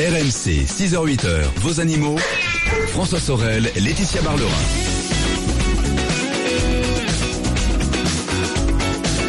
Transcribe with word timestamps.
RMC, 0.00 0.64
6h-8h, 0.64 1.42
vos 1.56 1.78
animaux. 1.78 2.16
François 2.88 3.20
Sorel, 3.20 3.70
Laetitia 3.76 4.22
Barlerin. 4.22 4.48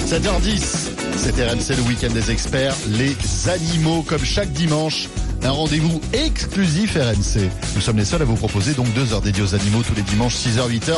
7h10, 0.08 0.92
c'est 1.18 1.34
RMC 1.34 1.76
le 1.76 1.82
week-end 1.90 2.14
des 2.14 2.32
experts, 2.32 2.74
les 2.88 3.18
animaux 3.50 4.02
comme 4.04 4.24
chaque 4.24 4.54
dimanche. 4.54 5.10
Un 5.44 5.52
rendez-vous 5.52 6.00
exclusif 6.14 6.96
RMC. 6.96 7.50
Nous 7.76 7.82
sommes 7.82 7.98
les 7.98 8.06
seuls 8.06 8.22
à 8.22 8.26
vous 8.26 8.38
proposer 8.38 8.74
donc 8.74 8.94
deux 8.94 9.12
heures 9.12 9.22
dédiées 9.22 9.44
aux 9.44 9.54
animaux 9.54 9.84
tous 9.86 9.96
les 9.96 10.04
dimanches 10.04 10.36
6h 10.36 10.70
8h. 10.70 10.94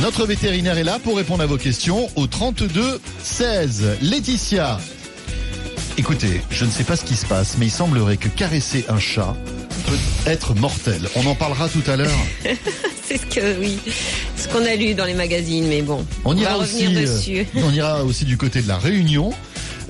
Notre 0.00 0.26
vétérinaire 0.26 0.78
est 0.78 0.84
là 0.84 1.00
pour 1.02 1.16
répondre 1.16 1.42
à 1.42 1.46
vos 1.46 1.58
questions 1.58 2.08
au 2.14 2.28
32 2.28 3.00
16. 3.24 3.96
Laetitia. 4.00 4.78
Écoutez, 5.98 6.40
je 6.50 6.64
ne 6.64 6.70
sais 6.70 6.84
pas 6.84 6.96
ce 6.96 7.04
qui 7.04 7.14
se 7.16 7.26
passe, 7.26 7.56
mais 7.58 7.66
il 7.66 7.70
semblerait 7.70 8.16
que 8.16 8.28
caresser 8.28 8.84
un 8.88 8.98
chat 8.98 9.36
peut 9.86 10.30
être 10.30 10.54
mortel. 10.54 11.08
On 11.16 11.26
en 11.26 11.34
parlera 11.34 11.68
tout 11.68 11.82
à 11.90 11.96
l'heure. 11.96 12.08
C'est 13.04 13.18
ce 13.18 13.26
que 13.26 13.58
oui, 13.58 13.78
ce 14.36 14.48
qu'on 14.48 14.64
a 14.64 14.74
lu 14.74 14.94
dans 14.94 15.04
les 15.04 15.12
magazines, 15.14 15.66
mais 15.68 15.82
bon, 15.82 16.04
On, 16.24 16.32
on, 16.34 16.36
ira 16.36 16.52
va 16.56 16.58
aussi, 16.64 16.86
revenir 16.86 16.98
euh, 16.98 17.02
dessus. 17.16 17.46
on 17.56 17.70
ira 17.72 18.04
aussi 18.04 18.24
du 18.24 18.36
côté 18.38 18.62
de 18.62 18.68
la 18.68 18.78
Réunion. 18.78 19.32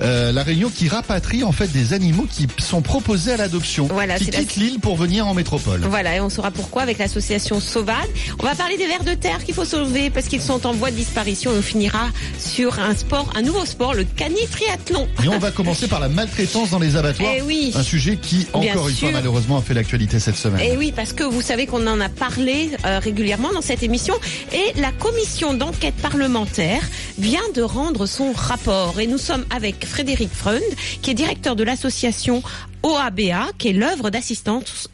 Euh, 0.03 0.31
la 0.33 0.43
Réunion 0.43 0.69
qui 0.69 0.87
rapatrie 0.89 1.43
en 1.43 1.51
fait 1.53 1.71
des 1.71 1.93
animaux 1.93 2.27
qui 2.29 2.47
sont 2.59 2.81
proposés 2.81 3.31
à 3.33 3.37
l'adoption, 3.37 3.87
Voilà, 3.91 4.17
qui 4.17 4.27
quittent 4.29 4.55
l'île 4.55 4.79
pour 4.79 4.97
venir 4.97 5.25
en 5.27 5.33
métropole. 5.33 5.81
Voilà, 5.89 6.15
et 6.17 6.19
on 6.21 6.29
saura 6.29 6.51
pourquoi 6.51 6.81
avec 6.81 6.97
l'association 6.97 7.59
Sauvade. 7.61 7.95
On 8.39 8.43
va 8.43 8.53
parler 8.55 8.75
des 8.77 8.87
vers 8.87 9.03
de 9.03 9.13
terre 9.13 9.43
qu'il 9.43 9.53
faut 9.55 9.63
sauver 9.65 10.09
parce 10.09 10.27
qu'ils 10.27 10.41
sont 10.41 10.65
en 10.67 10.73
voie 10.73 10.91
de 10.91 10.95
disparition 10.97 11.51
et 11.53 11.57
on 11.59 11.61
finira 11.61 12.09
sur 12.37 12.79
un 12.79 12.95
sport, 12.95 13.29
un 13.35 13.41
nouveau 13.41 13.65
sport, 13.65 13.93
le 13.93 14.03
cani-triathlon. 14.03 15.07
Et 15.23 15.29
on 15.29 15.39
va 15.39 15.51
commencer 15.51 15.87
par 15.87 15.99
la 16.01 16.09
maltraitance 16.09 16.71
dans 16.71 16.79
les 16.79 16.95
abattoirs, 16.97 17.31
Eh 17.37 17.41
oui. 17.41 17.71
un 17.75 17.83
sujet 17.83 18.17
qui 18.17 18.47
encore 18.53 18.89
une 18.89 18.95
fois 18.95 19.11
malheureusement 19.11 19.57
a 19.59 19.61
fait 19.61 19.73
l'actualité 19.73 20.19
cette 20.19 20.35
semaine. 20.35 20.59
Et 20.61 20.75
oui, 20.75 20.91
parce 20.93 21.13
que 21.13 21.23
vous 21.23 21.41
savez 21.41 21.65
qu'on 21.65 21.87
en 21.87 22.01
a 22.01 22.09
parlé 22.09 22.71
euh, 22.85 22.99
régulièrement 22.99 23.53
dans 23.53 23.61
cette 23.61 23.83
émission 23.83 24.15
et 24.51 24.79
la 24.81 24.91
commission 24.91 25.53
d'enquête 25.53 25.95
parlementaire 25.95 26.81
vient 27.17 27.39
de 27.55 27.61
rendre 27.61 28.05
son 28.05 28.33
rapport. 28.33 28.99
Et 28.99 29.07
nous 29.07 29.17
sommes 29.17 29.45
avec 29.55 29.85
Frédéric 29.93 30.33
Freund, 30.33 30.63
qui 31.03 31.11
est 31.11 31.13
directeur 31.13 31.55
de 31.55 31.63
l'association 31.63 32.41
OABA, 32.81 33.51
qui 33.59 33.67
est 33.67 33.73
l'œuvre 33.73 34.09
d'assistance, 34.09 34.89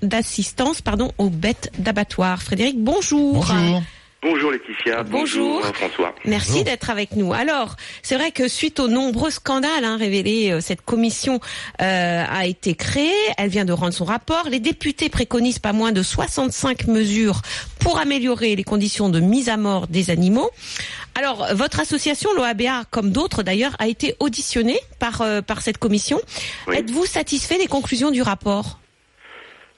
aux 1.17 1.29
bêtes 1.29 1.71
d'abattoir. 1.77 2.43
Frédéric, 2.43 2.83
bonjour. 2.83 3.35
Bonjour. 3.35 3.81
Bonjour 4.21 4.51
Laetitia. 4.51 5.03
Bonjour. 5.03 5.65
François. 5.67 6.13
Merci 6.25 6.65
d'être 6.65 6.89
avec 6.89 7.15
nous. 7.15 7.31
Alors, 7.31 7.77
c'est 8.01 8.15
vrai 8.15 8.31
que 8.31 8.49
suite 8.49 8.81
aux 8.81 8.89
nombreux 8.89 9.29
scandales 9.29 9.85
hein, 9.85 9.95
révélés, 9.95 10.51
euh, 10.51 10.59
cette 10.59 10.81
commission 10.81 11.39
euh, 11.81 12.23
a 12.27 12.45
été 12.45 12.75
créée. 12.75 13.13
Elle 13.37 13.49
vient 13.49 13.63
de 13.63 13.71
rendre 13.71 13.93
son 13.93 14.03
rapport. 14.03 14.49
Les 14.49 14.59
députés 14.59 15.07
préconisent 15.07 15.59
pas 15.59 15.71
moins 15.71 15.93
de 15.93 16.03
65 16.03 16.87
mesures 16.87 17.41
pour 17.79 17.97
améliorer 17.97 18.57
les 18.57 18.65
conditions 18.65 19.07
de 19.07 19.21
mise 19.21 19.47
à 19.47 19.55
mort 19.55 19.87
des 19.87 20.09
animaux. 20.09 20.49
Alors, 21.15 21.47
votre 21.53 21.79
association, 21.79 22.29
l'OABA, 22.33 22.83
comme 22.91 23.11
d'autres 23.11 23.41
d'ailleurs, 23.41 23.75
a 23.79 23.87
été 23.87 24.15
auditionnée 24.19 24.79
par 24.99 25.21
euh, 25.21 25.41
par 25.41 25.61
cette 25.61 25.77
commission. 25.77 26.19
Oui. 26.67 26.75
Êtes-vous 26.75 27.05
satisfait 27.05 27.57
des 27.57 27.67
conclusions 27.67 28.11
du 28.11 28.21
rapport? 28.21 28.79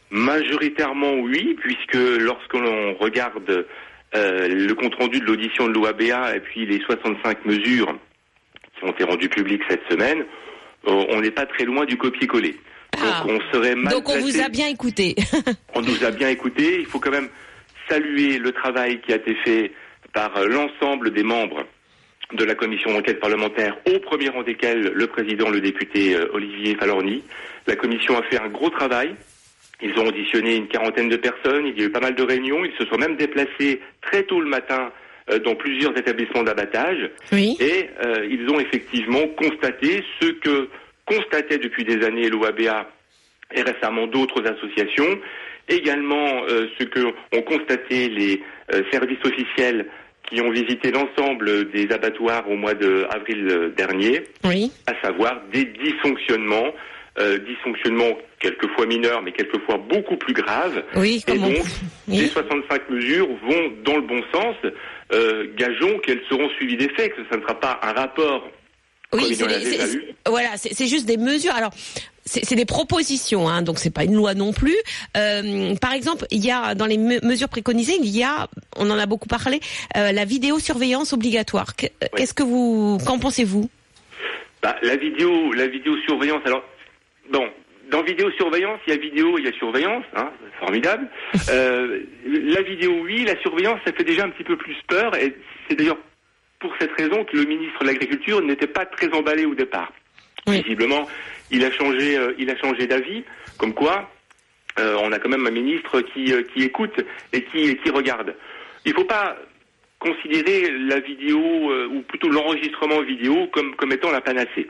Majoritairement 0.09 1.13
oui, 1.21 1.55
puisque 1.61 1.93
lorsque 1.93 2.53
l'on 2.53 2.95
regarde 2.95 3.65
euh, 4.15 4.47
le 4.47 4.73
compte-rendu 4.75 5.19
de 5.19 5.25
l'audition 5.25 5.67
de 5.67 5.73
l'OABA 5.73 6.35
et 6.35 6.39
puis 6.39 6.65
les 6.65 6.79
65 6.81 7.45
mesures 7.45 7.97
qui 8.77 8.85
ont 8.85 8.91
été 8.91 9.03
rendues 9.03 9.29
publiques 9.29 9.61
cette 9.69 9.87
semaine, 9.89 10.25
euh, 10.87 11.05
on 11.09 11.21
n'est 11.21 11.31
pas 11.31 11.45
très 11.45 11.65
loin 11.65 11.85
du 11.85 11.97
copier-coller. 11.97 12.57
Ah. 12.97 13.23
Donc 13.25 13.39
on 13.39 13.53
serait 13.53 13.75
mal 13.75 13.93
Donc, 13.93 14.09
on 14.09 14.19
vous 14.19 14.41
a 14.41 14.49
bien 14.49 14.67
écouté. 14.67 15.15
On 15.75 15.81
nous 15.81 16.03
a 16.03 16.11
bien 16.11 16.29
écouté. 16.29 16.79
Il 16.81 16.85
faut 16.85 16.99
quand 16.99 17.11
même 17.11 17.29
saluer 17.89 18.37
le 18.37 18.51
travail 18.51 18.99
qui 19.01 19.13
a 19.13 19.15
été 19.15 19.35
fait 19.45 19.71
par 20.13 20.35
euh, 20.37 20.47
l'ensemble 20.47 21.11
des 21.11 21.23
membres 21.23 21.63
de 22.33 22.43
la 22.43 22.55
commission 22.55 22.93
d'enquête 22.93 23.19
parlementaire, 23.19 23.77
au 23.87 23.99
premier 23.99 24.29
rang 24.29 24.43
desquels 24.43 24.91
le 24.93 25.07
président, 25.07 25.49
le 25.49 25.61
député 25.61 26.15
euh, 26.15 26.29
Olivier 26.33 26.75
Falorni. 26.75 27.23
La 27.67 27.75
commission 27.75 28.17
a 28.17 28.23
fait 28.23 28.39
un 28.39 28.49
gros 28.49 28.69
travail. 28.69 29.15
Ils 29.81 29.97
ont 29.99 30.07
auditionné 30.07 30.55
une 30.57 30.67
quarantaine 30.67 31.09
de 31.09 31.17
personnes, 31.17 31.65
il 31.67 31.79
y 31.79 31.83
a 31.83 31.85
eu 31.87 31.91
pas 31.91 31.99
mal 31.99 32.15
de 32.15 32.23
réunions, 32.23 32.63
ils 32.63 32.73
se 32.77 32.85
sont 32.85 32.97
même 32.97 33.15
déplacés 33.15 33.81
très 34.01 34.23
tôt 34.23 34.39
le 34.39 34.47
matin 34.47 34.91
euh, 35.31 35.39
dans 35.39 35.55
plusieurs 35.55 35.97
établissements 35.97 36.43
d'abattage 36.43 37.09
Oui. 37.31 37.57
et 37.59 37.89
euh, 38.05 38.27
ils 38.29 38.47
ont 38.49 38.59
effectivement 38.59 39.27
constaté 39.37 40.03
ce 40.19 40.27
que 40.27 40.69
constatait 41.05 41.57
depuis 41.57 41.83
des 41.83 42.05
années 42.05 42.29
l'OABA 42.29 42.89
et 43.53 43.61
récemment 43.63 44.07
d'autres 44.07 44.43
associations, 44.47 45.19
également 45.67 46.43
euh, 46.47 46.67
ce 46.77 46.83
que 46.85 46.99
ont 47.35 47.41
constaté 47.41 48.07
les 48.09 48.41
services 48.91 49.19
officiels 49.25 49.87
qui 50.29 50.39
ont 50.39 50.49
visité 50.49 50.91
l'ensemble 50.91 51.69
des 51.71 51.91
abattoirs 51.91 52.49
au 52.49 52.55
mois 52.55 52.73
d'avril 52.73 53.73
dernier, 53.75 54.21
Oui. 54.45 54.71
à 54.87 54.93
savoir 55.05 55.41
des 55.51 55.65
dysfonctionnements, 55.65 56.73
euh, 57.21 57.37
dysfonctionnements 57.39 58.17
quelquefois 58.39 58.85
mineurs 58.87 59.21
mais 59.21 59.31
quelquefois 59.31 59.77
beaucoup 59.77 60.17
plus 60.17 60.33
graves. 60.33 60.83
Oui. 60.95 61.23
Et 61.27 61.31
on- 61.31 61.35
donc, 61.49 61.57
Oui. 62.07 62.17
les 62.17 62.27
65 62.27 62.89
mesures 62.89 63.27
vont 63.27 63.71
dans 63.85 63.95
le 63.95 64.01
bon 64.01 64.21
sens. 64.33 64.55
Euh, 65.13 65.45
gageons 65.57 65.99
qu'elles 65.99 66.21
seront 66.29 66.49
suivies 66.57 66.77
d'effets, 66.77 67.09
que 67.09 67.17
ce 67.31 67.37
ne 67.37 67.41
sera 67.41 67.59
pas 67.59 67.79
un 67.83 67.91
rapport 67.93 68.47
Oui, 69.13 69.35
c'est 69.35 69.45
des- 69.45 70.15
voilà, 70.25 70.49
c'est 70.55 70.87
juste 70.87 71.05
des 71.05 71.17
mesures. 71.17 71.53
Alors, 71.53 71.71
c'est 72.23 72.55
des 72.55 72.65
propositions, 72.65 73.49
hein, 73.49 73.61
donc 73.61 73.77
c'est 73.77 73.89
pas 73.93 74.05
une 74.05 74.13
loi 74.15 74.33
non 74.35 74.53
plus. 74.53 74.77
Euh, 75.17 75.75
par 75.81 75.91
exemple, 75.93 76.25
il 76.31 76.45
y 76.45 76.49
a 76.51 76.75
dans 76.75 76.85
les 76.85 76.97
me- 76.97 77.19
mesures 77.25 77.49
préconisées, 77.49 77.97
il 78.01 78.07
y 78.07 78.23
a, 78.23 78.47
on 78.77 78.89
en 78.89 78.97
a 78.97 79.05
beaucoup 79.05 79.27
parlé, 79.27 79.59
euh, 79.97 80.13
la 80.13 80.23
vidéosurveillance 80.23 81.11
obligatoire. 81.11 81.73
Euh, 81.83 81.87
Qu'est-ce 82.15 82.33
que 82.33 82.43
vous, 82.43 82.99
qu'en 83.05 83.19
pensez-vous? 83.19 83.69
Bah, 84.63 84.77
la 84.83 84.95
vidéo, 84.95 85.51
la 85.53 85.67
vidéosurveillance. 85.67 86.41
Alors, 86.45 86.63
bon, 87.31 87.49
dans 87.89 88.03
vidéosurveillance, 88.03 88.79
il 88.87 88.93
y 88.93 88.97
a 88.97 88.99
vidéo, 88.99 89.37
il 89.37 89.45
y 89.45 89.47
a 89.47 89.53
surveillance, 89.53 90.05
hein, 90.15 90.31
formidable. 90.59 91.07
Euh, 91.49 92.01
la 92.25 92.61
vidéo, 92.61 93.01
oui, 93.03 93.25
la 93.25 93.39
surveillance, 93.41 93.79
ça 93.85 93.91
fait 93.91 94.03
déjà 94.03 94.23
un 94.23 94.29
petit 94.29 94.43
peu 94.43 94.55
plus 94.55 94.75
peur, 94.87 95.15
et 95.15 95.35
c'est 95.67 95.75
d'ailleurs 95.75 95.97
pour 96.59 96.73
cette 96.79 96.91
raison 96.93 97.25
que 97.25 97.35
le 97.35 97.43
ministre 97.43 97.79
de 97.81 97.87
l'Agriculture 97.87 98.41
n'était 98.41 98.67
pas 98.67 98.85
très 98.85 99.09
emballé 99.13 99.45
au 99.45 99.55
départ. 99.55 99.91
Oui. 100.47 100.61
Visiblement, 100.61 101.07
il 101.51 101.63
a 101.65 101.71
changé, 101.71 102.17
euh, 102.17 102.33
il 102.37 102.49
a 102.49 102.57
changé 102.57 102.87
d'avis, 102.87 103.23
comme 103.57 103.73
quoi 103.73 104.09
euh, 104.79 104.95
on 105.01 105.11
a 105.11 105.19
quand 105.19 105.29
même 105.29 105.45
un 105.45 105.51
ministre 105.51 105.99
qui, 106.01 106.33
qui 106.53 106.63
écoute 106.63 107.03
et 107.33 107.43
qui, 107.43 107.75
qui 107.75 107.89
regarde. 107.89 108.33
Il 108.85 108.93
ne 108.93 108.95
faut 108.95 109.05
pas 109.05 109.35
considérer 109.99 110.71
la 110.71 110.99
vidéo, 110.99 111.39
ou 111.91 112.01
plutôt 112.01 112.29
l'enregistrement 112.29 113.01
vidéo, 113.01 113.47
comme, 113.51 113.75
comme 113.75 113.91
étant 113.91 114.11
la 114.11 114.21
panacée. 114.21 114.67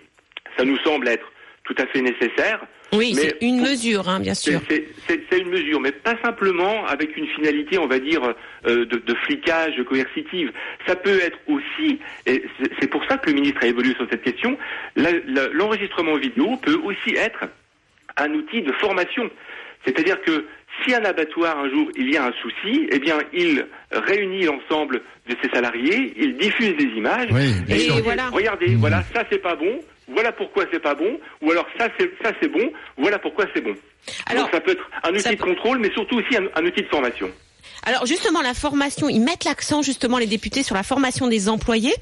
Ça 0.58 0.66
nous 0.66 0.78
semble 0.80 1.08
être 1.08 1.32
tout 1.64 1.76
à 1.78 1.86
fait 1.88 2.02
nécessaire. 2.02 2.62
Oui, 2.94 3.14
c'est 3.16 3.38
une 3.42 3.60
pour- 3.60 3.68
mesure, 3.70 4.10
hein, 4.10 4.20
bien 4.20 4.34
sûr. 4.34 4.60
c'est- 4.70 4.86
une 5.38 5.50
mesure, 5.50 5.80
mais 5.80 5.92
pas 5.94 6.16
simplement 6.24 6.86
avec 6.88 7.16
une 7.16 7.26
finalité, 7.28 7.78
on 7.78 7.88
va 7.88 8.00
dire, 8.00 8.22
euh, 8.68 8.86
de, 8.86 8.98
de 8.98 9.14
flicage 9.26 9.82
coercitive. 9.88 10.52
Ça 10.86 10.96
peut 10.96 11.20
être 11.22 11.40
aussi, 11.48 12.00
et 12.26 12.44
c'est- 12.80 12.88
pour 12.88 13.04
ça 13.06 13.18
que 13.18 13.30
le 13.30 13.36
ministre 13.36 13.60
a 13.64 13.68
évolué 13.68 13.96
sur 13.96 14.08
cette 14.10 14.24
question, 14.24 14.58
l'enregistrement 15.54 16.16
vidéo 16.18 16.58
peut 16.58 16.80
aussi 16.84 17.16
être 17.16 17.46
un 18.18 18.34
outil 18.34 18.62
de 18.62 18.72
formation. 18.74 19.30
C'est-à-dire 19.86 20.22
que 20.22 20.46
si 20.84 20.94
un 20.94 21.04
abattoir 21.06 21.58
un 21.60 21.70
jour 21.70 21.90
il 21.96 22.12
y 22.12 22.18
a 22.18 22.26
un 22.26 22.34
souci, 22.42 22.88
eh 22.92 23.00
bien 23.00 23.18
il 23.34 23.66
réunit 23.92 24.44
l'ensemble 24.46 25.02
de 25.28 25.36
ses 25.42 25.50
salariés, 25.50 26.14
il 26.18 26.36
diffuse 26.38 26.76
des 26.78 26.86
images 26.98 27.30
Oui, 27.32 27.54
Et 27.70 27.74
dit, 27.76 27.90
voilà. 28.04 28.30
regardez, 28.30 28.70
Mhm. 28.70 28.78
voilà 28.80 29.04
ça 29.14 29.24
c'est 29.32 29.42
pas 29.42 29.56
bon, 29.56 29.80
voilà 30.14 30.32
pourquoi 30.32 30.66
c'est 30.72 30.80
pas 30.82 30.96
bon, 30.96 31.20
ou 31.42 31.52
alors 31.52 31.66
ça 31.78 31.88
c'est 32.00 32.12
ça 32.24 32.32
c'est 32.42 32.48
bon, 32.50 32.72
voilà 32.98 33.20
pourquoi 33.20 33.46
c'est 33.54 33.62
bon. 33.62 33.74
Alors, 34.26 34.44
Donc 34.46 34.54
ça 34.54 34.62
peut 34.62 34.72
être 34.72 34.90
un 35.04 35.14
outil 35.14 35.36
de 35.36 35.42
contrôle, 35.42 35.80
mais 35.80 35.92
surtout 35.92 36.18
aussi 36.18 36.36
un, 36.36 36.46
un 36.56 36.66
outil 36.66 36.82
de 36.82 36.88
formation. 36.88 37.30
Alors 37.84 38.06
justement, 38.06 38.42
la 38.42 38.54
formation, 38.54 39.10
ils 39.10 39.20
mettent 39.22 39.44
l'accent 39.44 39.82
justement 39.82 40.20
les 40.20 40.28
députés 40.28 40.62
sur 40.62 40.76
la 40.76 40.84
formation 40.84 41.28
des 41.28 41.50
employés. 41.50 41.94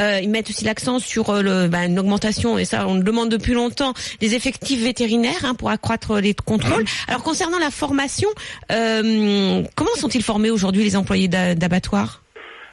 Euh, 0.00 0.18
ils 0.22 0.30
mettent 0.30 0.48
aussi 0.48 0.64
l'accent 0.64 0.98
sur 0.98 1.28
euh, 1.28 1.42
le, 1.42 1.68
ben, 1.68 1.90
une 1.90 1.98
augmentation, 1.98 2.56
et 2.58 2.64
ça 2.64 2.86
on 2.88 2.94
le 2.94 3.02
demande 3.02 3.28
depuis 3.28 3.52
longtemps, 3.52 3.92
des 4.20 4.34
effectifs 4.34 4.80
vétérinaires 4.82 5.44
hein, 5.44 5.54
pour 5.54 5.68
accroître 5.70 6.20
les 6.20 6.32
contrôles. 6.32 6.84
Alors 7.06 7.22
concernant 7.22 7.58
la 7.58 7.70
formation, 7.70 8.28
euh, 8.72 9.62
comment 9.74 9.94
sont-ils 9.96 10.22
formés 10.22 10.50
aujourd'hui 10.50 10.84
les 10.84 10.96
employés 10.96 11.28
d'a- 11.28 11.54
d'abattoirs? 11.54 12.22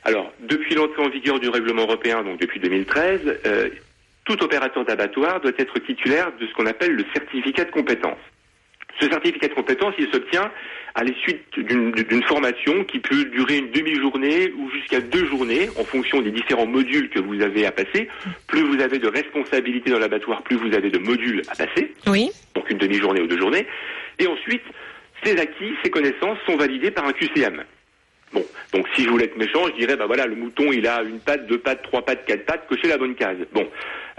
Alors, 0.06 0.32
depuis 0.48 0.76
l'entrée 0.76 1.02
en 1.04 1.10
vigueur 1.10 1.40
du 1.40 1.48
règlement 1.50 1.84
européen, 1.84 2.24
donc 2.24 2.40
depuis 2.40 2.60
2013, 2.60 3.20
euh, 3.46 3.70
tout 4.26 4.42
opérateur 4.44 4.86
d'abattoir 4.86 5.42
doit 5.42 5.52
être 5.58 5.80
titulaire 5.80 6.32
de 6.40 6.48
ce 6.48 6.54
qu'on 6.54 6.66
appelle 6.66 6.94
le 6.94 7.06
certificat 7.14 7.66
de 7.66 7.72
compétence. 7.72 8.18
Ce 9.00 9.10
certificat 9.10 9.48
de 9.48 9.54
compétence, 9.54 9.96
il 9.98 10.08
s'obtient 10.12 10.52
à 10.96 11.04
la 11.04 11.12
suite 11.16 11.42
d'une 11.58 12.24
formation 12.24 12.84
qui 12.84 13.00
peut 13.00 13.26
durer 13.26 13.58
une 13.58 13.72
demi-journée 13.72 14.54
ou 14.56 14.70
jusqu'à 14.70 15.02
deux 15.02 15.26
journées 15.26 15.68
en 15.80 15.84
fonction 15.84 16.22
des 16.22 16.30
différents 16.30 16.68
modules 16.68 17.10
que 17.10 17.20
vous 17.20 17.42
avez 17.42 17.66
à 17.66 17.72
passer. 17.72 18.08
Plus 18.48 18.62
vous 18.62 18.80
avez 18.82 19.00
de 19.00 19.08
responsabilités 19.08 19.90
dans 19.90 19.98
l'abattoir, 19.98 20.44
plus 20.44 20.56
vous 20.58 20.74
avez 20.76 20.92
de 20.92 21.00
modules 21.00 21.42
à 21.50 21.56
passer 21.56 21.92
Oui. 22.08 22.30
donc 22.54 22.70
une 22.70 22.78
demi-journée 22.78 23.22
ou 23.22 23.28
deux 23.28 23.40
journées. 23.40 23.66
Et 24.20 24.28
ensuite, 24.28 24.62
ces 25.24 25.38
acquis, 25.40 25.74
ces 25.84 25.90
connaissances 25.90 26.38
sont 26.46 26.56
validées 26.56 26.92
par 26.92 27.06
un 27.08 27.14
QCM. 27.14 27.64
Bon, 28.34 28.44
donc 28.74 28.88
si 28.96 29.04
je 29.04 29.10
voulais 29.10 29.26
être 29.26 29.38
méchant, 29.38 29.68
je 29.68 29.74
dirais, 29.80 29.96
bah 29.96 30.06
voilà, 30.08 30.26
le 30.26 30.36
mouton, 30.36 30.72
il 30.72 30.88
a 30.88 31.02
une 31.04 31.20
patte, 31.20 31.46
deux 31.48 31.60
pattes, 31.60 31.84
trois 31.84 32.04
pattes, 32.04 32.26
quatre 32.26 32.46
pattes, 32.46 32.68
cocher 32.68 32.88
la 32.88 32.98
bonne 32.98 33.16
case. 33.16 33.38
Bon, 33.54 33.68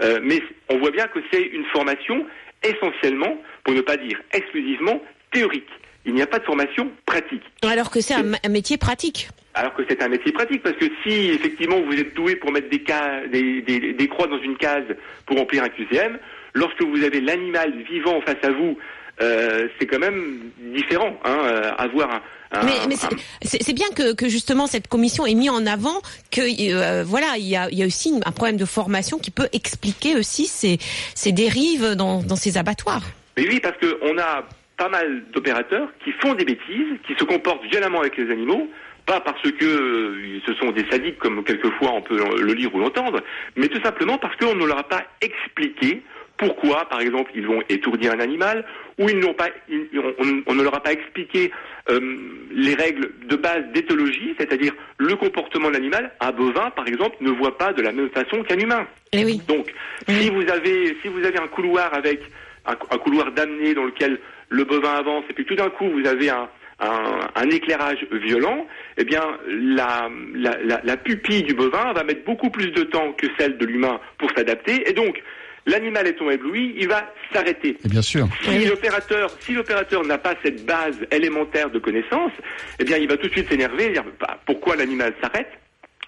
euh, 0.01 0.19
mais 0.23 0.41
on 0.69 0.77
voit 0.77 0.91
bien 0.91 1.07
que 1.07 1.19
c'est 1.31 1.41
une 1.43 1.65
formation 1.65 2.25
essentiellement, 2.63 3.37
pour 3.63 3.73
ne 3.73 3.81
pas 3.81 3.97
dire 3.97 4.19
exclusivement, 4.31 5.01
théorique. 5.31 5.67
Il 6.05 6.13
n'y 6.13 6.21
a 6.21 6.27
pas 6.27 6.39
de 6.39 6.45
formation 6.45 6.91
pratique. 7.05 7.41
Alors 7.63 7.89
que 7.89 7.99
c'est 7.99 8.13
un, 8.13 8.33
un 8.43 8.49
métier 8.49 8.77
pratique. 8.77 9.27
Alors 9.53 9.73
que 9.73 9.83
c'est 9.89 10.01
un 10.03 10.09
métier 10.09 10.31
pratique, 10.31 10.61
parce 10.63 10.75
que 10.75 10.85
si 11.03 11.29
effectivement 11.31 11.81
vous 11.81 11.93
êtes 11.99 12.13
doué 12.13 12.35
pour 12.35 12.51
mettre 12.51 12.69
des, 12.69 12.79
cas, 12.83 13.25
des, 13.27 13.61
des, 13.61 13.93
des 13.93 14.07
croix 14.07 14.27
dans 14.27 14.39
une 14.41 14.57
case 14.57 14.83
pour 15.25 15.37
remplir 15.37 15.63
un 15.63 15.69
QCM, 15.69 16.19
lorsque 16.53 16.81
vous 16.83 17.03
avez 17.03 17.21
l'animal 17.21 17.73
vivant 17.89 18.21
face 18.21 18.43
à 18.43 18.51
vous, 18.51 18.77
euh, 19.21 19.67
c'est 19.79 19.87
quand 19.87 19.99
même 19.99 20.51
différent. 20.59 21.19
Hein, 21.23 21.37
euh, 21.45 21.71
avoir 21.77 22.11
un, 22.11 22.15
un- 22.15 22.21
Mais, 22.63 22.87
mais 22.87 22.95
c'est- 23.41 23.73
bien 23.73 23.87
que, 23.95 24.13
que 24.13 24.29
justement 24.29 24.67
cette 24.67 24.87
commission 24.87 25.25
ait 25.25 25.33
mis 25.33 25.49
en 25.49 25.65
avant 25.65 26.01
que 26.31 26.41
euh, 26.41 27.03
voilà 27.03 27.37
il 27.37 27.45
y 27.47 27.55
a, 27.55 27.67
il 27.71 27.77
y 27.77 27.83
a 27.83 27.85
aussi 27.85 28.13
un 28.25 28.31
problème 28.31 28.57
de 28.57 28.65
formation 28.65 29.17
qui 29.19 29.31
peut 29.31 29.49
expliquer 29.51 30.15
aussi 30.15 30.45
ces, 30.45 30.77
ces 31.15 31.31
dérives 31.31 31.95
dans, 31.95 32.21
dans 32.23 32.35
ces 32.37 32.57
abattoirs. 32.57 33.03
Mais 33.37 33.47
oui, 33.47 33.59
parce 33.59 33.75
qu'on 33.79 34.17
a 34.17 34.43
pas 34.77 34.89
mal 34.89 35.23
d'opérateurs 35.33 35.89
qui 36.03 36.11
font 36.13 36.33
des 36.35 36.45
bêtises, 36.45 36.97
qui 37.07 37.13
se 37.17 37.23
comportent 37.25 37.63
violemment 37.65 37.99
avec 38.01 38.15
les 38.17 38.31
animaux, 38.31 38.67
pas 39.05 39.19
parce 39.21 39.41
que 39.41 39.65
euh, 39.65 40.39
ce 40.45 40.53
sont 40.55 40.71
des 40.71 40.85
sadiques 40.89 41.17
comme 41.19 41.43
quelquefois 41.43 41.91
on 41.93 42.01
peut 42.01 42.17
le 42.41 42.53
lire 42.53 42.73
ou 42.73 42.79
l'entendre, 42.79 43.21
mais 43.55 43.67
tout 43.67 43.81
simplement 43.81 44.17
parce 44.17 44.35
qu'on 44.37 44.55
ne 44.55 44.65
leur 44.65 44.79
a 44.79 44.83
pas 44.87 45.03
expliqué 45.21 46.01
pourquoi, 46.37 46.85
par 46.89 46.99
exemple, 47.01 47.31
ils 47.35 47.45
vont 47.47 47.61
étourdir 47.69 48.11
un 48.13 48.19
animal, 48.19 48.65
ou 48.99 49.09
ils 49.09 49.19
n'ont 49.19 49.33
pas, 49.33 49.49
ils- 49.69 49.87
on, 50.19 50.41
on 50.47 50.55
ne 50.55 50.63
leur 50.63 50.75
a 50.75 50.81
pas 50.81 50.91
expliqué 50.91 51.51
euh, 51.89 51.99
les 52.51 52.73
règles 52.73 53.11
de 53.27 53.35
base 53.35 53.63
d'éthologie, 53.73 54.35
c'est-à-dire 54.37 54.73
le 54.97 55.15
comportement 55.15 55.69
de 55.69 55.73
l'animal. 55.73 56.11
Un 56.19 56.31
bovin, 56.31 56.69
par 56.71 56.87
exemple, 56.87 57.15
ne 57.21 57.29
voit 57.31 57.57
pas 57.57 57.73
de 57.73 57.81
la 57.81 57.91
même 57.91 58.09
façon 58.09 58.43
qu'un 58.43 58.57
humain. 58.59 58.87
Eh 59.13 59.23
oui. 59.23 59.39
Donc, 59.47 59.73
si 60.07 60.29
vous 60.29 60.49
avez, 60.49 60.97
si 61.01 61.07
vous 61.07 61.23
avez 61.23 61.37
un 61.39 61.47
couloir 61.47 61.93
avec 61.93 62.21
un, 62.65 62.73
un 62.73 62.97
couloir 62.97 63.31
d'amener 63.31 63.73
dans 63.73 63.85
lequel 63.85 64.19
le 64.49 64.63
bovin 64.63 64.93
avance, 64.93 65.23
et 65.29 65.33
puis 65.33 65.45
tout 65.45 65.55
d'un 65.55 65.69
coup 65.69 65.89
vous 65.89 66.07
avez 66.07 66.29
un, 66.29 66.49
un, 66.79 67.19
un 67.35 67.49
éclairage 67.49 68.05
violent, 68.11 68.67
eh 68.97 69.03
bien 69.03 69.23
la, 69.47 70.09
la, 70.33 70.57
la, 70.63 70.81
la 70.83 70.97
pupille 70.97 71.43
du 71.43 71.53
bovin 71.53 71.93
va 71.93 72.03
mettre 72.03 72.23
beaucoup 72.25 72.49
plus 72.49 72.71
de 72.71 72.83
temps 72.83 73.13
que 73.13 73.27
celle 73.37 73.57
de 73.57 73.65
l'humain 73.65 73.99
pour 74.17 74.29
s'adapter, 74.35 74.87
et 74.89 74.93
donc 74.93 75.21
l'animal 75.65 76.07
étant 76.07 76.29
ébloui, 76.29 76.75
il 76.77 76.87
va 76.87 77.11
s'arrêter. 77.33 77.77
Et 77.83 77.87
bien 77.89 78.01
sûr. 78.01 78.27
Si 78.43 78.65
l'opérateur, 78.65 79.35
si 79.39 79.53
l'opérateur 79.53 80.03
n'a 80.05 80.17
pas 80.17 80.35
cette 80.43 80.65
base 80.65 80.95
élémentaire 81.11 81.69
de 81.69 81.79
connaissance, 81.79 82.31
eh 82.79 82.83
bien, 82.83 82.97
il 82.97 83.07
va 83.07 83.17
tout 83.17 83.27
de 83.27 83.31
suite 83.31 83.49
s'énerver 83.49 83.85
et 83.85 83.89
dire 83.91 84.03
bah, 84.19 84.39
pourquoi 84.45 84.75
l'animal 84.75 85.13
s'arrête? 85.21 85.49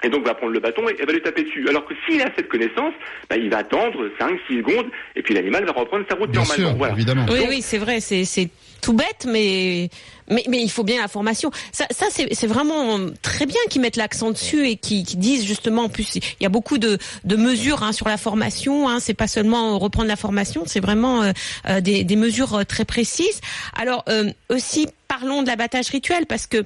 Et 0.03 0.09
donc 0.09 0.23
va 0.27 0.35
prendre 0.35 0.53
le 0.53 0.59
bâton 0.59 0.87
et, 0.89 0.95
et 1.01 1.05
va 1.05 1.11
lui 1.11 1.21
taper 1.23 1.43
dessus. 1.43 1.67
Alors 1.67 1.83
que 1.87 1.95
s'il 2.07 2.21
a 2.21 2.29
cette 2.35 2.47
connaissance, 2.49 2.93
bah, 3.31 3.35
il 3.35 3.49
va 3.49 3.57
attendre 3.57 4.09
5, 4.19 4.39
6 4.47 4.57
secondes 4.57 4.85
et 5.15 5.23
puis 5.23 5.33
l'animal 5.33 5.65
va 5.65 5.71
reprendre 5.71 6.05
sa 6.07 6.15
route 6.15 6.29
Bien 6.29 6.41
normalement. 6.41 6.69
sûr, 6.69 6.77
voilà. 6.77 6.93
évidemment. 6.93 7.25
Oui, 7.31 7.39
Donc- 7.39 7.49
oui, 7.49 7.61
c'est 7.63 7.79
vrai, 7.79 7.99
c'est 7.99 8.23
c'est 8.23 8.49
tout 8.81 8.93
bête, 8.93 9.25
mais 9.27 9.89
mais, 10.29 10.43
mais 10.49 10.61
il 10.61 10.69
faut 10.69 10.83
bien 10.83 11.01
la 11.01 11.07
formation. 11.07 11.51
Ça, 11.71 11.85
ça 11.89 12.07
c'est 12.11 12.47
vraiment 12.47 12.99
très 13.21 13.45
bien 13.45 13.59
qu'ils 13.69 13.81
mettent 13.81 13.95
l'accent 13.95 14.31
dessus 14.31 14.67
et 14.67 14.75
qu'ils 14.75 15.05
qu'ils 15.05 15.19
disent 15.19 15.45
justement. 15.45 15.85
En 15.85 15.89
plus, 15.89 16.15
il 16.15 16.21
y 16.41 16.45
a 16.45 16.49
beaucoup 16.49 16.77
de 16.77 16.97
de 17.23 17.35
mesures 17.35 17.83
hein, 17.83 17.91
sur 17.91 18.07
la 18.07 18.17
formation. 18.17 18.89
Hein, 18.89 18.99
c'est 18.99 19.13
pas 19.13 19.27
seulement 19.27 19.77
reprendre 19.79 20.07
la 20.07 20.15
formation, 20.15 20.63
c'est 20.65 20.79
vraiment 20.79 21.23
euh, 21.23 21.31
euh, 21.67 21.81
des 21.81 22.03
des 22.03 22.15
mesures 22.15 22.55
euh, 22.55 22.63
très 22.63 22.85
précises. 22.85 23.41
Alors 23.75 24.03
euh, 24.09 24.31
aussi. 24.49 24.87
Parlons 25.07 25.41
de 25.41 25.47
l'abattage 25.47 25.87
rituel 25.89 26.25
parce 26.25 26.47
que 26.47 26.57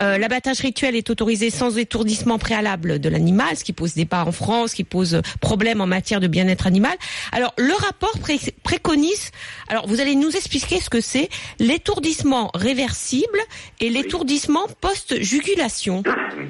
euh, 0.00 0.18
l'abattage 0.18 0.60
rituel 0.60 0.94
est 0.96 1.08
autorisé 1.10 1.50
sans 1.50 1.76
étourdissement 1.78 2.38
préalable 2.38 2.98
de 2.98 3.08
l'animal, 3.08 3.56
ce 3.56 3.64
qui 3.64 3.72
pose 3.72 3.94
débat 3.94 4.24
en 4.26 4.32
France, 4.32 4.74
qui 4.74 4.84
pose 4.84 5.20
problème 5.40 5.80
en 5.80 5.86
matière 5.86 6.20
de 6.20 6.26
bien-être 6.26 6.66
animal. 6.66 6.96
Alors 7.32 7.54
le 7.58 7.72
rapport 7.72 8.18
pré- 8.20 8.38
préconise, 8.62 9.30
alors 9.68 9.86
vous 9.88 10.00
allez 10.00 10.14
nous 10.14 10.30
expliquer 10.36 10.78
ce 10.80 10.90
que 10.90 11.00
c'est 11.00 11.28
l'étourdissement 11.58 12.50
réversible 12.54 13.38
et 13.80 13.88
l'étourdissement 13.90 14.66
post-jugulation. 14.80 16.02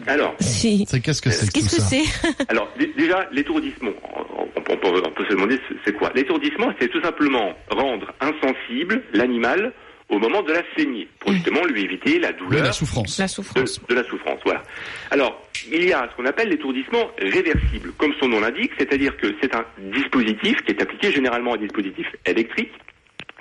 Alors, 0.06 0.34
Si. 0.40 0.84
C'est 0.88 1.00
qu'est-ce 1.00 1.22
que 1.22 1.30
c'est 1.30 1.46
que 1.46 1.52
Qu'est-ce 1.52 1.76
que 1.76 1.82
c'est? 1.82 2.02
Alors 2.48 2.68
déjà 2.96 3.28
l'étourdissement. 3.32 3.90
On, 4.16 4.42
on- 4.42 4.46
on 4.68 5.10
peut, 5.12 5.24
se 5.24 5.30
demander 5.32 5.60
ce- 5.68 5.74
c'est 5.84 5.92
quoi? 5.92 6.10
L'étourdissement, 6.14 6.72
c'est 6.80 6.88
tout 6.88 7.00
simplement 7.00 7.52
rendre 7.70 8.12
insensible 8.20 9.02
l'animal 9.12 9.72
au 10.08 10.18
moment 10.18 10.42
de 10.42 10.52
la 10.52 10.62
saignée, 10.76 11.08
pour 11.18 11.32
justement 11.32 11.64
lui 11.64 11.82
éviter 11.82 12.18
la 12.18 12.32
douleur. 12.32 12.64
la 12.64 12.72
souffrance. 12.72 13.18
La 13.18 13.26
de, 13.26 13.30
souffrance. 13.30 13.80
de 13.88 13.94
la 13.94 14.04
souffrance. 14.04 14.38
Voilà. 14.44 14.62
Alors, 15.10 15.42
il 15.70 15.84
y 15.84 15.92
a 15.92 16.08
ce 16.10 16.16
qu'on 16.16 16.26
appelle 16.26 16.48
l'étourdissement 16.48 17.10
réversible, 17.18 17.92
comme 17.98 18.14
son 18.20 18.28
nom 18.28 18.40
l'indique, 18.40 18.72
c'est-à-dire 18.78 19.16
que 19.16 19.34
c'est 19.40 19.54
un 19.54 19.64
dispositif 19.78 20.56
qui 20.62 20.72
est 20.72 20.82
appliqué 20.82 21.10
généralement 21.10 21.54
un 21.54 21.58
dispositif 21.58 22.06
électrique, 22.24 22.72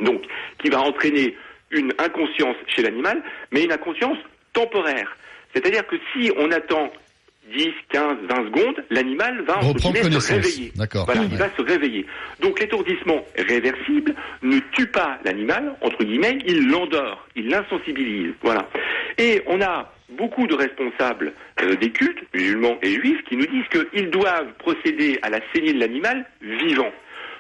donc 0.01 0.23
qui 0.61 0.69
va 0.69 0.81
entraîner 0.81 1.35
une 1.69 1.93
inconscience 1.99 2.55
chez 2.67 2.81
l'animal, 2.81 3.21
mais 3.51 3.63
une 3.63 3.71
inconscience 3.71 4.17
temporaire. 4.53 5.15
C'est-à-dire 5.53 5.85
que 5.85 5.95
si 6.13 6.31
on 6.37 6.51
attend 6.51 6.91
10, 7.53 7.67
15, 7.91 8.17
20 8.29 8.35
secondes, 8.47 8.83
l'animal 8.89 9.41
va 9.45 9.57
entre 9.63 9.79
se 9.79 9.87
connaissance. 9.87 10.29
réveiller. 10.29 10.71
D'accord. 10.75 11.05
Voilà, 11.05 11.21
Ouais. 11.21 11.27
il 11.31 11.37
va 11.37 11.49
se 11.55 11.61
réveiller. 11.61 12.05
Donc 12.41 12.59
l'étourdissement 12.59 13.23
réversible 13.37 14.15
ne 14.41 14.59
tue 14.71 14.87
pas 14.87 15.19
l'animal, 15.23 15.75
entre 15.81 16.03
guillemets, 16.03 16.39
il 16.47 16.67
l'endort, 16.69 17.27
il 17.35 17.47
l'insensibilise. 17.49 18.33
Voilà. 18.41 18.67
Et 19.17 19.41
on 19.47 19.61
a 19.61 19.91
beaucoup 20.17 20.47
de 20.47 20.55
responsables 20.55 21.33
euh, 21.61 21.75
des 21.75 21.91
cultes, 21.91 22.19
musulmans 22.33 22.77
et 22.81 22.93
juifs, 22.93 23.21
qui 23.29 23.37
nous 23.37 23.45
disent 23.47 23.67
qu'ils 23.93 24.09
doivent 24.09 24.51
procéder 24.59 25.19
à 25.21 25.29
la 25.29 25.39
saignée 25.53 25.73
de 25.73 25.79
l'animal 25.79 26.25
vivant. 26.41 26.91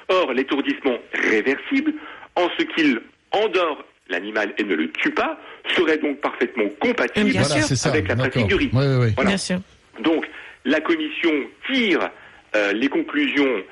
Or, 0.09 0.33
l'étourdissement 0.33 0.97
réversible, 1.13 1.93
en 2.35 2.47
ce 2.59 2.63
qu'il 2.63 3.01
endort 3.31 3.83
l'animal 4.09 4.53
et 4.59 4.63
ne 4.63 4.75
le 4.75 4.91
tue 4.91 5.09
pas, 5.11 5.39
serait 5.75 5.97
donc 5.97 6.19
parfaitement 6.21 6.65
compatible 6.79 7.31
Voilà, 7.31 7.65
avec 7.85 8.07
la 8.07 8.15
pratique 8.15 8.47
du 8.47 8.53
rite. 8.55 8.73
Ouais, 8.73 8.97
ouais. 8.97 9.11
Voilà. 9.15 9.29
Bien 9.31 9.37
sûr. 9.37 9.59
Donc, 9.99 10.25
la 10.65 10.81
commission 10.81 11.31
tire 11.71 12.09
euh, 12.55 12.73
les 12.73 12.87
conclusions 12.89 13.63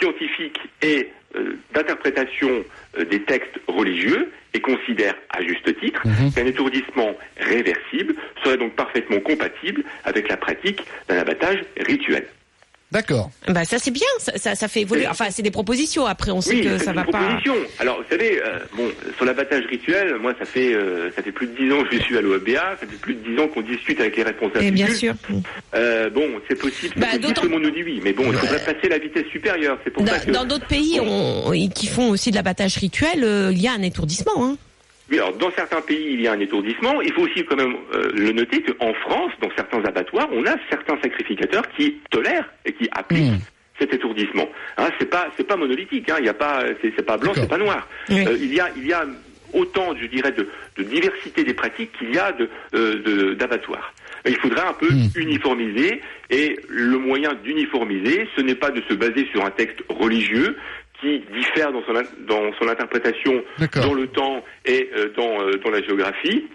scientifiques 0.00 0.58
et 0.82 1.08
euh, 1.36 1.56
d'interprétation 1.72 2.64
euh, 2.98 3.04
des 3.04 3.22
textes 3.22 3.58
religieux 3.68 4.30
et 4.52 4.60
considère 4.60 5.14
à 5.30 5.42
juste 5.42 5.78
titre 5.80 6.02
Mhm. 6.06 6.32
qu'un 6.32 6.46
étourdissement 6.46 7.14
réversible 7.38 8.14
serait 8.42 8.56
donc 8.56 8.74
parfaitement 8.74 9.20
compatible 9.20 9.82
avec 10.04 10.28
la 10.28 10.36
pratique 10.36 10.80
d'un 11.08 11.18
abattage 11.18 11.60
rituel. 11.78 12.26
D'accord. 12.94 13.30
Bah 13.48 13.64
ça 13.64 13.78
c'est 13.80 13.90
bien, 13.90 14.06
ça, 14.18 14.32
ça, 14.38 14.54
ça 14.54 14.68
fait 14.68 14.82
évoluer. 14.82 15.08
Enfin 15.08 15.26
c'est 15.30 15.42
des 15.42 15.50
propositions. 15.50 16.06
Après 16.06 16.30
on 16.30 16.40
sait 16.40 16.54
Oui, 16.54 16.62
que 16.62 16.78
ça 16.78 16.92
va 16.92 17.02
pas. 17.04 17.20
Alors, 17.80 17.98
vous 17.98 18.08
savez, 18.08 18.40
euh, 18.40 18.60
bon, 18.76 18.88
sur 19.16 19.24
l'abattage 19.24 19.64
rituel, 19.68 20.14
moi, 20.20 20.32
ça 20.38 20.44
fait 20.44 20.72
euh, 20.74 21.10
ça 21.16 21.22
fait 21.22 21.32
plus 21.32 21.48
de 21.48 21.56
dix 21.56 21.72
ans 21.72 21.82
que 21.82 21.96
je 21.96 22.02
suis 22.02 22.16
à 22.16 22.20
l'OABA, 22.20 22.76
ça 22.80 22.86
fait 22.86 22.96
plus 23.00 23.14
de 23.16 23.28
dix 23.28 23.40
ans 23.40 23.48
qu'on 23.48 23.62
discute 23.62 23.98
avec 24.00 24.16
les 24.16 24.22
responsables. 24.22 24.62
Et 24.64 24.70
du 24.70 24.76
bien 24.76 24.94
sûr. 24.94 25.14
Euh, 25.74 26.08
bon, 26.10 26.28
c'est 26.48 26.54
possible, 26.58 26.94
Bah, 26.96 27.08
possible, 27.16 27.32
tout 27.34 27.42
le 27.42 27.48
monde 27.50 27.62
nous 27.64 27.70
dit 27.72 27.82
oui, 27.82 28.00
mais 28.02 28.12
bon, 28.12 28.24
il 28.30 28.38
faudrait 28.38 28.64
passer 28.64 28.88
la 28.88 28.98
vitesse 28.98 29.26
supérieure. 29.26 29.76
C'est 29.82 29.90
pour 29.90 30.06
ça 30.06 30.18
Dans 30.18 30.24
que 30.24 30.30
dans 30.30 30.44
d'autres 30.44 30.66
pays 30.68 31.00
on, 31.00 31.50
qui 31.74 31.88
font 31.88 32.10
aussi 32.10 32.30
de 32.30 32.36
l'abattage 32.36 32.76
rituel, 32.76 33.24
euh, 33.24 33.50
il 33.52 33.60
y 33.60 33.66
a 33.66 33.72
un 33.72 33.82
étourdissement. 33.82 34.32
Hein. 34.38 34.56
Oui, 35.14 35.20
alors 35.20 35.36
dans 35.36 35.50
certains 35.52 35.80
pays, 35.80 36.08
il 36.14 36.20
y 36.22 36.26
a 36.26 36.32
un 36.32 36.40
étourdissement. 36.40 37.00
Il 37.00 37.12
faut 37.12 37.22
aussi 37.22 37.44
quand 37.44 37.54
même 37.56 37.76
euh, 37.94 38.10
le 38.14 38.32
noter 38.32 38.62
qu'en 38.62 38.92
France, 38.94 39.30
dans 39.40 39.50
certains 39.54 39.82
abattoirs, 39.84 40.28
on 40.32 40.44
a 40.44 40.56
certains 40.68 40.98
sacrificateurs 41.00 41.62
qui 41.76 42.00
tolèrent 42.10 42.50
et 42.64 42.72
qui 42.72 42.88
appliquent 42.90 43.32
Mmh. 43.32 43.78
cet 43.78 43.94
étourdissement. 43.94 44.48
Hein, 44.76 44.88
c'est 44.98 45.08
pas 45.08 45.28
c'est 45.36 45.46
pas 45.46 45.56
monolithique. 45.56 46.10
Hein, 46.10 46.16
il 46.18 46.26
y 46.26 46.28
a 46.28 46.34
pas 46.34 46.64
c'est 46.82 47.06
pas 47.06 47.16
blanc, 47.16 47.30
c'est 47.34 47.48
pas 47.48 47.58
noir. 47.58 47.86
Oui. 48.08 48.24
Euh, 48.26 48.36
il 48.40 48.52
y 48.52 48.58
a 48.60 48.70
il 48.76 48.86
y 48.88 48.92
a 48.92 49.04
autant, 49.52 49.94
je 49.96 50.06
dirais, 50.08 50.32
de, 50.32 50.48
de 50.76 50.82
diversité 50.82 51.44
des 51.44 51.54
pratiques 51.54 51.92
qu'il 51.96 52.12
y 52.12 52.18
a 52.18 52.32
de 52.32 52.48
euh, 52.74 53.34
d'abattoirs. 53.36 53.94
Il 54.26 54.36
faudrait 54.36 54.66
un 54.66 54.72
peu 54.72 54.88
Mmh. 54.90 55.10
uniformiser 55.16 56.00
et 56.30 56.58
le 56.68 56.98
moyen 56.98 57.34
d'uniformiser, 57.44 58.26
ce 58.36 58.40
n'est 58.42 58.54
pas 58.56 58.70
de 58.70 58.82
se 58.88 58.94
baser 58.94 59.28
sur 59.32 59.44
un 59.44 59.50
texte 59.50 59.78
religieux 59.88 60.56
qui 61.04 61.20
diffère 61.34 61.72
dans 61.72 61.82
son, 61.84 61.94
in- 61.96 62.02
dans 62.26 62.52
son 62.58 62.68
interprétation 62.68 63.42
dans 63.82 63.94
le 63.94 64.06
temps 64.08 64.42
et 64.64 64.88
euh, 64.96 65.12
dans, 65.16 65.40
euh, 65.42 65.52
dans 65.62 65.70
la 65.70 65.82
géographie, 65.82 66.46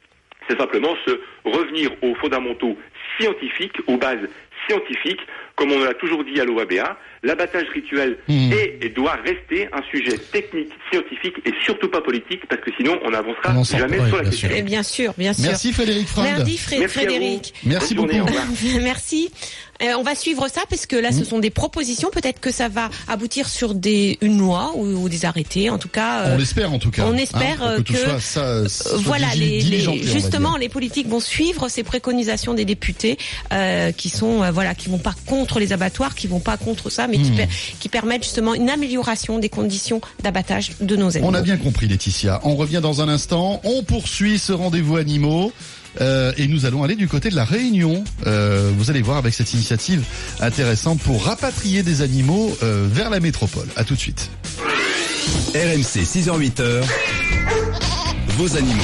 c'est 0.48 0.58
simplement 0.58 0.96
se 1.06 1.20
revenir 1.46 1.91
aux 2.01 2.15
fondamentaux 2.15 2.75
scientifiques, 3.20 3.77
aux 3.88 3.98
bases 3.98 4.27
scientifiques, 4.68 5.22
comme 5.56 5.72
on 5.72 5.84
l'a 5.84 5.94
toujours 5.94 6.24
dit 6.24 6.39
à 6.39 6.46
l'OABA, 6.46 6.98
l'abattage 7.24 7.66
rituel 7.74 8.18
Mmh. 8.28 8.52
est 8.54 8.80
et 8.82 8.90
doit 8.90 9.16
rester 9.26 9.68
un 9.74 9.82
sujet 9.92 10.18
technique, 10.32 10.70
scientifique 10.92 11.36
et 11.46 11.52
surtout 11.66 11.90
pas 11.90 12.02
politique, 12.02 12.42
parce 12.50 12.62
que 12.62 12.72
sinon 12.78 12.98
on 13.06 13.12
n'avancera 13.12 13.54
jamais 13.78 14.00
ouais, 14.00 14.08
sur 14.08 14.18
la 14.18 14.24
question. 14.24 14.48
sûr. 14.50 14.58
Et 14.58 14.62
bien 14.62 14.84
sûr, 14.84 15.14
bien 15.18 15.34
sûr. 15.34 15.46
Merci 15.46 15.74
Frédéric 15.74 16.08
Freund. 16.08 16.28
Merci. 16.38 16.58
Frédéric. 16.88 17.54
Merci 17.66 17.96
journée, 17.96 18.20
beaucoup. 18.20 18.34
Merci. 18.82 19.30
Euh, 19.82 19.94
on 19.98 20.04
va 20.04 20.14
suivre 20.14 20.50
ça 20.50 20.62
parce 20.70 20.86
que 20.86 20.98
là, 20.98 21.14
ce 21.14 21.24
sont 21.24 21.40
des 21.40 21.52
propositions. 21.52 22.10
Peut-être 22.12 22.42
que 22.42 22.52
ça 22.52 22.68
va 22.68 22.90
aboutir 23.08 23.48
sur 23.48 23.74
des 23.74 24.18
une 24.22 24.38
loi 24.38 24.72
ou, 24.76 24.86
ou 24.86 25.08
des 25.08 25.24
arrêtés. 25.24 25.70
En 25.70 25.78
tout 25.78 25.88
cas, 25.88 26.26
euh, 26.26 26.36
On 26.36 26.38
l'espère 26.38 26.74
en 26.74 26.80
tout 26.80 26.92
cas. 26.92 27.06
on 27.06 27.14
espère, 27.16 27.64
hein, 27.64 27.76
que, 27.78 27.82
tout 27.84 27.94
que, 27.94 28.00
soit 28.00 28.20
ça, 28.20 28.68
soit 28.68 28.92
euh, 28.98 29.02
voilà, 29.06 29.28
les, 29.38 29.62
les- 29.62 30.04
justement, 30.04 30.58
les 30.58 30.68
politiques 30.68 31.08
vont 31.08 31.22
suivre 31.22 31.70
ces 31.70 31.84
préconisations 31.84 32.54
des 32.54 32.66
députés 32.66 33.18
euh, 33.54 33.94
qui 33.94 34.10
sont, 34.10 34.44
euh, 34.44 34.52
voilà, 34.52 34.76
qui 34.76 34.90
vont 34.90 34.98
pas 34.98 35.16
contre 35.26 35.60
les 35.60 35.72
abattoirs, 35.72 36.14
qui 36.14 36.28
vont 36.28 36.42
pas 36.42 36.58
contre 36.58 36.90
ça, 36.90 37.08
mais 37.10 37.18
qui, 37.18 37.32
Hmm. 37.32 37.36
per- 37.36 37.48
qui 37.80 37.89
permettent 37.89 38.24
justement 38.24 38.54
une 38.54 38.70
amélioration 38.70 39.39
des 39.39 39.50
conditions 39.50 40.01
d'abattage 40.24 40.72
de 40.82 40.96
nos 40.96 41.16
animaux. 41.18 41.32
On 41.32 41.34
a 41.34 41.42
bien 41.42 41.58
compris 41.58 41.88
Laetitia. 41.88 42.39
On 42.44 42.56
revient 42.56 42.80
dans 42.82 43.01
un 43.01 43.10
instant. 43.10 43.60
On 43.63 43.84
poursuit 43.84 44.39
ce 44.39 44.51
rendez-vous 44.54 44.98
animaux. 44.98 45.51
euh, 46.01 46.32
et 46.38 46.48
nous 46.48 46.66
allons 46.68 46.84
aller 46.84 46.96
du 46.96 47.08
côté 47.08 47.30
de 47.32 47.36
la 47.36 47.44
Réunion. 47.44 48.04
Euh, 48.28 48.72
vous 48.78 48.92
allez 48.92 49.01
voir 49.01 49.18
avec 49.18 49.34
cette 49.34 49.54
initiative 49.54 50.04
intéressante 50.39 51.00
pour 51.00 51.24
rapatrier 51.25 51.82
des 51.82 52.04
animaux 52.04 52.56
euh, 52.62 52.88
vers 52.89 53.10
la 53.10 53.20
métropole. 53.20 53.68
À 53.75 53.84
tout 53.84 53.96
de 53.96 54.00
suite. 54.00 54.30
RMC 55.56 56.06
6h-8h, 56.06 56.84
vos 58.38 58.56
animaux. 58.56 58.84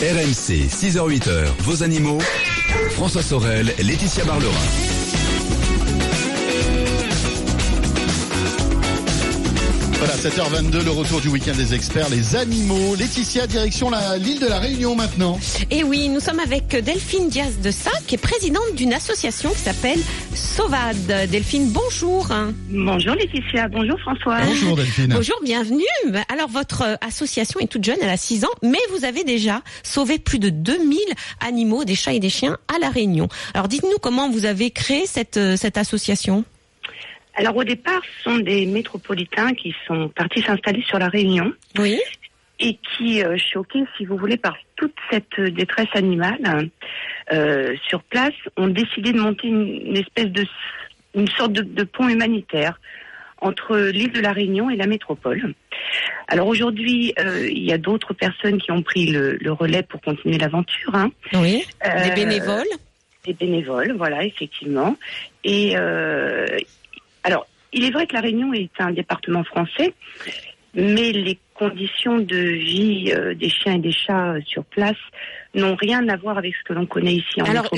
RMC 0.00 0.68
6h-8h, 0.70 1.46
vos 1.60 1.82
animaux. 1.82 2.18
François 2.92 3.22
Sorel, 3.22 3.74
Laetitia 3.82 4.24
Barlerin. 4.24 4.52
Voilà, 9.98 10.14
7h22, 10.14 10.84
le 10.84 10.90
retour 10.92 11.20
du 11.20 11.26
week-end 11.28 11.56
des 11.56 11.74
experts, 11.74 12.08
les 12.08 12.36
animaux. 12.36 12.94
Laetitia, 12.94 13.48
direction 13.48 13.90
la- 13.90 14.16
l'île 14.16 14.38
de 14.38 14.46
la 14.46 14.60
Réunion 14.60 14.94
maintenant. 14.94 15.40
Et 15.72 15.82
oui, 15.82 16.08
nous 16.08 16.20
sommes 16.20 16.38
avec 16.38 16.68
Delphine 16.68 17.28
Diaz 17.28 17.58
de 17.60 17.72
Sa, 17.72 17.90
qui 18.06 18.14
est 18.14 18.18
présidente 18.18 18.76
d'une 18.76 18.92
association 18.94 19.50
qui 19.50 19.58
s'appelle 19.58 19.98
Sauvade. 20.36 21.28
Delphine, 21.28 21.70
bonjour. 21.72 22.28
Bonjour 22.70 23.14
Laetitia, 23.16 23.66
bonjour 23.66 23.98
François. 23.98 24.38
Bonjour 24.46 24.76
Delphine. 24.76 25.12
Bonjour, 25.12 25.36
bienvenue. 25.42 25.82
Alors, 26.32 26.48
votre 26.48 26.82
euh, 26.82 26.94
association 27.00 27.58
est 27.58 27.66
toute 27.66 27.82
jeune, 27.82 27.98
elle 28.00 28.08
a 28.08 28.16
6 28.16 28.44
ans, 28.44 28.54
mais 28.62 28.78
vous 28.96 29.04
avez 29.04 29.24
déjà 29.24 29.62
sauvé 29.82 30.20
plus 30.20 30.38
de 30.38 30.48
2000 30.50 30.96
animaux, 31.40 31.84
des 31.84 31.96
chats 31.96 32.12
et 32.12 32.20
des 32.20 32.30
chiens, 32.30 32.56
à 32.72 32.78
La 32.78 32.90
Réunion. 32.90 33.26
Alors, 33.52 33.66
dites-nous 33.66 33.98
comment 34.00 34.30
vous 34.30 34.44
avez 34.44 34.70
créé 34.70 35.06
cette, 35.06 35.38
euh, 35.38 35.56
cette 35.56 35.76
association. 35.76 36.44
Alors 37.38 37.56
au 37.56 37.62
départ, 37.64 38.00
ce 38.04 38.30
sont 38.30 38.38
des 38.38 38.66
métropolitains 38.66 39.54
qui 39.54 39.72
sont 39.86 40.08
partis 40.08 40.42
s'installer 40.42 40.82
sur 40.82 40.98
la 40.98 41.06
Réunion 41.08 41.52
Oui. 41.78 42.00
et 42.58 42.76
qui, 42.96 43.22
euh, 43.22 43.36
choqués, 43.38 43.84
si 43.96 44.04
vous 44.04 44.16
voulez, 44.16 44.36
par 44.36 44.56
toute 44.74 44.94
cette 45.10 45.40
détresse 45.40 45.94
animale 45.94 46.68
euh, 47.32 47.76
sur 47.88 48.02
place, 48.02 48.34
ont 48.56 48.66
décidé 48.66 49.12
de 49.12 49.20
monter 49.20 49.46
une, 49.46 49.68
une 49.86 49.96
espèce 49.96 50.26
de 50.26 50.44
une 51.14 51.28
sorte 51.28 51.52
de, 51.52 51.62
de 51.62 51.84
pont 51.84 52.08
humanitaire 52.08 52.80
entre 53.40 53.76
l'île 53.78 54.10
de 54.12 54.20
la 54.20 54.32
Réunion 54.32 54.68
et 54.68 54.76
la 54.76 54.86
métropole. 54.88 55.54
Alors 56.26 56.48
aujourd'hui, 56.48 57.14
euh, 57.20 57.48
il 57.48 57.64
y 57.64 57.72
a 57.72 57.78
d'autres 57.78 58.14
personnes 58.14 58.58
qui 58.60 58.72
ont 58.72 58.82
pris 58.82 59.06
le, 59.06 59.36
le 59.40 59.52
relais 59.52 59.84
pour 59.84 60.00
continuer 60.00 60.38
l'aventure. 60.38 60.92
Hein. 60.94 61.10
Oui. 61.34 61.64
Des 62.04 62.10
bénévoles. 62.16 62.66
des 63.24 63.32
bénévoles, 63.32 63.94
voilà, 63.96 64.24
effectivement. 64.24 64.96
Et 65.44 65.74
euh, 65.76 66.46
alors, 67.28 67.46
il 67.72 67.84
est 67.84 67.90
vrai 67.90 68.06
que 68.06 68.14
la 68.14 68.20
Réunion 68.20 68.52
est 68.52 68.70
un 68.78 68.90
département 68.92 69.44
français, 69.44 69.94
mais 70.74 71.12
les 71.12 71.38
conditions 71.54 72.18
de 72.18 72.36
vie 72.36 73.12
euh, 73.12 73.34
des 73.34 73.50
chiens 73.50 73.74
et 73.74 73.78
des 73.78 73.92
chats 73.92 74.32
euh, 74.34 74.40
sur 74.46 74.64
place 74.64 74.96
n'ont 75.54 75.74
rien 75.76 76.06
à 76.08 76.16
voir 76.16 76.38
avec 76.38 76.54
ce 76.54 76.62
que 76.64 76.72
l'on 76.72 76.86
connaît 76.86 77.14
ici 77.14 77.40
en 77.42 77.46
Alors, 77.46 77.66
hein. 77.72 77.76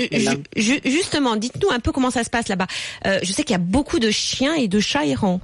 ju- 0.57 0.63
ju- 0.63 0.81
justement, 0.85 1.37
dites-nous 1.37 1.71
un 1.71 1.81
peu 1.81 1.93
comment 1.93 2.11
ça 2.11 2.25
se 2.25 2.31
passe 2.31 2.49
là-bas. 2.49 2.67
Euh, 3.07 3.19
je 3.23 3.33
sais 3.33 3.43
qu'il 3.43 3.53
y 3.53 3.59
a 3.61 3.63
beaucoup 3.63 3.99
de 3.99 4.11
chiens 4.11 4.55
et 4.55 4.69
de 4.69 4.81
chats 4.81 5.07
errants. 5.07 5.41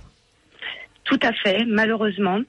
Tout 1.04 1.18
à 1.22 1.32
fait, 1.32 1.64
malheureusement. 1.66 2.40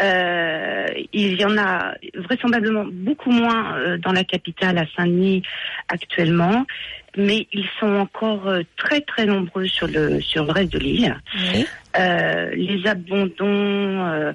Euh, 0.00 0.86
il 1.12 1.40
y 1.40 1.44
en 1.44 1.56
a 1.56 1.94
vraisemblablement 2.14 2.84
beaucoup 2.90 3.30
moins 3.30 3.76
euh, 3.78 3.98
dans 3.98 4.12
la 4.12 4.24
capitale, 4.24 4.76
à 4.78 4.84
Saint-Denis, 4.94 5.42
actuellement, 5.88 6.66
mais 7.16 7.46
ils 7.52 7.66
sont 7.80 7.94
encore 7.96 8.46
euh, 8.46 8.60
très 8.76 9.00
très 9.00 9.24
nombreux 9.24 9.66
sur 9.66 9.86
le 9.86 10.20
sur 10.20 10.44
le 10.44 10.52
reste 10.52 10.72
de 10.72 10.78
l'île. 10.78 11.16
Oui. 11.54 11.66
Euh, 11.98 12.50
les 12.54 12.86
abandons 12.86 13.34
euh, 14.06 14.32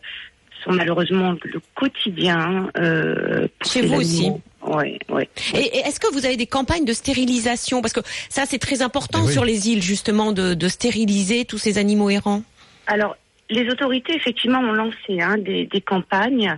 sont 0.63 0.71
malheureusement 0.71 1.35
le 1.43 1.59
quotidien. 1.75 2.69
Euh, 2.77 3.47
pour 3.59 3.71
Chez 3.71 3.81
vous 3.83 3.95
aussi. 3.95 4.19
animaux. 4.21 4.41
Ouais, 4.65 4.99
ouais. 5.09 5.27
Et, 5.55 5.59
et 5.59 5.77
est-ce 5.87 5.99
que 5.99 6.11
vous 6.13 6.25
avez 6.25 6.37
des 6.37 6.45
campagnes 6.47 6.85
de 6.85 6.93
stérilisation? 6.93 7.81
Parce 7.81 7.93
que 7.93 8.01
ça, 8.29 8.43
c'est 8.47 8.59
très 8.59 8.81
important 8.83 9.19
Eh 9.23 9.27
oui. 9.27 9.33
sur 9.33 9.43
les 9.45 9.69
îles, 9.69 9.81
justement, 9.81 10.31
de, 10.33 10.53
de 10.53 10.67
stériliser 10.67 11.45
tous 11.45 11.57
ces 11.57 11.79
animaux 11.79 12.09
errants. 12.11 12.43
Alors, 12.85 13.15
les 13.51 13.69
autorités, 13.69 14.15
effectivement, 14.15 14.59
ont 14.59 14.73
lancé 14.73 15.21
hein, 15.21 15.37
des, 15.37 15.65
des 15.65 15.81
campagnes. 15.81 16.57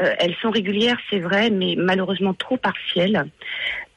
Euh, 0.00 0.14
elles 0.18 0.34
sont 0.40 0.50
régulières, 0.50 0.98
c'est 1.10 1.18
vrai, 1.20 1.50
mais 1.50 1.74
malheureusement 1.76 2.32
trop 2.34 2.56
partielles, 2.56 3.26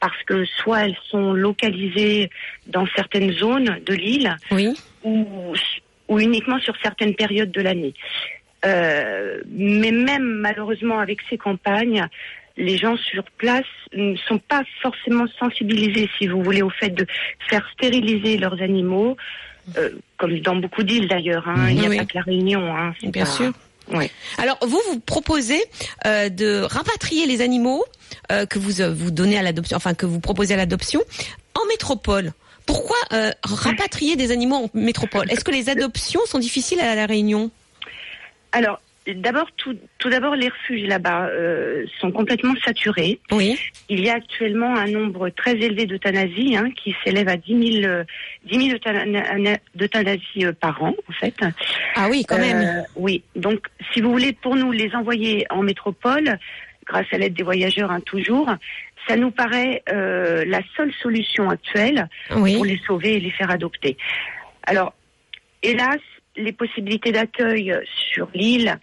parce 0.00 0.22
que 0.24 0.44
soit 0.44 0.84
elles 0.84 0.98
sont 1.08 1.32
localisées 1.32 2.30
dans 2.66 2.86
certaines 2.94 3.32
zones 3.32 3.78
de 3.86 3.94
l'île, 3.94 4.36
Oui. 4.50 4.74
ou, 5.02 5.54
ou 6.08 6.20
uniquement 6.20 6.58
sur 6.60 6.74
certaines 6.82 7.14
périodes 7.14 7.50
de 7.50 7.62
l'année. 7.62 7.94
Euh, 8.66 9.40
mais 9.48 9.90
même 9.92 10.24
malheureusement 10.24 10.98
avec 10.98 11.20
ces 11.30 11.38
campagnes, 11.38 12.06
les 12.56 12.76
gens 12.76 12.96
sur 12.96 13.24
place 13.38 13.64
ne 13.94 14.16
sont 14.16 14.38
pas 14.38 14.62
forcément 14.82 15.26
sensibilisés, 15.38 16.08
si 16.18 16.26
vous 16.26 16.42
voulez, 16.42 16.62
au 16.62 16.70
fait 16.70 16.90
de 16.90 17.06
faire 17.48 17.66
stériliser 17.72 18.36
leurs 18.38 18.60
animaux, 18.62 19.16
euh, 19.76 19.90
comme 20.18 20.38
dans 20.40 20.56
beaucoup 20.56 20.82
d'îles 20.82 21.08
d'ailleurs. 21.08 21.46
Hein. 21.48 21.68
Il 21.70 21.80
n'y 21.80 21.86
a 21.86 21.88
Oui. 21.88 21.96
pas 21.98 22.04
que 22.04 22.16
la 22.16 22.22
Réunion. 22.22 22.76
Hein. 22.76 22.94
Bien 23.02 23.24
pas- 23.24 23.30
sûr. 23.30 23.52
Alors, 24.38 24.58
vous, 24.62 24.80
vous 24.88 24.98
proposez 25.00 25.62
euh, 26.06 26.30
de 26.30 26.62
rapatrier 26.62 27.26
les 27.26 27.42
animaux 27.42 27.84
euh, 28.32 28.46
que 28.46 28.58
vous, 28.58 28.72
vous 28.94 29.10
donnez 29.10 29.38
à 29.38 29.42
l'adoption, 29.42 29.76
enfin, 29.76 29.92
que 29.92 30.06
vous 30.06 30.20
proposez 30.20 30.54
à 30.54 30.56
l'adoption 30.56 31.02
en 31.54 31.66
métropole. 31.66 32.32
Pourquoi 32.64 32.96
rapatrier 33.42 34.16
des 34.16 34.30
animaux 34.30 34.56
en 34.56 34.70
métropole? 34.72 35.30
Est-ce 35.30 35.44
que 35.44 35.50
les 35.50 35.68
adoptions 35.68 36.20
sont 36.24 36.38
difficiles 36.38 36.80
à 36.80 36.94
la 36.94 37.04
Réunion? 37.04 37.50
Alors, 38.52 38.80
d'abord, 39.06 39.50
tout, 39.56 39.76
tout 39.98 40.08
d'abord, 40.08 40.34
les 40.34 40.48
refuges 40.48 40.86
là-bas 40.86 41.26
euh, 41.26 41.84
sont 42.00 42.10
complètement 42.10 42.54
saturés. 42.64 43.20
Oui. 43.30 43.58
Il 43.88 44.00
y 44.00 44.08
a 44.08 44.14
actuellement 44.14 44.74
un 44.74 44.86
nombre 44.86 45.28
très 45.28 45.52
élevé 45.52 45.86
d'euthanasies 45.86 46.56
hein, 46.56 46.70
qui 46.74 46.94
s'élève 47.04 47.28
à 47.28 47.36
10 47.36 47.80
000, 47.82 47.86
euh, 47.92 48.04
10 48.46 48.68
000 48.70 48.76
euthana- 48.78 49.58
d'euthanasies 49.74 50.46
euh, 50.46 50.52
par 50.52 50.82
an, 50.82 50.94
en 51.08 51.12
fait. 51.12 51.34
Ah 51.96 52.08
oui, 52.10 52.24
quand 52.26 52.38
même. 52.38 52.56
Euh, 52.62 52.82
oui. 52.96 53.22
Donc, 53.36 53.66
si 53.92 54.00
vous 54.00 54.10
voulez, 54.10 54.32
pour 54.32 54.56
nous, 54.56 54.72
les 54.72 54.94
envoyer 54.94 55.46
en 55.50 55.62
métropole, 55.62 56.38
grâce 56.86 57.06
à 57.12 57.18
l'aide 57.18 57.34
des 57.34 57.42
voyageurs, 57.44 57.90
hein, 57.90 58.00
toujours, 58.00 58.50
ça 59.06 59.16
nous 59.16 59.30
paraît 59.30 59.82
euh, 59.92 60.44
la 60.46 60.60
seule 60.76 60.92
solution 61.02 61.50
actuelle 61.50 62.08
Oui. 62.36 62.54
pour 62.54 62.64
les 62.64 62.78
sauver 62.86 63.16
et 63.16 63.20
les 63.20 63.30
faire 63.30 63.50
adopter. 63.50 63.98
Alors, 64.66 64.94
hélas, 65.62 65.98
les 66.36 66.52
possibilités 66.52 67.12
d'accueil 67.12 67.74
sur 68.12 68.28
l'île 68.34 68.78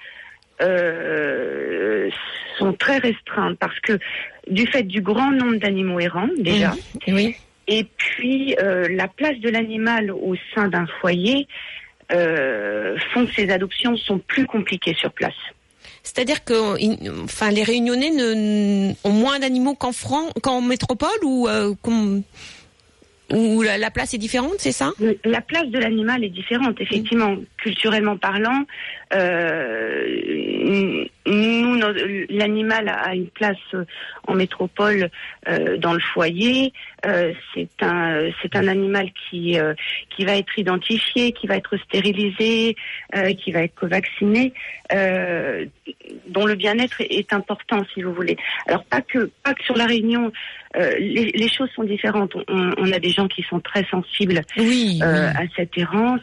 euh, 0.61 2.09
sont 2.57 2.73
très 2.73 2.97
restreintes 2.97 3.57
parce 3.59 3.79
que 3.79 3.99
du 4.47 4.67
fait 4.67 4.83
du 4.83 5.01
grand 5.01 5.31
nombre 5.31 5.55
d'animaux 5.55 5.99
errants 5.99 6.29
déjà, 6.37 6.73
Oui. 7.07 7.35
et 7.67 7.85
puis 7.97 8.55
euh, 8.61 8.87
la 8.89 9.07
place 9.07 9.37
de 9.39 9.49
l'animal 9.49 10.11
au 10.11 10.35
sein 10.53 10.67
d'un 10.67 10.85
foyer 10.99 11.47
euh, 12.11 12.97
font 13.13 13.25
que 13.25 13.33
ces 13.33 13.49
adoptions 13.49 13.95
sont 13.97 14.19
plus 14.19 14.45
compliquées 14.45 14.93
sur 14.93 15.11
place. 15.11 15.33
C'est-à-dire 16.03 16.43
que, 16.43 17.23
enfin, 17.23 17.51
les 17.51 17.63
Réunionnais 17.63 18.09
ne, 18.09 18.91
ont 19.03 19.11
moins 19.11 19.39
d'animaux 19.39 19.75
qu'en 19.75 20.61
métropole 20.61 21.09
ou 21.23 21.47
euh, 21.47 21.73
ou 23.31 23.61
la, 23.61 23.77
la 23.77 23.91
place 23.91 24.13
est 24.13 24.17
différente, 24.17 24.55
c'est 24.57 24.71
ça? 24.71 24.91
La 25.23 25.41
place 25.41 25.67
de 25.67 25.79
l'animal 25.79 26.23
est 26.23 26.29
différente, 26.29 26.79
effectivement. 26.79 27.35
culturellement 27.57 28.17
parlant, 28.17 28.65
euh, 29.13 31.05
nous, 31.25 31.79
l'animal 32.29 32.89
a 32.89 33.13
une 33.15 33.27
place 33.27 33.57
en 34.27 34.33
métropole 34.35 35.09
euh, 35.47 35.77
dans 35.77 35.93
le 35.93 35.99
foyer. 35.99 36.73
Euh, 37.05 37.33
c'est 37.53 37.69
un, 37.81 38.29
c'est 38.41 38.55
un 38.55 38.67
animal 38.67 39.09
qui 39.11 39.59
euh, 39.59 39.73
qui 40.15 40.23
va 40.23 40.35
être 40.35 40.57
identifié, 40.57 41.31
qui 41.31 41.47
va 41.47 41.55
être 41.55 41.75
stérilisé, 41.77 42.75
euh, 43.15 43.33
qui 43.33 43.51
va 43.51 43.63
être 43.63 43.87
vacciné, 43.87 44.53
dont 46.27 46.45
le 46.45 46.55
bien-être 46.55 47.01
est, 47.01 47.33
important, 47.33 47.81
si 47.93 48.03
vous 48.03 48.13
voulez. 48.13 48.37
Alors 48.67 48.83
pas 48.83 49.01
que 49.01 49.31
pas 49.43 49.53
que 49.53 49.63
sur 49.63 49.75
la 49.75 49.85
Réunion. 49.85 50.31
Les, 50.73 51.31
les, 51.33 51.49
choses 51.49 51.69
sont 51.75 51.83
différentes. 51.83 52.33
On, 52.47 52.71
on, 52.77 52.91
a 52.93 52.99
des 52.99 53.09
gens 53.09 53.27
qui 53.27 53.43
sont 53.43 53.59
très 53.59 53.83
sensibles 53.91 54.39
oui, 54.57 55.01
à 55.01 55.43
cette 55.53 55.77
errance, 55.77 56.21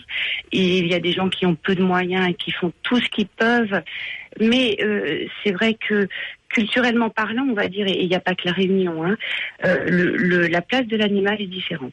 et 0.52 0.78
il 0.78 0.86
y 0.86 0.94
a 0.94 1.00
des 1.00 1.12
gens 1.12 1.28
qui 1.28 1.44
ont 1.44 1.54
peu 1.54 1.74
de 1.74 1.82
moyens 1.82 2.30
et 2.30 2.32
qui 2.32 2.50
font 2.52 2.72
tout 2.82 2.98
ce 2.98 3.10
qu'ils 3.10 3.26
peuvent. 3.26 3.82
Mais 4.40 4.78
c'est 5.42 5.52
vrai 5.52 5.74
que 5.74 6.08
culturellement 6.48 7.10
parlant, 7.10 7.46
on 7.48 7.54
va 7.54 7.68
dire, 7.68 7.86
et 7.86 8.00
il 8.00 8.08
n'y 8.08 8.14
a 8.14 8.20
pas 8.20 8.34
que 8.34 8.46
la 8.46 8.52
Réunion, 8.52 9.04
hein, 9.04 9.16
euh, 9.64 9.84
le, 9.86 10.46
la 10.46 10.62
place 10.62 10.86
de 10.86 10.96
l'animal 10.96 11.40
est 11.40 11.46
différente. 11.46 11.92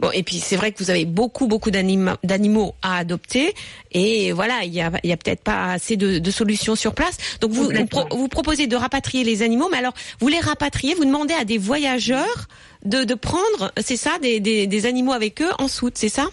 Bon, 0.00 0.10
et 0.12 0.22
puis 0.22 0.36
c'est 0.36 0.56
vrai 0.56 0.72
que 0.72 0.78
vous 0.82 0.90
avez 0.90 1.04
beaucoup, 1.04 1.46
beaucoup 1.46 1.70
d'animaux 1.70 2.74
à 2.80 2.98
adopter, 2.98 3.52
et 3.92 4.32
voilà, 4.32 4.60
il 4.64 4.72
y 4.72 4.80
a, 4.80 4.90
y 5.04 5.12
a 5.12 5.16
peut-être 5.16 5.42
pas 5.42 5.72
assez 5.72 5.96
de, 5.96 6.18
de, 6.18 6.30
solutions 6.30 6.74
sur 6.74 6.94
place. 6.94 7.38
Donc 7.40 7.50
vous, 7.50 7.70
vous, 8.10 8.28
proposez 8.28 8.66
de 8.66 8.76
rapatrier 8.76 9.24
les 9.24 9.42
animaux, 9.42 9.68
mais 9.70 9.78
alors 9.78 9.94
vous 10.20 10.28
les 10.28 10.40
rapatriez, 10.40 10.94
vous 10.94 11.04
demandez 11.04 11.34
à 11.34 11.44
des 11.44 11.58
voyageurs 11.58 12.46
de, 12.84 13.04
de 13.04 13.14
prendre, 13.14 13.72
c'est 13.76 13.96
ça, 13.96 14.18
des, 14.22 14.40
des, 14.40 14.66
des 14.66 14.86
animaux 14.86 15.12
avec 15.12 15.42
eux 15.42 15.50
en 15.58 15.68
soute, 15.68 15.96
c'est 15.96 16.08
ça? 16.08 16.28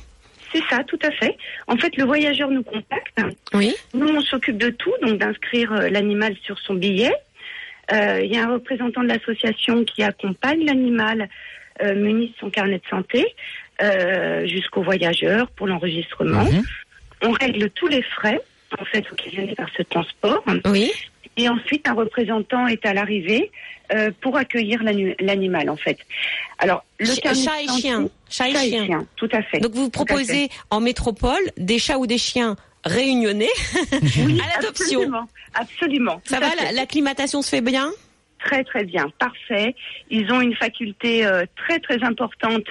C'est 0.54 0.64
ça, 0.70 0.84
tout 0.86 1.00
à 1.02 1.12
fait. 1.12 1.36
En 1.68 1.76
fait, 1.76 1.98
le 1.98 2.06
voyageur 2.06 2.50
nous 2.50 2.64
contacte. 2.64 3.20
Oui. 3.54 3.76
Nous, 3.94 4.08
on 4.08 4.22
s'occupe 4.22 4.58
de 4.58 4.70
tout, 4.70 4.94
donc 5.02 5.18
d'inscrire 5.18 5.74
euh, 5.74 5.90
l'animal 5.90 6.36
sur 6.44 6.58
son 6.60 6.76
billet, 6.76 7.12
il 7.92 8.32
y 8.32 8.38
a 8.38 8.44
un 8.44 8.54
représentant 8.54 9.02
de 9.04 9.08
l'association 9.08 9.84
qui 9.84 10.04
accompagne 10.04 10.66
l'animal 10.66 11.30
euh, 11.82 11.94
muni 11.94 12.30
de 12.30 12.34
son 12.40 12.50
carnet 12.50 12.78
de 12.78 12.90
santé 12.90 13.26
euh, 13.82 14.48
jusqu'au 14.48 14.82
voyageur 14.82 15.50
pour 15.52 15.68
l'enregistrement. 15.68 16.46
Mhm. 16.46 16.64
On 17.24 17.32
règle 17.32 17.70
tous 17.72 17.88
les 17.88 18.02
frais 18.02 18.40
en 18.80 18.86
fait 18.86 19.04
viennent 19.30 19.54
par 19.56 19.68
ce 19.76 19.84
transport. 19.84 20.42
Oui. 20.66 20.92
Et 21.36 21.50
ensuite, 21.50 21.86
un 21.90 21.94
représentant 21.94 22.66
est 22.68 22.86
à 22.86 22.94
l'arrivée 22.94 23.52
euh, 23.94 24.10
pour 24.22 24.38
accueillir 24.38 24.82
l'animal, 25.20 25.70
en 25.70 25.76
fait. 25.76 25.98
Alors, 26.60 26.86
le 26.98 27.08
chat 27.08 27.34
et 27.62 27.68
chien. 27.82 28.10
Chat 28.30 28.50
et 28.50 28.56
chien. 28.56 29.06
Tout 29.18 29.30
à 29.34 29.42
fait. 29.42 29.60
Donc, 29.60 29.74
vous 29.74 29.90
proposez 29.90 30.48
en 30.70 30.80
métropole 30.80 31.44
des 31.58 31.78
chats 31.78 31.98
ou 31.98 32.08
des 32.08 32.18
chiens 32.18 32.56
réunionnais 32.86 33.50
à 33.92 34.56
l'adoption. 34.56 35.12
Absolument. 35.56 36.22
Ça 36.26 36.40
va, 36.40 36.48
l'acclimatation 36.74 37.42
se 37.42 37.50
fait 37.50 37.62
bien? 37.62 37.92
Très 38.40 38.64
très 38.64 38.84
bien, 38.84 39.10
parfait. 39.18 39.74
Ils 40.12 40.32
ont 40.32 40.40
une 40.40 40.56
faculté 40.56 41.26
euh, 41.26 41.46
très 41.56 41.80
très 41.80 42.04
importante 42.04 42.68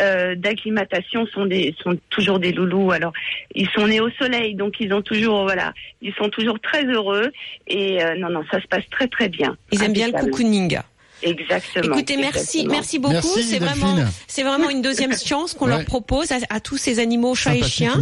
euh, 0.00 0.34
d'acclimatation. 0.34 1.26
Sont 1.26 1.46
des 1.46 1.76
sont 1.80 1.96
toujours 2.10 2.40
des 2.40 2.50
loulous. 2.50 2.90
Alors 2.90 3.12
ils 3.54 3.68
sont 3.70 3.86
nés 3.86 4.00
au 4.00 4.10
soleil, 4.10 4.56
donc 4.56 4.80
ils 4.80 4.92
ont 4.92 5.02
toujours 5.02 5.44
voilà, 5.44 5.74
ils 6.02 6.12
sont 6.14 6.28
toujours 6.28 6.58
très 6.58 6.84
heureux. 6.86 7.30
Et 7.68 8.02
euh, 8.02 8.16
non 8.16 8.30
non, 8.30 8.42
ça 8.50 8.60
se 8.60 8.66
passe 8.66 8.88
très 8.90 9.06
très 9.06 9.28
bien. 9.28 9.56
Ils 9.70 9.84
aiment 9.84 9.92
bien 9.92 10.08
le 10.08 10.14
cocooning. 10.14 10.80
Exactement. 11.22 11.96
Écoutez, 11.96 12.16
merci, 12.16 12.66
merci 12.68 12.98
beaucoup. 12.98 13.38
C'est 13.48 13.58
vraiment, 13.58 13.96
c'est 14.26 14.42
vraiment 14.42 14.68
une 14.68 14.82
deuxième 14.82 15.16
chance 15.26 15.54
qu'on 15.54 15.66
leur 15.66 15.84
propose 15.84 16.28
à, 16.50 16.60
tous 16.60 16.76
ces 16.76 16.98
animaux 16.98 17.34
chats 17.34 17.56
et 17.56 17.62
chiens. 17.62 18.00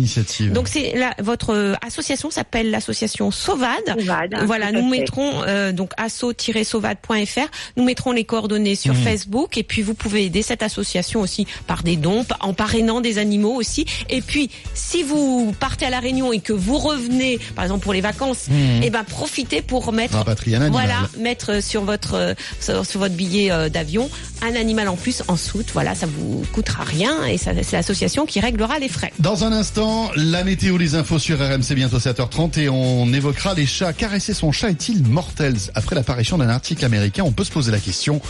Donc 0.53 0.69
c'est 0.69 0.95
votre 1.21 1.55
euh, 1.55 1.75
association 1.87 2.31
s'appelle 2.31 2.71
l'association 2.71 3.31
Sauvade. 3.31 3.97
voilà, 4.45 4.73
nous 4.73 4.89
mettrons 4.89 5.43
euh, 5.47 5.73
donc 5.73 5.93
asso-sauvade.fr. 5.97 7.51
Nous 7.77 7.85
mettrons 7.85 8.13
les 8.13 8.25
coordonnées 8.25 8.75
sur 8.75 8.95
mmh. 8.95 9.03
Facebook 9.03 9.59
et 9.59 9.63
puis 9.63 9.83
vous 9.83 9.95
pouvez 9.95 10.25
aider 10.25 10.43
cette 10.43 10.63
association 10.63 11.21
aussi 11.21 11.47
par 11.67 11.83
des 11.83 11.97
dons, 11.97 12.25
en 12.41 12.55
parrainant 12.55 13.01
des 13.01 13.19
animaux 13.19 13.55
aussi. 13.55 13.87
Et 14.09 14.21
puis 14.21 14.51
si 14.75 15.03
vous 15.03 15.55
partez 15.61 15.87
à 15.87 15.91
la 15.91 16.01
Réunion 16.01 16.33
et 16.33 16.41
que 16.41 16.53
vous 16.53 16.79
revenez, 16.79 17.39
par 17.55 17.65
exemple 17.65 17.85
pour 17.85 17.93
les 17.93 18.01
vacances, 18.01 18.49
mmh. 18.49 18.55
et 18.55 18.87
eh 18.87 18.91
ben 18.91 19.05
profitez 19.05 19.63
pour 19.63 19.93
mettre, 19.93 20.25
voilà, 20.71 21.09
mettre 21.19 21.63
sur 21.63 21.85
votre 21.85 22.35
sur, 22.61 22.85
sur 22.85 23.04
votre 23.05 23.17
billet 23.17 23.51
euh, 23.51 23.69
d'avion 23.69 24.09
un 24.41 24.55
animal 24.57 24.89
en 24.89 24.97
plus 24.97 25.23
en 25.29 25.37
soute. 25.37 25.69
Voilà, 25.75 25.95
ça 25.95 26.07
vous 26.07 26.43
coûtera 26.53 26.85
rien 26.85 27.27
et 27.27 27.37
c'est 27.37 27.73
l'association 27.73 28.25
qui 28.25 28.41
réglera 28.41 28.79
les 28.79 28.89
frais. 28.89 29.13
Dans 29.19 29.45
un 29.45 29.53
instant, 29.53 30.11
la 30.17 30.43
météo, 30.43 30.79
les 30.79 30.95
infos 30.95 31.19
sur 31.19 31.39
RMC 31.39 31.75
bientôt 31.75 31.99
7h30 31.99 32.61
et 32.61 32.69
on 32.71 33.13
évoquera 33.13 33.55
les 33.55 33.67
chats. 33.67 33.93
Caresser 33.93 34.33
son 34.33 34.53
chat 34.53 34.71
est-il 34.71 35.07
mortel? 35.07 35.55
Après 35.75 35.95
l'apparition 35.95 36.39
d'un 36.39 36.49
article 36.49 36.85
américain, 36.85 37.25
on 37.25 37.33
peut 37.33 37.45
se 37.45 37.53
poser 37.53 37.73
la 37.73 37.81
question. 37.81 38.21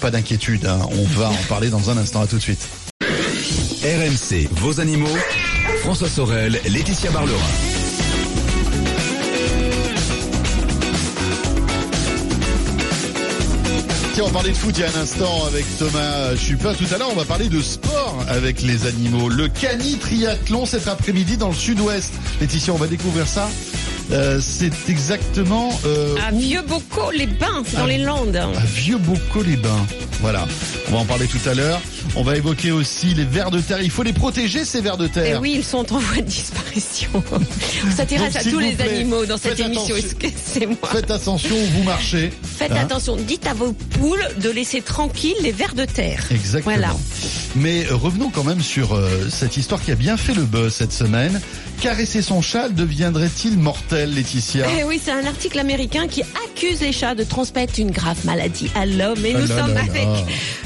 Pas 0.00 0.10
d'inquiétude, 0.10 0.66
hein. 0.66 0.80
on 0.90 1.04
va 1.18 1.30
en 1.30 1.42
parler 1.48 1.68
dans 1.68 1.90
un 1.90 1.98
instant. 1.98 2.22
À 2.22 2.26
tout 2.26 2.36
de 2.36 2.42
suite. 2.42 2.66
RMC, 3.02 4.48
vos 4.52 4.80
animaux. 4.80 5.16
François 5.82 6.08
Sorel, 6.08 6.58
Laetitia 6.66 7.10
Barlerin. 7.10 7.73
On 14.22 14.30
parlait 14.30 14.50
de 14.50 14.56
foot 14.56 14.74
il 14.76 14.82
y 14.82 14.84
a 14.84 14.88
un 14.96 15.02
instant 15.02 15.44
avec 15.46 15.64
Thomas 15.78 16.36
Chupin. 16.36 16.72
Tout 16.74 16.86
à 16.94 16.98
l'heure, 16.98 17.10
on 17.10 17.16
va 17.16 17.24
parler 17.24 17.48
de 17.48 17.60
sport 17.60 18.24
avec 18.28 18.62
les 18.62 18.86
animaux. 18.86 19.28
Le 19.28 19.48
cani 19.48 19.96
triathlon 19.96 20.66
cet 20.66 20.86
après-midi 20.86 21.36
dans 21.36 21.48
le 21.48 21.54
sud-ouest. 21.54 22.12
Laetitia, 22.40 22.72
on 22.72 22.76
va 22.76 22.86
découvrir 22.86 23.26
ça 23.26 23.48
euh, 24.10 24.38
c'est 24.38 24.90
exactement... 24.90 25.70
Euh, 25.86 26.14
à 26.28 26.30
Vieux-Bocaux-les-Bains, 26.30 27.62
c'est 27.66 27.78
dans 27.78 27.86
les 27.86 27.96
Landes. 27.96 28.36
À 28.36 28.64
Vieux-Bocaux-les-Bains. 28.66 29.86
Voilà, 30.20 30.46
on 30.88 30.92
va 30.92 30.98
en 30.98 31.04
parler 31.06 31.26
tout 31.26 31.48
à 31.48 31.54
l'heure. 31.54 31.80
On 32.16 32.22
va 32.22 32.36
évoquer 32.36 32.70
aussi 32.70 33.14
les 33.14 33.24
vers 33.24 33.50
de 33.50 33.60
terre. 33.60 33.82
Il 33.82 33.90
faut 33.90 34.02
les 34.02 34.12
protéger, 34.12 34.64
ces 34.64 34.80
vers 34.80 34.96
de 34.96 35.06
terre. 35.06 35.24
Et 35.24 35.32
eh 35.36 35.36
oui, 35.36 35.54
ils 35.56 35.64
sont 35.64 35.92
en 35.92 35.98
voie 35.98 36.16
de 36.16 36.22
disparition. 36.22 37.10
On 37.86 37.90
s'intéresse 37.90 38.36
à 38.36 38.44
tous 38.44 38.60
les 38.60 38.80
animaux 38.80 39.26
dans 39.26 39.36
cette 39.36 39.58
émission. 39.58 39.96
Excusez-moi. 39.96 40.76
Faites 40.92 41.10
attention 41.10 41.56
où 41.56 41.66
vous 41.76 41.82
marchez. 41.82 42.32
Faites 42.42 42.70
hein. 42.72 42.82
attention. 42.82 43.16
Dites 43.16 43.46
à 43.46 43.54
vos 43.54 43.72
poules 43.72 44.26
de 44.40 44.50
laisser 44.50 44.80
tranquilles 44.80 45.34
les 45.42 45.52
vers 45.52 45.74
de 45.74 45.84
terre. 45.84 46.24
Exactement. 46.30 46.76
Voilà. 46.76 46.94
Mais 47.56 47.84
revenons 47.90 48.30
quand 48.30 48.44
même 48.44 48.60
sur 48.60 48.94
euh, 48.94 49.28
cette 49.30 49.56
histoire 49.56 49.82
qui 49.82 49.90
a 49.90 49.96
bien 49.96 50.16
fait 50.16 50.34
le 50.34 50.42
buzz 50.42 50.72
cette 50.72 50.92
semaine. 50.92 51.40
Caresser 51.80 52.22
son 52.22 52.40
chat 52.40 52.68
deviendrait-il 52.68 53.58
mortel, 53.58 54.14
Laetitia 54.14 54.66
Eh 54.78 54.84
oui, 54.84 55.00
c'est 55.02 55.10
un 55.10 55.26
article 55.26 55.58
américain 55.58 56.06
qui 56.06 56.22
accuse 56.22 56.80
les 56.80 56.92
chats 56.92 57.14
de 57.14 57.24
transmettre 57.24 57.74
une 57.78 57.90
grave 57.90 58.24
maladie 58.24 58.70
à 58.74 58.86
l'homme. 58.86 59.24
Et 59.24 59.32
nous 59.34 59.50
ah 59.52 59.58
sommes 59.58 59.76
avec, 59.76 60.08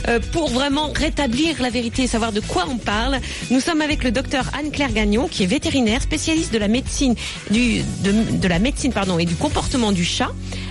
euh, 0.08 0.20
pour 0.32 0.50
vraiment 0.50 0.92
rétablir 0.92 1.27
la 1.60 1.70
vérité 1.70 2.04
et 2.04 2.06
savoir 2.06 2.32
de 2.32 2.40
quoi 2.40 2.66
on 2.68 2.78
parle, 2.78 3.18
nous 3.50 3.60
sommes 3.60 3.80
avec 3.80 4.02
le 4.04 4.10
docteur 4.10 4.50
Anne-Claire 4.58 4.92
Gagnon, 4.92 5.28
qui 5.28 5.42
est 5.42 5.46
vétérinaire, 5.46 6.02
spécialiste 6.02 6.52
de 6.52 6.58
la 6.58 6.68
médecine, 6.68 7.14
du, 7.50 7.82
de 8.02 8.48
la 8.48 8.58
médecine 8.58 8.92
pardon, 8.92 9.18
et 9.18 9.24
du 9.24 9.34
comportement 9.34 9.92
du 9.92 10.04
chat. 10.04 10.30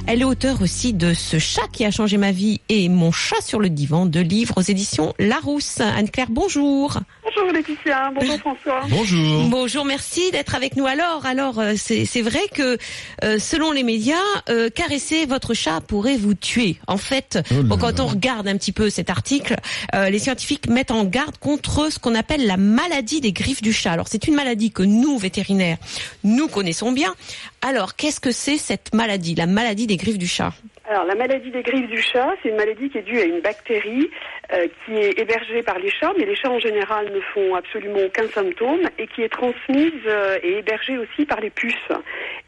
Elle 0.09 0.21
est 0.21 0.25
auteure 0.25 0.61
aussi 0.61 0.93
de 0.93 1.13
Ce 1.13 1.37
chat 1.37 1.67
qui 1.73 1.83
a 1.83 1.91
changé 1.91 2.15
ma 2.15 2.31
vie 2.31 2.61
et 2.69 2.87
Mon 2.87 3.11
chat 3.11 3.41
sur 3.41 3.59
le 3.59 3.69
divan, 3.69 4.05
de 4.05 4.21
livres 4.21 4.53
aux 4.57 4.61
éditions 4.61 5.13
Larousse. 5.19 5.81
Anne-Claire, 5.81 6.27
bonjour. 6.29 6.97
Bonjour 7.25 7.51
Laetitia, 7.51 8.11
bonjour 8.15 8.37
François. 8.39 8.81
Bonjour. 8.87 9.49
Bonjour, 9.49 9.83
merci 9.83 10.31
d'être 10.31 10.55
avec 10.55 10.77
nous. 10.77 10.85
Alors, 10.85 11.25
alors, 11.25 11.59
euh, 11.59 11.73
c'est 11.75 12.21
vrai 12.21 12.39
que 12.53 12.77
euh, 13.25 13.37
selon 13.37 13.73
les 13.73 13.83
médias, 13.83 14.15
euh, 14.47 14.69
caresser 14.69 15.25
votre 15.25 15.53
chat 15.53 15.81
pourrait 15.81 16.15
vous 16.15 16.35
tuer. 16.35 16.77
En 16.87 16.97
fait, 16.97 17.39
oh 17.51 17.75
quand 17.77 17.99
on 17.99 18.07
regarde 18.07 18.47
un 18.47 18.55
petit 18.55 18.71
peu 18.71 18.89
cet 18.89 19.09
article, 19.09 19.57
les 19.93 20.19
scientifiques 20.19 20.69
mettent 20.69 20.91
en 20.91 21.03
garde 21.03 21.37
contre 21.37 21.91
ce 21.91 21.99
qu'on 21.99 22.15
appelle 22.15 22.47
la 22.47 22.55
maladie 22.55 23.19
des 23.19 23.33
griffes 23.33 23.61
du 23.61 23.73
chat. 23.73 23.91
Alors, 23.91 24.07
c'est 24.07 24.25
une 24.27 24.35
maladie 24.35 24.71
que 24.71 24.83
nous, 24.83 25.17
vétérinaires, 25.17 25.77
nous 26.23 26.47
connaissons 26.47 26.93
bien. 26.93 27.13
Alors, 27.61 27.95
qu'est-ce 27.95 28.19
que 28.19 28.31
c'est 28.31 28.57
cette 28.57 28.93
maladie, 28.93 29.35
la 29.35 29.47
maladie 29.47 29.87
des 29.87 29.97
griffes 29.97 30.17
du 30.17 30.27
chat? 30.27 30.51
Alors, 30.89 31.03
la 31.03 31.15
maladie 31.15 31.51
des 31.51 31.63
griffes 31.63 31.89
du 31.89 32.01
chat, 32.01 32.29
c'est 32.41 32.49
une 32.49 32.55
maladie 32.55 32.89
qui 32.89 32.99
est 32.99 33.01
due 33.01 33.19
à 33.19 33.25
une 33.25 33.41
bactérie 33.41 34.09
euh, 34.53 34.67
qui 34.85 34.93
est 34.93 35.19
hébergée 35.19 35.61
par 35.61 35.77
les 35.79 35.89
chats, 35.91 36.13
mais 36.17 36.25
les 36.25 36.35
chats 36.35 36.49
en 36.49 36.59
général 36.59 37.11
ne 37.11 37.19
font 37.33 37.55
absolument 37.55 37.99
aucun 38.05 38.25
symptôme 38.29 38.81
et 38.97 39.07
qui 39.07 39.23
est 39.23 39.29
transmise 39.29 39.91
euh, 40.05 40.39
et 40.43 40.59
hébergée 40.59 40.97
aussi 40.97 41.25
par 41.25 41.41
les 41.41 41.49
puces. 41.49 41.75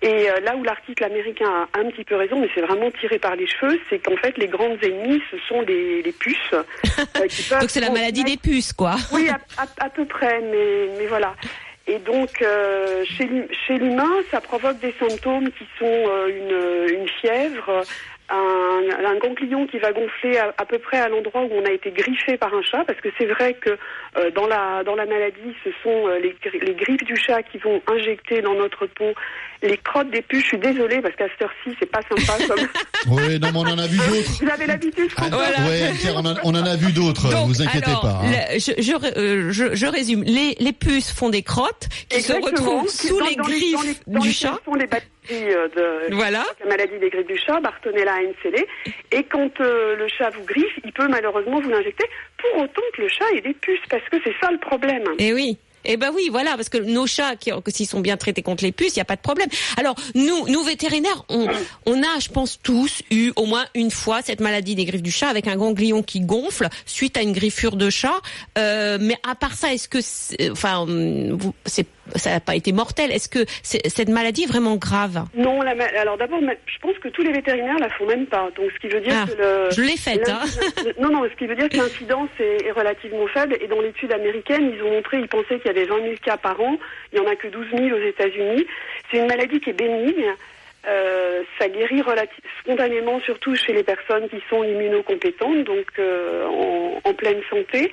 Et 0.02 0.30
euh, 0.30 0.40
là 0.40 0.56
où 0.56 0.64
l'article 0.64 1.04
américain 1.04 1.68
a 1.74 1.80
un 1.80 1.90
petit 1.90 2.06
peu 2.06 2.16
raison, 2.16 2.40
mais 2.40 2.50
c'est 2.56 2.62
vraiment 2.62 2.90
tiré 2.92 3.20
par 3.20 3.36
les 3.36 3.48
cheveux, 3.48 3.78
c'est 3.90 4.00
qu'en 4.00 4.16
fait 4.16 4.38
les 4.38 4.48
grandes 4.48 4.82
ennemies, 4.82 5.22
ce 5.32 5.38
sont 5.50 5.60
les, 5.62 6.02
les 6.02 6.14
puces. 6.14 6.38
Donc 7.60 7.70
c'est 7.70 7.82
la 7.82 7.90
maladie 7.90 8.24
des 8.24 8.38
puces, 8.38 8.72
quoi. 8.72 8.96
Oui, 9.12 9.28
à, 9.30 9.64
à 9.84 9.90
peu 9.90 10.06
près, 10.06 10.40
mais, 10.40 10.88
mais 10.98 11.08
voilà. 11.08 11.36
Et 11.90 11.98
donc, 11.98 12.44
euh, 12.44 13.04
chez, 13.04 13.78
l'humain, 13.78 14.12
ça 14.30 14.40
provoque 14.42 14.80
des 14.80 14.94
symptômes 15.00 15.50
qui 15.50 15.66
sont 15.80 15.86
euh, 15.88 16.88
une, 16.88 17.08
fièvre, 17.20 17.82
un, 18.32 19.06
un 19.06 19.16
ganglion 19.18 19.66
qui 19.68 19.80
va 19.80 19.92
gonfler 19.92 20.38
à, 20.38 20.54
à 20.58 20.66
peu 20.66 20.78
près 20.80 21.00
à 21.00 21.10
l'endroit 21.10 21.42
où 21.44 21.50
on 21.54 21.66
a 21.66 21.72
été 21.72 21.92
griffé 21.92 22.38
par 22.38 22.54
un 22.54 22.62
chat, 22.62 22.84
parce 22.86 23.00
que 23.02 23.10
c'est 23.18 23.26
vrai 23.26 23.54
que 23.56 23.72
euh, 24.18 24.32
dans 24.32 24.48
la 24.48 24.84
dans 24.84 24.96
la 24.96 25.06
maladie, 25.06 25.54
ce 25.64 25.70
sont 25.84 26.08
euh, 26.08 26.20
les, 26.20 26.36
les 26.60 26.76
griffes 26.76 27.04
du 27.04 27.16
chat 27.16 27.42
qui 27.44 27.58
vont 27.58 27.82
injecter 27.88 28.42
dans 28.42 28.54
notre 28.56 28.86
peau 28.88 29.14
les 29.62 29.78
crottes 29.78 30.10
des 30.12 30.22
puces. 30.22 30.44
Je 30.44 30.48
suis 30.50 30.58
désolée 30.58 31.02
parce 31.02 31.16
qu'à 31.16 31.26
cette 31.30 31.42
heure-ci, 31.42 31.76
c'est 31.80 31.90
pas 31.92 32.00
sympa. 32.04 32.44
Comme... 32.48 32.68
Oui, 33.18 33.40
non, 33.40 33.50
mais 33.52 33.58
on 33.60 33.74
en 33.74 33.78
a 33.80 33.88
vu 33.88 33.98
d'autres. 33.98 34.44
Vous 34.44 34.50
avez 34.50 34.66
l'habitude. 34.68 35.10
Ah, 35.18 35.26
Voilà. 35.32 35.68
Ouais, 35.68 35.92
Pierre, 36.00 36.14
on, 36.16 36.26
en- 36.26 36.36
on 36.44 36.50
en 36.56 36.66
a 36.66 36.76
vu 36.76 36.92
d'autres. 36.94 37.30
Donc, 37.32 37.48
vous 37.48 37.62
inquiétez 37.62 37.88
alors, 37.90 38.02
pas. 38.02 38.22
hein. 38.24 38.32
le- 38.54 38.60
je, 38.60 38.72
je, 38.82 39.20
euh, 39.20 39.52
je- 39.52 39.76
je 39.76 39.86
résume. 39.86 40.24
Les, 40.24 40.56
les 40.60 40.72
puces 40.74 41.12
font 41.12 41.30
des 41.30 41.44
crottes 41.44 41.88
qui 42.10 42.22
se 42.22 42.32
Exactement. 42.34 42.76
retrouvent 42.78 42.90
sous 42.90 43.20
Dans- 43.20 43.26
les 43.26 43.36
dans 43.36 43.44
griffes 43.44 43.74
dans 43.74 43.82
les- 43.82 43.96
dans 44.08 44.20
du 44.22 44.28
les- 44.30 44.34
chat. 44.34 44.60
sont 44.66 44.74
les 44.76 44.88
euh, 45.32 45.68
de 46.10 46.16
Voilà. 46.16 46.44
la 46.62 46.66
maladie 46.66 46.98
des 47.00 47.10
griffes 47.10 47.28
du 47.28 47.38
chat, 47.38 47.60
Bartonella 47.62 48.18
NCD. 48.24 48.66
Et 49.12 49.24
quand 49.24 49.60
euh, 49.62 49.96
le 49.96 50.08
chat 50.08 50.30
vous 50.32 50.44
griffe, 50.44 50.80
il 50.84 50.92
peut 50.92 51.08
malheureusement 51.08 51.60
vous 51.60 51.70
l'injecter, 51.70 52.06
pour 52.38 52.64
autant 52.64 52.82
que 52.96 53.02
le 53.02 53.08
chat 53.08 53.26
ait 53.36 53.42
des 53.42 53.54
puces, 53.54 53.80
parce 53.90 54.04
que 54.10 54.18
c'est 54.24 54.36
ça 54.42 54.52
le 54.52 54.58
problème. 54.60 55.04
Eh 55.20 55.34
oui. 55.34 55.58
Eh 55.86 55.96
ben 55.96 56.12
oui, 56.14 56.28
voilà, 56.30 56.58
parce 56.58 56.68
que 56.68 56.78
nos 56.78 57.08
chats, 57.08 57.36
s'ils 57.70 57.88
sont 57.88 58.02
bien 58.02 58.18
traités 58.18 58.42
contre 58.42 58.66
les 58.66 58.74
puces, 58.74 58.98
il 58.98 59.00
n'y 59.00 59.02
a 59.02 59.06
pas 59.06 59.16
de 59.16 59.22
problème. 59.22 59.48
Alors, 59.78 59.96
nous, 60.14 60.46
nous 60.50 60.62
vétérinaires, 60.62 61.24
on, 61.30 61.48
on 61.86 62.04
a, 62.04 62.20
je 62.20 62.28
pense, 62.28 62.60
tous 62.62 63.02
eu 63.12 63.32
au 63.38 63.46
moins 63.46 63.66
une 63.76 63.90
fois 63.90 64.22
cette 64.22 64.42
maladie 64.42 64.76
des 64.76 64.84
griffes 64.84 65.02
du 65.02 65.10
chat 65.12 65.30
avec 65.30 65.48
un 65.48 65.56
ganglion 65.56 66.04
qui 66.04 66.20
gonfle 66.20 66.68
suite 66.86 67.16
à 67.16 67.22
une 67.22 67.32
griffure 67.32 67.78
de 67.78 67.90
chat. 67.90 68.20
Euh, 68.58 68.98
mais 69.00 69.16
à 69.26 69.36
part 69.36 69.54
ça, 69.54 69.74
est-ce 69.74 69.88
que, 69.88 70.52
enfin, 70.52 70.86
c'est, 71.66 71.88
ça 72.16 72.32
n'a 72.32 72.40
pas 72.40 72.56
été 72.56 72.72
mortel 72.72 73.12
Est-ce 73.12 73.30
que 73.30 73.46
cette 73.64 74.10
maladie 74.10 74.44
est 74.44 74.48
vraiment 74.48 74.76
grave 74.76 75.26
Non, 75.36 75.62
la 75.62 75.72
alors 76.00 76.18
d'abord, 76.18 76.40
je 76.42 76.80
pense 76.80 76.98
que 77.00 77.08
tous 77.10 77.22
les 77.22 77.32
vétérinaires 77.32 77.80
la 77.80 77.90
font 77.90 78.06
même 78.06 78.26
pas. 78.26 78.50
Donc, 78.56 78.72
ce 78.74 78.80
qui 78.80 78.88
veut 78.88 79.02
dire 79.02 79.14
Ah, 79.16 79.26
que 79.28 79.38
le... 79.38 79.72
Je 79.72 79.82
l'ai 79.82 79.98
faite. 79.98 80.28
Hein. 80.30 80.42
Non, 81.00 81.10
non, 81.10 81.24
ce 81.30 81.36
qui 81.36 81.46
veut 81.46 81.56
dire 81.56 81.70
que 81.70 81.78
l'incidence 81.78 82.30
est, 82.40 82.66
est 82.66 82.72
relativement 82.72 83.28
faible. 83.28 83.58
Et 83.62 83.68
dans 83.68 83.82
l'étude 83.82 84.12
américaine, 84.12 84.72
ils 84.76 84.84
ont 84.84 84.92
montré, 84.92 85.20
ils 85.20 85.28
pensaient 85.28 85.60
qu'il 85.60 85.68
y 85.68 85.70
avait 85.70 85.86
20 85.86 86.02
000 86.04 86.16
cas 86.24 86.38
par 86.38 86.60
an. 86.62 86.78
Il 87.14 87.20
y 87.20 87.22
en 87.22 87.28
a 87.28 87.36
que 87.36 87.48
12 87.48 87.66
000 87.76 87.98
aux 87.98 88.08
États-Unis. 88.08 88.66
C'est 89.10 89.18
une 89.18 89.28
maladie 89.28 89.60
qui 89.60 89.70
est 89.70 89.74
bénigne. 89.74 90.34
Euh, 90.88 91.44
ça 91.60 91.68
guérit 91.68 92.02
spontanément, 92.62 93.20
surtout 93.22 93.56
chez 93.56 93.74
les 93.74 93.84
personnes 93.84 94.30
qui 94.30 94.42
sont 94.50 94.64
immunocompétentes, 94.64 95.66
donc 95.66 95.86
euh, 96.00 96.46
en, 96.46 97.02
en 97.04 97.14
pleine 97.14 97.42
santé. 97.50 97.92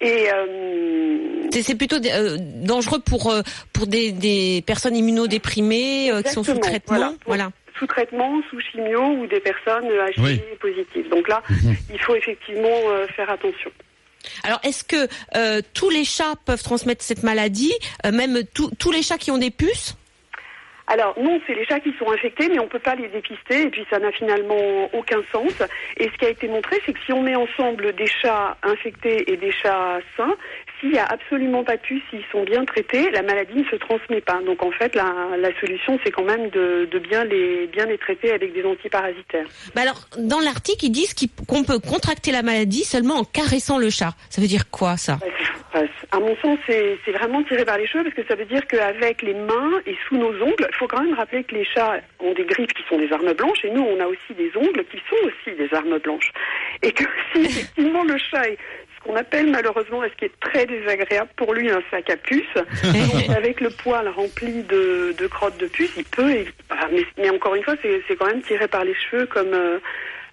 Et 0.00 0.26
euh, 0.32 1.48
C'est, 1.52 1.74
plutôt 1.74 1.96
euh, 1.96 2.36
dangereux 2.40 3.00
pour 3.00 3.30
euh, 3.32 3.42
pour 3.72 3.86
des, 3.86 4.12
des 4.12 4.62
personnes 4.66 4.96
immunodéprimées 4.96 6.10
euh, 6.12 6.22
qui 6.22 6.32
sont 6.32 6.44
sous 6.44 6.58
traitement. 6.58 6.96
voilà. 6.96 7.14
Voilà. 7.26 7.50
sous 7.78 7.86
traitement, 7.86 8.40
sous 8.50 8.60
chimio 8.60 9.02
ou 9.18 9.26
des 9.26 9.40
personnes 9.40 9.84
HIV 10.16 10.24
Oui. 10.24 10.40
positives. 10.60 11.08
Donc 11.10 11.26
là, 11.28 11.42
il 11.92 11.98
faut 12.00 12.14
effectivement 12.14 12.68
euh, 12.88 13.06
faire 13.16 13.28
attention. 13.30 13.70
Alors, 14.44 14.60
est-ce 14.64 14.84
que 14.84 15.08
euh, 15.36 15.62
tous 15.74 15.90
les 15.90 16.04
chats 16.04 16.34
peuvent 16.44 16.62
transmettre 16.62 17.04
cette 17.04 17.22
maladie, 17.22 17.72
euh, 18.04 18.12
même 18.12 18.42
tous- 18.54 18.70
tous 18.78 18.90
les 18.92 19.02
chats 19.02 19.18
qui 19.18 19.30
ont 19.30 19.38
des 19.38 19.50
puces? 19.50 19.94
Alors 20.90 21.14
non, 21.20 21.38
c'est 21.46 21.54
les 21.54 21.66
chats 21.66 21.80
qui 21.80 21.92
sont 21.98 22.10
infectés, 22.10 22.48
mais 22.48 22.58
on 22.58 22.66
peut 22.66 22.78
pas 22.78 22.94
les 22.94 23.08
dépister, 23.08 23.62
et 23.62 23.70
puis 23.70 23.86
ça 23.90 23.98
n'a 23.98 24.10
finalement 24.10 24.88
aucun 24.94 25.20
sens. 25.30 25.52
Et 25.98 26.04
ce 26.04 26.18
qui 26.18 26.24
a 26.24 26.30
été 26.30 26.48
montré, 26.48 26.76
c'est 26.86 26.94
que 26.94 27.00
si 27.04 27.12
on 27.12 27.22
met 27.22 27.36
ensemble 27.36 27.92
des 27.92 28.06
chats 28.06 28.56
infectés 28.62 29.30
et 29.30 29.36
des 29.36 29.52
chats 29.52 29.98
sains, 30.16 30.34
s'il 30.80 30.90
n'y 30.90 30.98
a 30.98 31.04
absolument 31.04 31.64
pas 31.64 31.76
de 31.76 31.82
puce, 31.82 32.02
s'ils 32.10 32.24
sont 32.30 32.44
bien 32.44 32.64
traités, 32.64 33.10
la 33.10 33.22
maladie 33.22 33.56
ne 33.56 33.64
se 33.64 33.76
transmet 33.76 34.20
pas. 34.20 34.40
Donc 34.44 34.62
en 34.62 34.70
fait, 34.70 34.94
la, 34.94 35.36
la 35.36 35.58
solution, 35.60 35.98
c'est 36.04 36.10
quand 36.10 36.24
même 36.24 36.50
de, 36.50 36.88
de 36.90 36.98
bien 36.98 37.24
les 37.24 37.66
bien 37.66 37.86
les 37.86 37.98
traiter 37.98 38.32
avec 38.32 38.52
des 38.52 38.64
antiparasitaires. 38.64 39.46
bah 39.74 39.82
Alors, 39.82 40.00
dans 40.18 40.40
l'article, 40.40 40.86
ils 40.86 40.90
disent 40.90 41.14
qu'on 41.46 41.64
peut 41.64 41.78
contracter 41.78 42.32
la 42.32 42.42
maladie 42.42 42.84
seulement 42.84 43.16
en 43.16 43.24
caressant 43.24 43.78
le 43.78 43.90
chat. 43.90 44.14
Ça 44.30 44.40
veut 44.40 44.48
dire 44.48 44.70
quoi, 44.70 44.96
ça? 44.96 45.18
Bah, 45.72 45.80
À 46.12 46.18
mon 46.18 46.36
sens, 46.36 46.58
c'est 46.66 47.12
vraiment 47.12 47.42
tiré 47.44 47.64
par 47.64 47.78
les 47.78 47.86
cheveux 47.86 48.04
parce 48.04 48.14
que 48.14 48.26
ça 48.26 48.34
veut 48.34 48.46
dire 48.46 48.66
qu'avec 48.66 49.22
les 49.22 49.34
mains 49.34 49.80
et 49.86 49.96
sous 50.08 50.16
nos 50.16 50.32
ongles, 50.42 50.66
il 50.68 50.76
faut 50.76 50.86
quand 50.86 51.02
même 51.02 51.14
rappeler 51.14 51.44
que 51.44 51.54
les 51.54 51.64
chats 51.64 52.00
ont 52.20 52.32
des 52.34 52.44
griffes 52.44 52.72
qui 52.72 52.82
sont 52.88 52.98
des 52.98 53.12
armes 53.12 53.32
blanches 53.32 53.64
et 53.64 53.70
nous, 53.70 53.82
on 53.82 54.00
a 54.00 54.06
aussi 54.06 54.34
des 54.36 54.50
ongles 54.56 54.84
qui 54.90 54.98
sont 55.08 55.16
aussi 55.26 55.56
des 55.56 55.68
armes 55.74 55.98
blanches. 55.98 56.32
Et 56.82 56.92
que 56.92 57.04
si 57.32 57.40
effectivement 57.44 58.04
le 58.04 58.16
chat 58.18 58.48
est 58.48 58.58
qu'on 59.08 59.16
appelle 59.16 59.50
malheureusement, 59.50 60.04
et 60.04 60.10
ce 60.10 60.14
qui 60.16 60.26
est 60.26 60.40
très 60.40 60.66
désagréable 60.66 61.30
pour 61.36 61.54
lui, 61.54 61.70
un 61.70 61.80
sac 61.90 62.10
à 62.10 62.16
puces, 62.16 62.44
donc 62.84 63.36
avec 63.36 63.60
le 63.60 63.70
poil 63.70 64.06
rempli 64.08 64.62
de, 64.64 65.14
de 65.18 65.26
crottes 65.26 65.56
de 65.58 65.66
puces, 65.66 65.92
il 65.96 66.04
peut. 66.04 66.30
et- 66.30 66.48
voilà, 66.68 66.88
mais, 66.92 67.04
mais 67.16 67.30
encore 67.30 67.54
une 67.54 67.62
fois, 67.64 67.74
c'est 67.82 68.02
c'est 68.06 68.16
quand 68.16 68.26
même 68.26 68.42
tiré 68.42 68.68
par 68.68 68.84
les 68.84 68.94
cheveux 68.94 69.24
comme, 69.26 69.54
euh, 69.54 69.78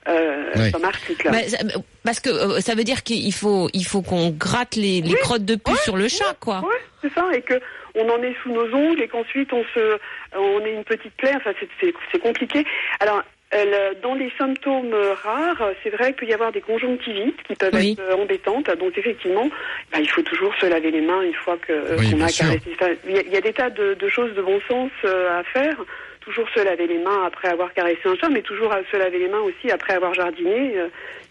euh, 0.09 0.51
Oui. 0.57 0.71
comme 0.71 0.83
article. 0.85 1.29
Bah, 1.31 1.41
ça- 1.47 1.57
Parce 2.03 2.19
que 2.19 2.29
euh, 2.29 2.59
ça 2.59 2.75
veut 2.75 2.83
dire 2.83 3.03
qu'il 3.03 3.33
faut 3.33 3.69
il 3.73 3.85
faut 3.85 4.01
qu'on 4.01 4.29
gratte 4.31 4.75
les, 4.75 5.01
les 5.01 5.15
crottes 5.15 5.45
de 5.45 5.55
puce 5.55 5.81
sur 5.83 5.95
le 5.95 6.07
chat, 6.09 6.35
quoi. 6.41 6.59
Ouais, 6.59 6.81
c'est 7.01 7.13
ça, 7.13 7.25
et 7.33 7.41
que 7.41 7.55
on 7.97 8.09
en 8.09 8.21
est 8.23 8.35
sous 8.43 8.51
nos 8.51 8.67
ongles 8.75 9.01
et 9.01 9.07
qu'ensuite 9.07 9.53
on 9.53 9.63
se, 9.73 9.97
on 10.37 10.59
est 10.65 10.73
une 10.73 10.83
petite 10.83 11.13
plaie. 11.15 11.31
Enfin, 11.37 11.51
c'est 12.11 12.19
compliqué. 12.19 12.65
Alors. 12.99 13.23
Euh, 13.57 13.93
dans 14.01 14.13
les 14.15 14.31
symptômes 14.37 14.93
euh, 14.93 15.13
rares, 15.13 15.69
c'est 15.83 15.89
vrai 15.89 16.07
qu'il 16.07 16.15
peut 16.15 16.25
y 16.27 16.33
avoir 16.33 16.51
des 16.51 16.61
conjonctivites 16.61 17.41
qui 17.47 17.55
peuvent 17.55 17.73
Oui. 17.73 17.91
être 17.97 18.01
euh, 18.11 18.21
embêtantes. 18.21 18.69
Donc 18.79 18.97
effectivement, 18.97 19.49
bah, 19.91 19.99
il 20.01 20.09
faut 20.09 20.21
toujours 20.23 20.53
se 20.59 20.65
laver 20.65 20.91
les 20.91 21.01
mains 21.01 21.21
une 21.21 21.33
fois 21.33 21.57
que 21.57 21.97
Oui, 21.99 22.11
qu'on 22.11 22.17
bien 22.17 22.25
a 22.25 22.31
caressé. 22.31 22.61
Il 23.07 23.15
y, 23.15 23.17
a, 23.19 23.21
il 23.27 23.33
y 23.33 23.37
a 23.37 23.41
des 23.41 23.53
tas 23.53 23.69
de, 23.69 23.93
de 23.93 24.09
choses 24.09 24.33
de 24.35 24.41
bon 24.41 24.59
sens 24.67 24.89
à 25.05 25.43
faire. 25.53 25.75
Toujours 26.21 26.47
se 26.55 26.59
laver 26.63 26.87
les 26.87 26.97
mains 26.97 27.23
après 27.27 27.49
avoir 27.49 27.71
caressé 27.71 27.99
un 28.05 28.15
chat, 28.15 28.29
mais 28.29 28.41
toujours 28.41 28.71
à 28.73 28.79
se 28.91 28.97
laver 28.97 29.19
les 29.19 29.27
mains 29.27 29.41
aussi 29.41 29.69
après 29.71 29.93
avoir 29.93 30.11
jardiné. 30.15 30.73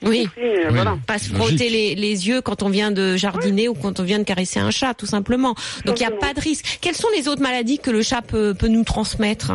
Oui. 0.03 0.25
compris, 0.27 0.43
Oui. 0.55 0.65
Voilà. 0.71 0.97
Pas 1.07 1.19
se 1.19 1.35
frotter 1.35 1.69
les, 1.69 1.97
les 1.97 2.29
yeux 2.29 2.41
quand 2.41 2.63
on 2.63 2.69
vient 2.69 2.93
de 2.93 3.17
jardiner 3.17 3.69
ou 3.69 3.75
quand 3.75 3.99
on 3.99 4.05
vient 4.05 4.21
de 4.21 4.25
caresser 4.25 4.61
un 4.61 4.71
chat, 4.71 4.95
tout 4.95 5.07
simplement. 5.07 5.57
Donc 5.85 5.99
il 5.99 6.07
n'y 6.07 6.13
a 6.13 6.17
pas 6.17 6.33
de 6.33 6.41
risque. 6.41 6.79
Quelles 6.81 6.95
sont 6.95 7.09
les 7.17 7.27
autres 7.27 7.43
maladies 7.43 7.81
que 7.81 7.91
le 7.91 8.03
chat 8.03 8.23
peut, 8.23 8.55
peut 8.57 8.69
nous 8.69 8.85
transmettre? 8.85 9.53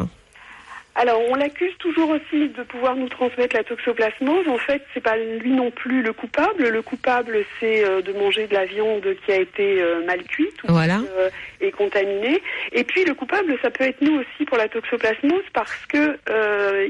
Alors, 1.01 1.21
on 1.29 1.35
l'accuse 1.35 1.71
toujours 1.79 2.09
aussi 2.09 2.49
de 2.49 2.61
pouvoir 2.63 2.97
nous 2.97 3.07
transmettre 3.07 3.55
la 3.55 3.63
toxoplasmose. 3.63 4.49
En 4.49 4.57
fait, 4.57 4.83
c'est 4.93 4.99
pas 4.99 5.15
lui 5.15 5.51
non 5.51 5.71
plus 5.71 6.01
le 6.01 6.11
coupable. 6.11 6.67
Le 6.67 6.81
coupable, 6.81 7.45
c'est 7.57 7.85
euh, 7.85 8.01
de 8.01 8.11
manger 8.11 8.47
de 8.47 8.53
la 8.53 8.65
viande 8.65 9.05
qui 9.25 9.31
a 9.31 9.37
été 9.37 9.81
euh, 9.81 10.05
mal 10.05 10.21
cuite 10.23 10.61
ou 10.63 10.73
Voilà. 10.73 10.99
euh, 11.17 11.29
et 11.61 11.71
contaminée. 11.71 12.41
Et 12.73 12.83
puis, 12.83 13.05
le 13.05 13.13
coupable, 13.13 13.57
ça 13.61 13.69
peut 13.71 13.85
être 13.85 14.01
nous 14.01 14.19
aussi 14.19 14.43
pour 14.45 14.57
la 14.57 14.67
toxoplasmose 14.67 15.45
parce 15.53 15.85
que 15.85 16.17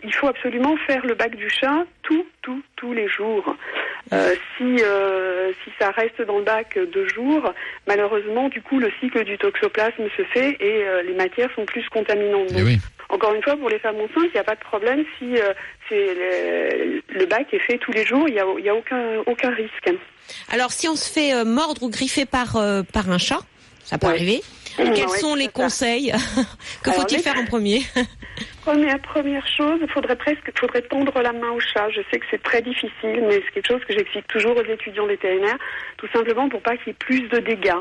il 0.03 0.13
faut 0.15 0.27
absolument 0.27 0.75
faire 0.87 1.05
le 1.05 1.13
bac 1.13 1.35
du 1.35 1.49
chat 1.49 1.85
tout, 2.01 2.25
tout, 2.41 2.63
tous 2.77 2.93
les 2.93 3.07
jours. 3.07 3.55
Si 4.11 4.77
si 5.63 5.71
ça 5.79 5.91
reste 5.91 6.21
dans 6.23 6.39
le 6.39 6.43
bac 6.43 6.79
deux 6.93 7.07
jours, 7.07 7.53
malheureusement, 7.87 8.49
du 8.49 8.61
coup, 8.61 8.79
le 8.79 8.91
cycle 8.99 9.23
du 9.23 9.37
toxoplasme 9.37 10.07
se 10.17 10.23
fait 10.23 10.57
et 10.59 10.83
les 11.05 11.13
matières 11.13 11.49
sont 11.55 11.65
plus 11.65 11.87
contaminantes. 11.89 12.49
Eh 12.57 12.63
oui. 12.63 12.77
Encore 13.09 13.33
une 13.33 13.41
fois, 13.43 13.55
pour 13.57 13.69
les 13.69 13.79
femmes 13.79 13.95
enceintes, 13.97 14.29
il 14.29 14.33
n'y 14.33 14.39
a 14.39 14.43
pas 14.43 14.55
de 14.55 14.59
problème 14.61 15.03
si 15.17 15.37
euh, 15.37 15.53
c'est 15.87 16.13
le, 16.13 17.01
le 17.19 17.25
bac 17.25 17.47
est 17.53 17.59
fait 17.59 17.77
tous 17.79 17.91
les 17.91 18.05
jours, 18.05 18.27
il 18.27 18.33
n'y 18.35 18.39
a, 18.39 18.45
il 18.57 18.65
y 18.65 18.69
a 18.69 18.75
aucun, 18.75 19.17
aucun 19.25 19.49
risque. 19.49 19.89
Alors 20.51 20.71
si 20.71 20.87
on 20.87 20.95
se 20.95 21.11
fait 21.11 21.33
euh, 21.33 21.43
mordre 21.43 21.81
ou 21.83 21.89
griffer 21.89 22.25
par, 22.25 22.55
euh, 22.55 22.83
par 22.93 23.09
un 23.09 23.17
chat, 23.17 23.39
ça 23.83 23.97
peut 23.97 24.07
Ouais. 24.07 24.13
arriver. 24.13 24.41
Quels 24.77 25.07
ouais, 25.07 25.17
sont 25.17 25.35
les 25.35 25.45
ça. 25.45 25.51
conseils 25.51 26.13
Que 26.83 26.91
faut-il 26.91 27.19
faire 27.19 27.37
en 27.37 27.45
premier 27.45 27.81
Première, 28.63 28.99
première 28.99 29.45
chose, 29.47 29.79
il 29.81 29.89
faudrait 29.89 30.15
presque 30.15 30.51
faudrait 30.57 30.83
tendre 30.83 31.19
la 31.21 31.33
main 31.33 31.49
au 31.49 31.59
chat. 31.59 31.89
Je 31.89 32.01
sais 32.11 32.19
que 32.19 32.25
c'est 32.29 32.41
très 32.43 32.61
difficile, 32.61 33.23
mais 33.27 33.41
c'est 33.45 33.51
quelque 33.55 33.67
chose 33.67 33.81
que 33.85 33.93
j'explique 33.93 34.27
toujours 34.27 34.55
aux 34.55 34.63
étudiants 34.63 35.07
vétérinaires, 35.07 35.57
tout 35.97 36.07
simplement 36.13 36.47
pour 36.47 36.61
pas 36.61 36.77
qu'il 36.77 36.87
y 36.87 36.89
ait 36.91 36.93
plus 36.93 37.21
de 37.29 37.39
dégâts. 37.39 37.73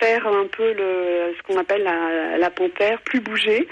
Faire 0.00 0.26
un 0.26 0.46
peu 0.46 0.72
le, 0.72 1.34
ce 1.36 1.42
qu'on 1.42 1.58
appelle 1.60 1.82
la, 1.82 2.38
la 2.38 2.50
panthère, 2.50 3.00
plus 3.02 3.20
bouger. 3.20 3.66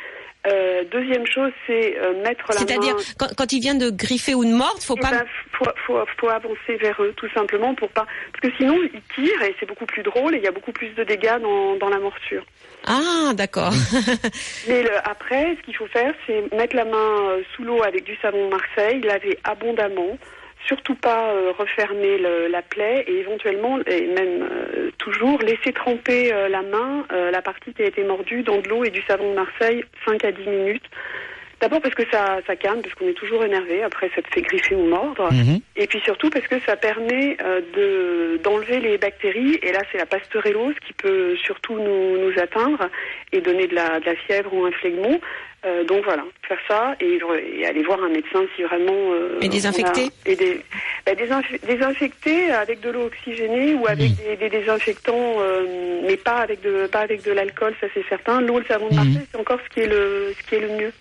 Euh, 0.46 0.84
deuxième 0.90 1.26
chose, 1.26 1.52
c'est 1.66 1.98
euh, 1.98 2.14
mettre 2.22 2.46
la 2.48 2.54
main... 2.54 2.66
C'est-à-dire 2.66 2.96
quand, 3.18 3.26
quand 3.36 3.52
il 3.52 3.60
vient 3.60 3.74
de 3.74 3.90
griffer 3.90 4.34
ou 4.34 4.42
de 4.44 4.50
mordre, 4.52 4.80
faut 4.82 4.94
Eh 4.96 5.00
pas. 5.00 5.10
ben, 5.10 5.24
faut, 5.52 5.66
faut, 5.86 5.98
faut 6.18 6.28
avancer 6.30 6.76
vers 6.80 7.00
eux, 7.02 7.12
tout 7.16 7.28
simplement, 7.34 7.74
pour 7.74 7.90
pas. 7.90 8.06
Parce 8.32 8.40
que 8.50 8.56
sinon, 8.58 8.78
ils 8.82 9.02
tirent 9.14 9.42
et 9.42 9.54
c'est 9.60 9.66
beaucoup 9.66 9.84
plus 9.84 10.02
drôle 10.02 10.34
et 10.34 10.38
il 10.38 10.44
y 10.44 10.48
a 10.48 10.52
beaucoup 10.52 10.72
plus 10.72 10.88
de 10.94 11.04
dégâts 11.04 11.38
dans, 11.42 11.76
dans 11.76 11.90
la 11.90 11.98
morsure. 11.98 12.42
Ah 12.86 13.32
d'accord. 13.34 13.72
Mais 14.68 14.82
le- 14.82 14.96
après, 15.08 15.56
ce 15.60 15.62
qu'il 15.66 15.76
faut 15.76 15.86
faire, 15.88 16.14
c'est 16.26 16.50
mettre 16.56 16.74
la 16.74 16.86
main 16.86 16.96
euh, 17.30 17.42
sous 17.54 17.62
l'eau 17.62 17.82
avec 17.82 18.04
du 18.04 18.16
savon 18.22 18.46
de 18.46 18.50
Marseille, 18.50 19.00
laver 19.02 19.38
abondamment, 19.44 20.16
surtout 20.66 20.94
pas 20.94 21.30
euh, 21.32 21.52
refermer 21.56 22.18
le- 22.18 22.46
la 22.48 22.62
plaie 22.62 23.04
et 23.06 23.18
éventuellement, 23.20 23.78
et 23.86 24.06
même 24.06 24.42
euh, 24.50 24.90
toujours, 24.98 25.40
laisser 25.42 25.72
tremper 25.72 26.32
euh, 26.32 26.48
la 26.48 26.62
main, 26.62 27.06
euh, 27.12 27.30
la 27.30 27.42
partie 27.42 27.72
qui 27.72 27.82
a 27.82 27.86
été 27.86 28.04
mordue, 28.04 28.42
dans 28.42 28.58
de 28.58 28.68
l'eau 28.68 28.84
et 28.84 28.90
du 28.90 29.02
savon 29.02 29.30
de 29.30 29.36
Marseille 29.36 29.84
5 30.06 30.24
à 30.24 30.32
10 30.32 30.46
minutes. 30.48 30.84
D'abord 31.60 31.82
parce 31.82 31.94
que 31.94 32.04
ça, 32.10 32.38
ça 32.46 32.56
calme, 32.56 32.80
parce 32.80 32.94
qu'on 32.94 33.06
est 33.06 33.12
toujours 33.12 33.44
énervé, 33.44 33.82
après 33.82 34.10
ça 34.14 34.22
te 34.22 34.28
fait 34.32 34.40
griffer 34.40 34.74
ou 34.74 34.86
mordre. 34.86 35.30
Mhm. 35.30 35.60
Et 35.76 35.86
puis 35.86 36.00
surtout 36.00 36.30
parce 36.30 36.46
que 36.46 36.58
ça 36.60 36.74
permet 36.76 37.36
euh, 37.44 37.60
de 37.76 38.38
d'enlever 38.42 38.80
les 38.80 38.96
bactéries. 38.96 39.58
Et 39.62 39.70
là, 39.72 39.80
c'est 39.92 39.98
la 39.98 40.06
pasteurellose 40.06 40.74
qui 40.86 40.94
peut 40.94 41.36
surtout 41.36 41.78
nous, 41.78 42.16
nous 42.18 42.32
atteindre 42.40 42.88
et 43.32 43.42
donner 43.42 43.66
de 43.66 43.74
la, 43.74 44.00
de 44.00 44.06
la 44.06 44.14
fièvre 44.16 44.54
ou 44.54 44.64
un 44.64 44.70
phlegmon. 44.72 45.20
Euh, 45.66 45.84
donc 45.84 46.04
voilà, 46.04 46.24
faire 46.48 46.58
ça 46.66 46.96
et, 47.00 47.18
et, 47.58 47.66
aller 47.66 47.82
voir 47.82 48.02
un 48.02 48.08
médecin 48.08 48.40
si 48.56 48.62
vraiment. 48.62 49.12
Euh, 49.12 49.38
et 49.42 49.48
désinfecter 49.48 50.10
Et 50.24 50.34
des, 50.34 50.64
bah, 51.04 51.12
désinfecter 51.14 52.50
avec 52.50 52.80
de 52.80 52.88
l'eau 52.88 53.04
oxygénée 53.04 53.74
ou 53.74 53.86
avec 53.86 54.16
des, 54.16 54.36
des, 54.36 54.48
désinfectants, 54.48 55.34
euh, 55.38 56.00
mais 56.06 56.16
pas 56.16 56.38
avec 56.38 56.62
de 56.62 56.86
pas 56.86 57.00
avec 57.00 57.22
de 57.24 57.32
l'alcool, 57.32 57.74
ça 57.78 57.88
c'est 57.92 58.06
certain. 58.08 58.40
L'eau, 58.40 58.58
le 58.58 58.64
savon 58.64 58.88
de 58.88 58.94
Marseille, 58.94 59.26
c'est 59.30 59.38
encore 59.38 59.58
ce 59.62 59.74
qui 59.74 59.80
est 59.80 59.86
le 59.86 60.32
ce 60.34 60.48
qui 60.48 60.54
est 60.54 60.60
le 60.60 60.68
mieux. 60.68 60.92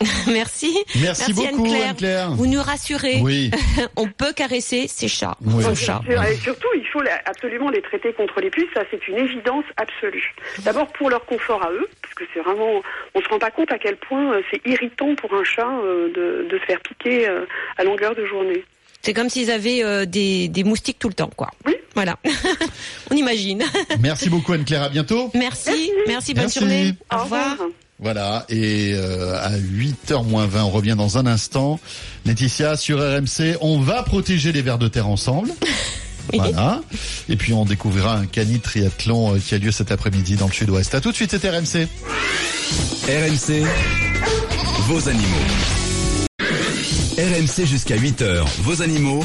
Merci. 0.32 0.74
Merci, 1.00 1.32
beaucoup, 1.34 1.66
Anne-Claire. 1.66 2.30
Vous 2.30 2.46
nous 2.46 2.62
rassurez. 2.62 3.20
Oui. 3.20 3.50
On 3.96 4.06
peut 4.06 4.32
caresser 4.32 4.88
ses 4.88 5.08
chats. 5.08 5.36
Oui. 5.42 5.62
chats. 5.76 6.00
Et 6.08 6.36
surtout, 6.36 6.68
il 6.74 6.86
faut 6.86 7.02
absolument 7.26 7.70
les 7.70 7.82
traiter 7.82 8.12
contre 8.12 8.40
les 8.40 8.50
puces. 8.50 8.68
Ça, 8.72 8.82
c'est 8.90 9.06
une 9.08 9.18
évidence 9.18 9.64
absolue. 9.76 10.34
D'abord 10.60 10.86
pour 10.92 11.10
leur 11.10 11.24
confort 11.26 11.62
à 11.62 11.70
eux, 11.70 11.88
parce 12.00 12.14
que 12.14 12.24
c'est 12.32 12.40
vraiment, 12.40 12.82
on 13.14 13.20
se 13.20 13.28
rend 13.28 13.38
pas 13.38 13.50
compte 13.50 13.72
à 13.72 13.78
quel 13.78 13.96
point 13.96 14.32
euh, 14.32 14.42
c'est 14.50 14.60
irritant 14.66 15.14
pour 15.16 15.34
un 15.34 15.44
chat 15.44 15.68
euh, 15.68 16.08
de, 16.08 16.48
de 16.48 16.58
se 16.58 16.64
faire 16.64 16.80
piquer 16.80 17.28
euh, 17.28 17.44
à 17.76 17.84
longueur 17.84 18.14
de 18.14 18.24
journée. 18.24 18.64
C'est 19.02 19.14
comme 19.14 19.30
s'ils 19.30 19.50
avaient 19.50 20.06
des, 20.06 20.48
des, 20.48 20.62
moustiques 20.62 20.98
tout 20.98 21.08
le 21.08 21.14
temps, 21.14 21.30
quoi. 21.34 21.48
Oui. 21.64 21.74
Voilà. 21.94 22.16
On 23.10 23.16
imagine. 23.16 23.64
Merci 23.98 24.28
beaucoup 24.28 24.52
Anne-Claire, 24.52 24.82
à 24.82 24.88
bientôt. 24.90 25.30
Merci, 25.32 25.90
merci, 26.06 26.34
bonne 26.34 26.50
journée. 26.50 26.92
Au, 27.10 27.22
revoir. 27.22 27.56
Voilà, 28.02 28.46
et 28.48 28.92
euh, 28.94 29.38
à 29.38 29.50
8h 29.58 30.24
moins 30.26 30.46
20, 30.46 30.64
on 30.64 30.70
revient 30.70 30.94
dans 30.96 31.18
un 31.18 31.26
instant. 31.26 31.78
Laetitia, 32.24 32.76
sur 32.76 32.98
RMC, 32.98 33.58
on 33.60 33.78
va 33.80 34.02
protéger 34.02 34.52
les 34.52 34.62
vers 34.62 34.78
de 34.78 34.88
terre 34.88 35.06
ensemble. 35.06 35.50
Voilà. 36.32 36.80
Et 37.28 37.36
puis 37.36 37.52
on 37.52 37.64
découvrira 37.64 38.16
un 38.16 38.26
cani 38.26 38.60
triathlon 38.60 39.34
euh, 39.34 39.38
qui 39.38 39.54
a 39.54 39.58
lieu 39.58 39.72
cet 39.72 39.90
après-midi 39.90 40.36
dans 40.36 40.46
le 40.46 40.52
sud-ouest. 40.52 40.94
À 40.94 41.00
tout 41.00 41.10
de 41.10 41.16
suite, 41.16 41.32
c'était 41.32 41.50
RMC. 41.50 41.88
RMC, 43.08 43.66
vos 44.86 45.08
animaux. 45.08 45.26
RMC 47.18 47.66
jusqu'à 47.66 47.96
8h, 47.96 48.44
vos 48.60 48.80
animaux. 48.80 49.24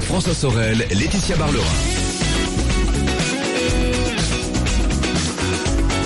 François 0.00 0.34
Sorel, 0.34 0.86
Laetitia 0.90 1.36
Barlerin. 1.36 1.91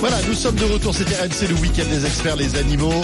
Voilà, 0.09 0.23
nous 0.29 0.35
sommes 0.35 0.55
de 0.55 0.65
retour, 0.65 0.95
c'était 0.95 1.17
RMC, 1.17 1.49
le 1.49 1.57
week-end 1.57 1.85
des 1.91 2.07
experts, 2.07 2.37
les 2.37 2.55
animaux. 2.55 3.03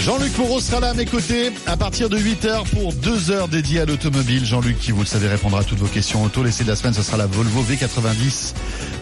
Jean-Luc 0.00 0.38
Moreau 0.38 0.58
sera 0.58 0.80
là 0.80 0.88
à 0.88 0.94
mes 0.94 1.04
côtés 1.04 1.52
à 1.66 1.76
partir 1.76 2.08
de 2.08 2.16
8h 2.16 2.66
pour 2.70 2.94
2 2.94 3.30
heures 3.30 3.46
dédiées 3.46 3.80
à 3.80 3.84
l'automobile. 3.84 4.42
Jean-Luc 4.42 4.78
qui, 4.78 4.90
vous 4.90 5.00
le 5.00 5.06
savez, 5.06 5.28
répondra 5.28 5.60
à 5.60 5.64
toutes 5.64 5.80
vos 5.80 5.86
questions 5.86 6.24
auto. 6.24 6.42
L'essai 6.42 6.64
de 6.64 6.70
la 6.70 6.76
semaine, 6.76 6.94
ce 6.94 7.02
sera 7.02 7.18
la 7.18 7.26
Volvo 7.26 7.62
V90 7.62 8.54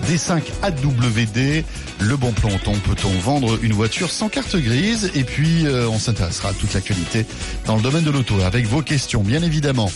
D5 0.08 0.42
AWD. 0.62 1.64
Le 2.00 2.16
bon 2.16 2.32
planton, 2.32 2.72
peut-on 2.84 3.10
vendre 3.20 3.56
une 3.62 3.72
voiture 3.72 4.10
sans 4.10 4.28
carte 4.28 4.56
grise? 4.56 5.12
Et 5.14 5.22
puis, 5.22 5.64
euh, 5.68 5.86
on 5.88 6.00
s'intéressera 6.00 6.48
à 6.48 6.54
toute 6.54 6.74
l'actualité 6.74 7.24
dans 7.66 7.76
le 7.76 7.82
domaine 7.82 8.02
de 8.02 8.10
l'auto 8.10 8.40
avec 8.40 8.66
vos 8.66 8.82
questions, 8.82 9.22
bien 9.22 9.44
évidemment. 9.44 9.92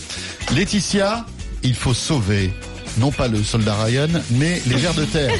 Laetitia, 0.55 1.25
il 1.61 1.75
faut 1.75 1.93
sauver 1.93 2.53
non 2.97 3.11
pas 3.11 3.27
le 3.27 3.43
soldat 3.43 3.75
Ryan, 3.75 4.07
mais 4.31 4.61
les 4.67 4.75
vers 4.75 4.93
de 4.93 5.05
terre. 5.05 5.33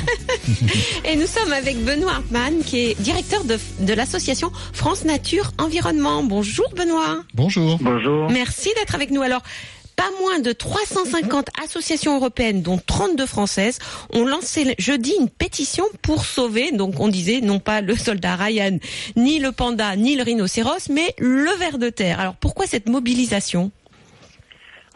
Et 1.06 1.15
nous 1.15 1.28
sommes 1.28 1.52
avec 1.52 1.84
Benoît 1.84 2.13
Hartmann, 2.13 2.63
qui 2.63 2.78
est 2.80 3.02
directeur 3.02 3.43
de, 3.43 3.58
de 3.80 3.93
l'association 3.93 4.52
France 4.74 5.06
Nature 5.06 5.52
Environnement. 5.58 6.24
Bonjour 6.24 6.70
Benoît. 6.76 7.24
Bonjour. 7.34 7.78
Bonjour. 7.82 8.30
Merci 8.30 8.70
d'être 8.78 8.96
avec 8.96 9.12
nous. 9.12 9.22
Alors, 9.22 9.41
pas 9.98 10.12
moins 10.22 10.39
de 10.39 10.52
350 10.52 11.48
associations 11.63 12.15
européennes, 12.15 12.62
dont 12.62 12.80
32 12.86 13.26
françaises, 13.26 13.80
ont 14.13 14.26
lancé 14.26 14.76
jeudi 14.78 15.13
une 15.20 15.28
pétition 15.28 15.84
pour 16.04 16.24
sauver, 16.24 16.72
donc 16.72 17.00
on 17.00 17.08
disait 17.08 17.41
non 17.41 17.60
pas 17.60 17.82
le 17.82 17.96
soldat 17.96 18.36
Ryan, 18.36 18.78
ni 19.15 19.39
le 19.39 19.52
panda, 19.52 19.96
ni 19.96 20.15
le 20.15 20.22
rhinocéros, 20.22 20.89
mais 20.89 21.15
le 21.17 21.52
ver 21.58 21.80
de 21.80 21.89
terre. 21.89 22.20
Alors 22.20 22.36
pourquoi 22.36 22.67
cette 22.67 22.88
mobilisation? 22.88 23.72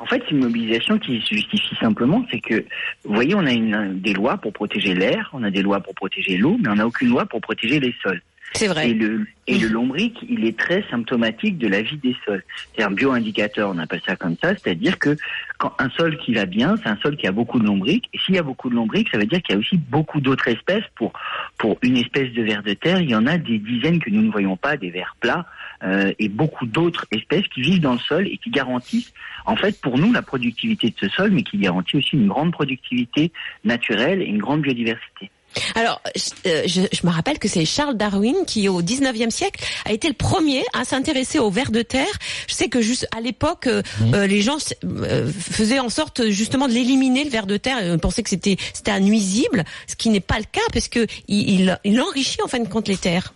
En 0.02 0.06
fait, 0.08 0.24
c'est 0.26 0.32
une 0.32 0.40
mobilisation 0.40 0.98
qui 0.98 1.22
se 1.22 1.36
justifie 1.36 1.76
simplement, 1.80 2.26
c'est 2.32 2.40
que, 2.40 2.66
vous 3.06 3.14
voyez, 3.14 3.36
on 3.36 3.46
a 3.46 3.52
une, 3.52 4.00
des 4.00 4.14
lois 4.14 4.38
pour 4.38 4.52
protéger 4.52 4.96
l'air, 4.96 5.30
on 5.32 5.44
a 5.44 5.52
des 5.52 5.62
lois 5.62 5.80
pour 5.80 5.94
protéger 5.94 6.38
l'eau, 6.38 6.58
mais 6.60 6.70
on 6.70 6.76
n'a 6.76 6.88
aucune 6.88 7.10
loi 7.10 7.28
pour 7.28 7.40
protéger 7.40 7.80
les 7.80 7.94
sols. 8.02 8.22
C'est 8.54 8.68
vrai. 8.68 8.90
Et 8.90 8.94
le, 8.96 9.28
et 9.48 9.58
le 9.60 9.68
lombric, 9.68 10.18
il 10.28 10.44
est 10.44 10.58
très 10.58 10.84
symptomatique 10.90 11.58
de 11.58 11.68
la 11.68 11.84
vie 11.84 11.98
des 11.98 12.16
sols. 12.26 12.44
C'est 12.76 12.84
un 12.84 12.90
bioindicateur, 12.90 13.70
on 13.70 13.78
appelle 13.78 14.02
ça 14.06 14.16
comme 14.16 14.36
ça, 14.42 14.56
c'est-à-dire 14.56 14.98
que 14.98 15.16
quand 15.60 15.74
un 15.78 15.90
sol 15.92 16.18
qui 16.18 16.34
va 16.34 16.46
bien, 16.46 16.76
c'est 16.78 16.90
un 16.90 16.98
sol 16.98 17.16
qui 17.16 17.28
a 17.28 17.32
beaucoup 17.32 17.60
de 17.60 17.66
lombric. 17.66 18.10
Et 18.12 18.18
s'il 18.18 18.36
y 18.36 18.40
a 18.40 18.44
beaucoup 18.44 18.70
de 18.70 18.76
lombric, 18.76 19.08
ça 19.12 19.20
veut 19.20 19.28
dire 19.28 19.42
qu'il 19.44 19.54
y 19.54 19.58
a 19.58 19.60
aussi 19.60 19.78
beaucoup 19.78 20.20
d'autres 20.20 20.48
espèces. 20.48 20.84
Pour, 20.96 21.14
pour 21.60 21.78
une 21.84 21.98
espèce 21.98 22.34
de 22.34 22.42
ver 22.42 22.64
de 22.64 22.74
terre, 22.74 23.00
il 23.00 23.10
y 23.10 23.16
en 23.16 23.28
a 23.28 23.38
des 23.38 23.60
dizaines 23.60 24.00
que 24.00 24.10
nous 24.10 24.24
ne 24.24 24.32
voyons 24.32 24.58
pas, 24.58 24.78
des 24.78 24.90
vers 24.90 25.16
plats, 25.20 25.46
euh, 25.84 26.14
et 26.20 26.30
beaucoup 26.30 26.66
d'autres 26.66 27.06
espèces 27.12 27.48
qui 27.48 27.62
vivent 27.62 27.82
dans 27.82 27.94
le 27.94 28.00
sol 28.00 28.28
et 28.28 28.38
qui 28.38 28.50
garantissent, 28.50 29.14
en 29.46 29.56
fait, 29.56 29.80
pour 29.82 29.98
nous, 29.98 30.14
la 30.14 30.22
productivité 30.22 30.90
de 30.90 30.96
ce 31.00 31.10
sol, 31.10 31.32
mais 31.32 31.44
qui 31.44 31.58
garantit 31.58 31.98
aussi 31.98 32.16
une 32.16 32.28
grande 32.28 32.52
productivité 32.52 33.32
naturelle 33.64 34.22
et 34.22 34.26
une 34.26 34.40
grande 34.40 34.62
biodiversité. 34.62 35.32
Alors, 35.76 36.02
je, 36.16 36.88
je, 36.92 37.06
me 37.06 37.12
rappelle 37.12 37.38
que 37.38 37.48
c'est 37.48 37.66
Charles 37.66 37.98
Darwin 37.98 38.36
qui, 38.48 38.70
au 38.70 38.82
19e 38.82 39.30
siècle, 39.30 39.64
a 39.86 39.92
été 39.92 40.08
le 40.08 40.14
premier 40.14 40.64
à 40.74 40.86
s'intéresser 40.86 41.40
aux 41.40 41.50
vers 41.50 41.72
de 41.72 41.82
terre. 41.82 42.12
Je 42.48 42.54
sais 42.54 42.70
que 42.70 42.82
juste 42.82 43.08
à 43.16 43.22
l'époque, 43.22 43.68
euh, 43.68 43.82
euh, 44.14 44.28
les 44.28 44.42
gens 44.42 44.58
euh, 44.84 45.30
faisaient 45.32 45.80
en 45.80 45.90
sorte 45.90 46.30
justement 46.30 46.68
de 46.68 46.74
l'éliminer 46.74 47.24
le 47.24 47.30
ver 47.30 47.48
de 47.48 47.58
terre. 47.58 47.78
On 47.82 48.00
pensait 48.00 48.24
que 48.24 48.30
c'était 48.30 48.58
c'était 48.74 48.92
un 48.92 49.00
nuisible, 49.00 49.66
ce 49.88 49.96
qui 49.96 50.10
n'est 50.10 50.20
pas 50.20 50.38
le 50.38 50.46
cas 50.50 50.62
parce 50.72 50.88
que 50.88 51.06
il, 51.28 51.78
il 51.84 52.02
enrichit 52.02 52.42
en 52.44 52.48
fin 52.48 52.60
de 52.60 52.68
compte 52.68 52.88
les 52.88 52.98
terres 52.98 53.34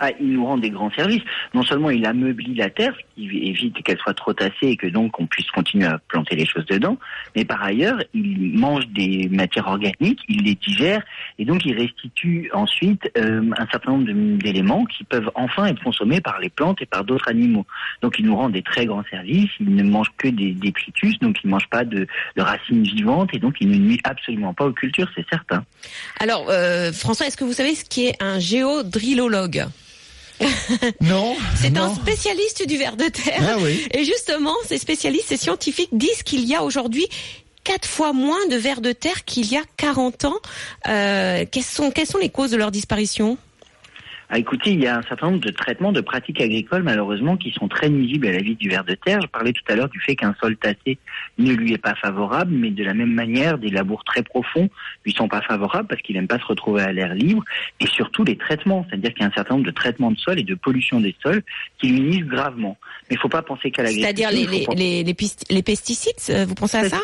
ah, 0.00 0.10
il 0.18 0.32
nous 0.32 0.46
rend 0.46 0.56
des 0.56 0.70
grands 0.70 0.90
services. 0.90 1.22
Non 1.52 1.62
seulement 1.62 1.90
il 1.90 2.06
ameublit 2.06 2.54
la 2.54 2.70
terre, 2.70 2.94
ce 2.96 3.14
qui 3.14 3.48
évite 3.48 3.82
qu'elle 3.82 3.98
soit 3.98 4.14
trop 4.14 4.32
tassée 4.32 4.54
et 4.62 4.76
que 4.76 4.86
donc 4.86 5.20
on 5.20 5.26
puisse 5.26 5.50
continuer 5.50 5.86
à 5.86 5.98
planter 6.08 6.36
les 6.36 6.46
choses 6.46 6.64
dedans, 6.64 6.96
mais 7.36 7.44
par 7.44 7.62
ailleurs, 7.62 7.98
il 8.14 8.58
mange 8.58 8.86
des 8.88 9.28
matières 9.30 9.68
organiques, 9.68 10.20
il 10.28 10.44
les 10.44 10.54
digère 10.54 11.02
et 11.38 11.44
donc 11.44 11.66
il 11.66 11.78
restitue 11.78 12.50
ensuite 12.54 13.10
euh, 13.18 13.42
un 13.58 13.66
certain 13.70 13.92
nombre 13.92 14.06
d'éléments 14.38 14.86
qui 14.86 15.04
peuvent 15.04 15.30
enfin 15.34 15.66
être 15.66 15.82
consommés 15.82 16.22
par 16.22 16.40
les 16.40 16.48
plantes 16.48 16.80
et 16.80 16.86
par 16.86 17.04
d'autres 17.04 17.28
animaux. 17.28 17.66
Donc 18.00 18.18
il 18.18 18.24
nous 18.24 18.36
rend 18.36 18.48
des 18.48 18.62
très 18.62 18.86
grands 18.86 19.04
services, 19.10 19.50
il 19.60 19.74
ne 19.74 19.82
mange 19.82 20.08
que 20.16 20.28
des 20.28 20.52
détritus, 20.52 21.18
donc 21.18 21.36
il 21.44 21.48
ne 21.48 21.52
mange 21.52 21.68
pas 21.68 21.84
de, 21.84 22.06
racines 22.38 22.84
vivantes 22.84 23.28
et 23.34 23.38
donc 23.38 23.56
il 23.60 23.68
ne 23.68 23.76
nuit 23.76 24.00
absolument 24.04 24.54
pas 24.54 24.64
aux 24.64 24.72
cultures, 24.72 25.10
c'est 25.14 25.28
certain. 25.28 25.62
Alors 26.20 26.46
euh, 26.48 26.90
François, 26.90 27.26
est-ce 27.26 27.36
que 27.36 27.44
vous 27.44 27.52
savez 27.52 27.74
ce 27.74 27.84
qui 27.84 28.06
est 28.06 28.22
un 28.22 28.38
géodrillologue 28.38 29.66
Non. 31.00 31.36
C'est 31.60 31.76
un 31.76 31.94
spécialiste 31.94 32.66
du 32.66 32.76
ver 32.76 32.96
de 32.96 33.08
terre. 33.08 33.42
Ah 33.42 33.56
oui. 33.60 33.86
Et 33.92 34.04
justement, 34.04 34.54
ces 34.66 34.78
spécialistes 34.78 35.32
et 35.32 35.36
scientifiques 35.36 35.90
disent 35.92 36.22
qu'il 36.22 36.44
y 36.44 36.54
a 36.54 36.62
aujourd'hui 36.62 37.08
quatre 37.64 37.88
fois 37.88 38.12
moins 38.12 38.46
de 38.48 38.56
vers 38.56 38.80
de 38.80 38.92
terre 38.92 39.24
qu'il 39.24 39.50
y 39.50 39.56
a 39.56 39.62
40 39.76 40.24
ans. 40.24 40.36
Euh, 40.88 41.44
quelles, 41.50 41.62
sont, 41.62 41.90
quelles 41.90 42.06
sont 42.06 42.18
les 42.18 42.30
causes 42.30 42.50
de 42.50 42.56
leur 42.56 42.70
disparition? 42.70 43.36
Ah, 44.32 44.38
écoutez, 44.38 44.70
il 44.70 44.80
y 44.80 44.86
a 44.86 44.96
un 44.96 45.02
certain 45.02 45.26
nombre 45.26 45.40
de 45.40 45.50
traitements 45.50 45.90
de 45.90 46.00
pratiques 46.00 46.40
agricoles, 46.40 46.84
malheureusement, 46.84 47.36
qui 47.36 47.50
sont 47.50 47.66
très 47.66 47.88
nuisibles 47.88 48.28
à 48.28 48.30
la 48.30 48.38
vie 48.38 48.54
du 48.54 48.68
ver 48.68 48.84
de 48.84 48.94
terre. 48.94 49.18
Je 49.20 49.26
parlais 49.26 49.52
tout 49.52 49.64
à 49.66 49.74
l'heure 49.74 49.88
du 49.88 50.00
fait 50.00 50.14
qu'un 50.14 50.36
sol 50.40 50.56
tassé 50.56 50.98
ne 51.38 51.52
lui 51.52 51.72
est 51.72 51.78
pas 51.78 51.96
favorable, 51.96 52.52
mais 52.54 52.70
de 52.70 52.84
la 52.84 52.94
même 52.94 53.12
manière, 53.12 53.58
des 53.58 53.70
labours 53.70 54.04
très 54.04 54.22
profonds 54.22 54.70
lui 55.04 55.12
sont 55.12 55.26
pas 55.26 55.40
favorables 55.42 55.88
parce 55.88 56.00
qu'il 56.02 56.14
n'aime 56.14 56.28
pas 56.28 56.38
se 56.38 56.44
retrouver 56.44 56.82
à 56.82 56.92
l'air 56.92 57.12
libre. 57.12 57.42
Et 57.80 57.86
surtout 57.88 58.22
les 58.22 58.36
traitements, 58.36 58.86
c'est-à-dire 58.88 59.12
qu'il 59.14 59.22
y 59.22 59.24
a 59.24 59.28
un 59.28 59.34
certain 59.34 59.54
nombre 59.54 59.66
de 59.66 59.72
traitements 59.72 60.12
de 60.12 60.18
sol 60.18 60.38
et 60.38 60.44
de 60.44 60.54
pollution 60.54 61.00
des 61.00 61.16
sols 61.20 61.42
qui 61.80 61.88
lui 61.88 62.00
nuisent 62.00 62.28
gravement. 62.28 62.78
Mais 63.08 63.16
il 63.16 63.18
ne 63.18 63.22
faut 63.22 63.28
pas 63.28 63.42
penser 63.42 63.72
qu'à 63.72 63.82
l'agriculture. 63.82 64.28
C'est-à-dire 64.28 64.48
les, 64.48 64.64
les, 64.76 65.04
les, 65.04 65.14
les, 65.50 65.62
pesticides, 65.64 66.14
euh, 66.30 66.44
vous 66.44 66.54
pensez 66.54 66.76
à 66.76 66.88
ça? 66.88 67.00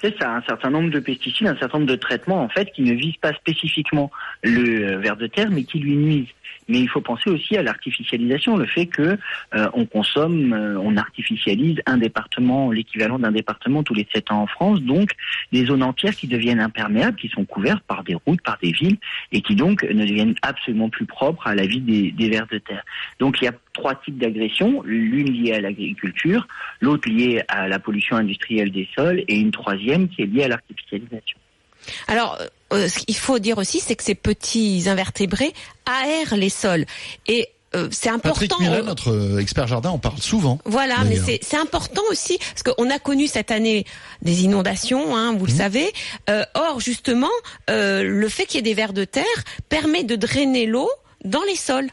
C'est 0.00 0.18
ça, 0.18 0.34
un 0.34 0.42
certain 0.42 0.70
nombre 0.70 0.90
de 0.90 1.00
pesticides, 1.00 1.46
un 1.46 1.56
certain 1.56 1.78
nombre 1.78 1.90
de 1.90 1.96
traitements 1.96 2.42
en 2.42 2.48
fait 2.48 2.72
qui 2.72 2.82
ne 2.82 2.94
visent 2.94 3.16
pas 3.20 3.32
spécifiquement 3.34 4.10
le 4.42 4.94
euh, 4.94 4.98
ver 4.98 5.16
de 5.16 5.26
terre, 5.26 5.50
mais 5.50 5.64
qui 5.64 5.78
lui 5.78 5.96
nuisent. 5.96 6.34
Mais 6.68 6.78
il 6.78 6.88
faut 6.88 7.00
penser 7.00 7.28
aussi 7.28 7.56
à 7.56 7.62
l'artificialisation, 7.62 8.56
le 8.56 8.66
fait 8.66 8.86
que 8.86 9.18
euh, 9.54 9.68
on 9.74 9.86
consomme, 9.86 10.52
euh, 10.52 10.78
on 10.80 10.96
artificialise 10.96 11.80
un 11.86 11.98
département, 11.98 12.70
l'équivalent 12.70 13.18
d'un 13.18 13.32
département 13.32 13.82
tous 13.82 13.94
les 13.94 14.06
sept 14.12 14.30
ans 14.30 14.42
en 14.42 14.46
France, 14.46 14.80
donc 14.80 15.10
des 15.52 15.66
zones 15.66 15.82
entières 15.82 16.14
qui 16.14 16.28
deviennent 16.28 16.60
imperméables, 16.60 17.16
qui 17.16 17.28
sont 17.28 17.44
couvertes 17.44 17.82
par 17.88 18.04
des 18.04 18.14
routes, 18.14 18.40
par 18.42 18.58
des 18.62 18.70
villes, 18.70 18.98
et 19.32 19.42
qui 19.42 19.56
donc 19.56 19.82
ne 19.82 20.06
deviennent 20.06 20.36
absolument 20.42 20.88
plus 20.88 21.06
propres 21.06 21.46
à 21.46 21.54
la 21.54 21.66
vie 21.66 21.80
des, 21.80 22.12
des 22.12 22.30
vers 22.30 22.46
de 22.46 22.58
terre. 22.58 22.84
Donc 23.18 23.40
il 23.40 23.46
y 23.46 23.48
a 23.48 23.54
trois 23.72 23.94
types 23.94 24.18
d'agressions, 24.18 24.82
l'une 24.82 25.30
liée 25.30 25.52
à 25.52 25.60
l'agriculture, 25.60 26.46
l'autre 26.80 27.08
liée 27.08 27.42
à 27.48 27.68
la 27.68 27.78
pollution 27.78 28.16
industrielle 28.16 28.72
des 28.72 28.88
sols, 28.94 29.24
et 29.28 29.36
une 29.36 29.50
troisième 29.52 30.08
qui 30.08 30.22
est 30.22 30.26
liée 30.26 30.44
à 30.44 30.48
l'artificialisation. 30.48 31.38
Alors, 32.08 32.38
euh, 32.72 32.88
ce 32.88 32.98
qu'il 32.98 33.16
faut 33.16 33.38
dire 33.38 33.58
aussi, 33.58 33.80
c'est 33.80 33.96
que 33.96 34.02
ces 34.02 34.14
petits 34.14 34.84
invertébrés 34.86 35.52
aèrent 35.86 36.36
les 36.36 36.48
sols. 36.48 36.84
Et 37.26 37.48
euh, 37.74 37.88
c'est 37.90 38.10
important. 38.10 38.56
Patrick 38.56 38.60
Miret, 38.60 38.82
notre 38.82 39.38
expert 39.40 39.66
jardin, 39.66 39.90
en 39.90 39.98
parle 39.98 40.18
souvent. 40.18 40.58
Voilà, 40.64 40.96
mais 41.04 41.16
c'est 41.16 41.56
important 41.56 42.02
aussi 42.10 42.38
parce 42.38 42.62
qu'on 42.62 42.90
a 42.90 42.98
connu 42.98 43.28
cette 43.28 43.50
année 43.50 43.84
des 44.22 44.44
inondations, 44.44 45.16
hein, 45.16 45.34
vous 45.36 45.46
le 45.46 45.52
mmh. 45.52 45.56
savez. 45.56 45.92
Euh, 46.28 46.44
or, 46.54 46.80
justement, 46.80 47.30
le 47.68 48.28
fait 48.28 48.46
qu'il 48.46 48.56
y 48.56 48.58
ait 48.58 48.62
des 48.62 48.74
vers 48.74 48.92
de 48.92 49.04
terre 49.04 49.24
permet 49.68 50.04
de 50.04 50.16
drainer 50.16 50.66
l'eau 50.66 50.90
dans 51.24 51.42
les 51.44 51.56
sols. 51.56 51.88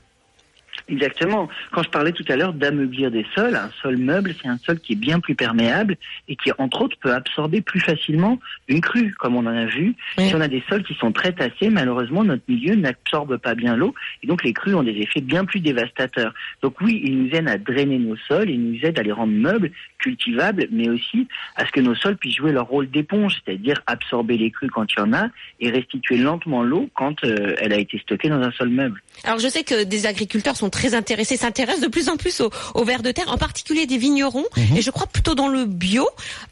Exactement. 0.90 1.50
Quand 1.72 1.84
je 1.84 1.90
parlais 1.90 2.14
tout 2.14 2.24
à 2.30 2.36
l'heure 2.36 2.54
d'ameublir 2.54 3.12
des 3.12 3.26
sols, 3.36 3.56
un 3.56 3.70
sol 3.82 3.98
meuble, 3.98 4.34
c'est 4.42 4.48
un 4.48 4.58
sol 4.58 4.80
qui 4.80 4.94
est 4.94 4.98
bien 4.98 5.20
plus 5.20 5.36
perméable 5.36 5.98
et 6.28 6.36
qui, 6.36 6.52
entre 6.58 6.82
autres, 6.82 6.98
peut 7.02 7.14
absorber 7.14 7.62
plus 7.62 7.82
facilement 7.82 8.40
une 8.68 8.80
crue, 8.80 9.14
comme 9.20 9.36
on 9.36 9.46
en 9.46 9.56
a 9.56 9.66
vu. 9.66 9.96
Oui. 10.18 10.30
Si 10.30 10.36
on 10.36 10.42
a 10.42 10.48
des 10.48 10.64
sols 10.70 10.84
qui 10.84 10.94
sont 10.94 11.12
très 11.12 11.34
tassés, 11.34 11.70
malheureusement, 11.70 12.24
notre 12.24 12.44
milieu 12.48 12.76
n'absorbe 12.76 13.38
pas 13.38 13.56
bien 13.56 13.76
l'eau 13.76 13.94
et 14.24 14.28
donc 14.28 14.44
les 14.44 14.54
crues 14.54 14.76
ont 14.76 14.84
des 14.84 14.98
effets 14.98 15.22
bien 15.22 15.44
plus 15.44 15.60
dévastateurs. 15.60 16.34
Donc 16.62 16.80
oui, 16.82 17.02
ils 17.04 17.24
nous 17.24 17.30
aident 17.32 17.50
à 17.50 17.58
drainer 17.58 18.00
nos 18.00 18.16
sols, 18.16 18.50
ils 18.50 18.62
nous 18.62 18.80
aident 18.84 19.00
à 19.00 19.04
les 19.04 19.12
rendre 19.12 19.34
meubles, 19.34 19.72
cultivables, 19.98 20.68
mais 20.72 20.90
aussi 20.90 21.28
à 21.56 21.66
ce 21.66 21.72
que 21.72 21.80
nos 21.80 21.96
sols 21.96 22.18
puissent 22.18 22.38
jouer 22.38 22.52
leur 22.52 22.68
rôle 22.68 22.90
d'éponge, 22.90 23.36
c'est-à-dire 23.44 23.82
absorber 23.88 24.38
les 24.38 24.52
crues 24.52 24.70
quand 24.70 24.86
il 24.94 25.00
y 25.00 25.02
en 25.02 25.14
a 25.14 25.28
et 25.60 25.70
restituer 25.70 26.18
lentement 26.18 26.64
l'eau 26.64 26.90
quand 26.96 27.24
euh, 27.24 27.56
elle 27.60 27.74
a 27.74 27.78
été 27.78 27.98
stockée 28.00 28.30
dans 28.30 28.42
un 28.42 28.52
sol 28.52 28.70
meuble. 28.70 29.02
Alors 29.24 29.40
je 29.40 29.48
sais 29.48 29.64
que 29.64 29.84
des 29.84 30.06
agriculteurs 30.06 30.56
sont 30.56 30.70
très 30.70 30.94
intéressés, 30.94 31.38
s'intéressent 31.38 31.82
de 31.82 31.88
plus 31.88 32.10
en 32.10 32.18
plus 32.18 32.42
au, 32.42 32.52
au 32.76 32.84
vers 32.84 33.02
de 33.02 33.12
terre, 33.12 33.32
en 33.32 33.38
particulier 33.38 33.86
des 33.86 33.98
vignerons, 33.98 34.46
et 34.76 34.82
je 34.82 34.92
crois 34.92 35.08
plutôt 35.08 35.36
dans 35.36 35.48
le 35.48 35.66
bio, 35.66 36.08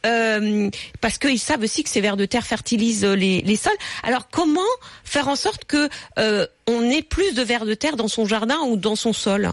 euh, 0.05 0.69
parce 1.01 1.17
qu'ils 1.17 1.39
savent 1.39 1.61
aussi 1.61 1.83
que 1.83 1.89
ces 1.89 2.01
vers 2.01 2.17
de 2.17 2.25
terre 2.25 2.45
fertilisent 2.45 3.05
les, 3.05 3.41
les 3.41 3.55
sols. 3.55 3.73
Alors 4.03 4.29
comment 4.29 4.61
faire 5.03 5.27
en 5.27 5.35
sorte 5.35 5.65
que 5.65 5.89
euh, 6.17 6.45
on 6.67 6.81
ait 6.89 7.03
plus 7.03 7.35
de 7.35 7.41
vers 7.41 7.65
de 7.65 7.73
terre 7.73 7.95
dans 7.95 8.07
son 8.07 8.25
jardin 8.25 8.57
ou 8.67 8.77
dans 8.77 8.95
son 8.95 9.13
sol? 9.13 9.51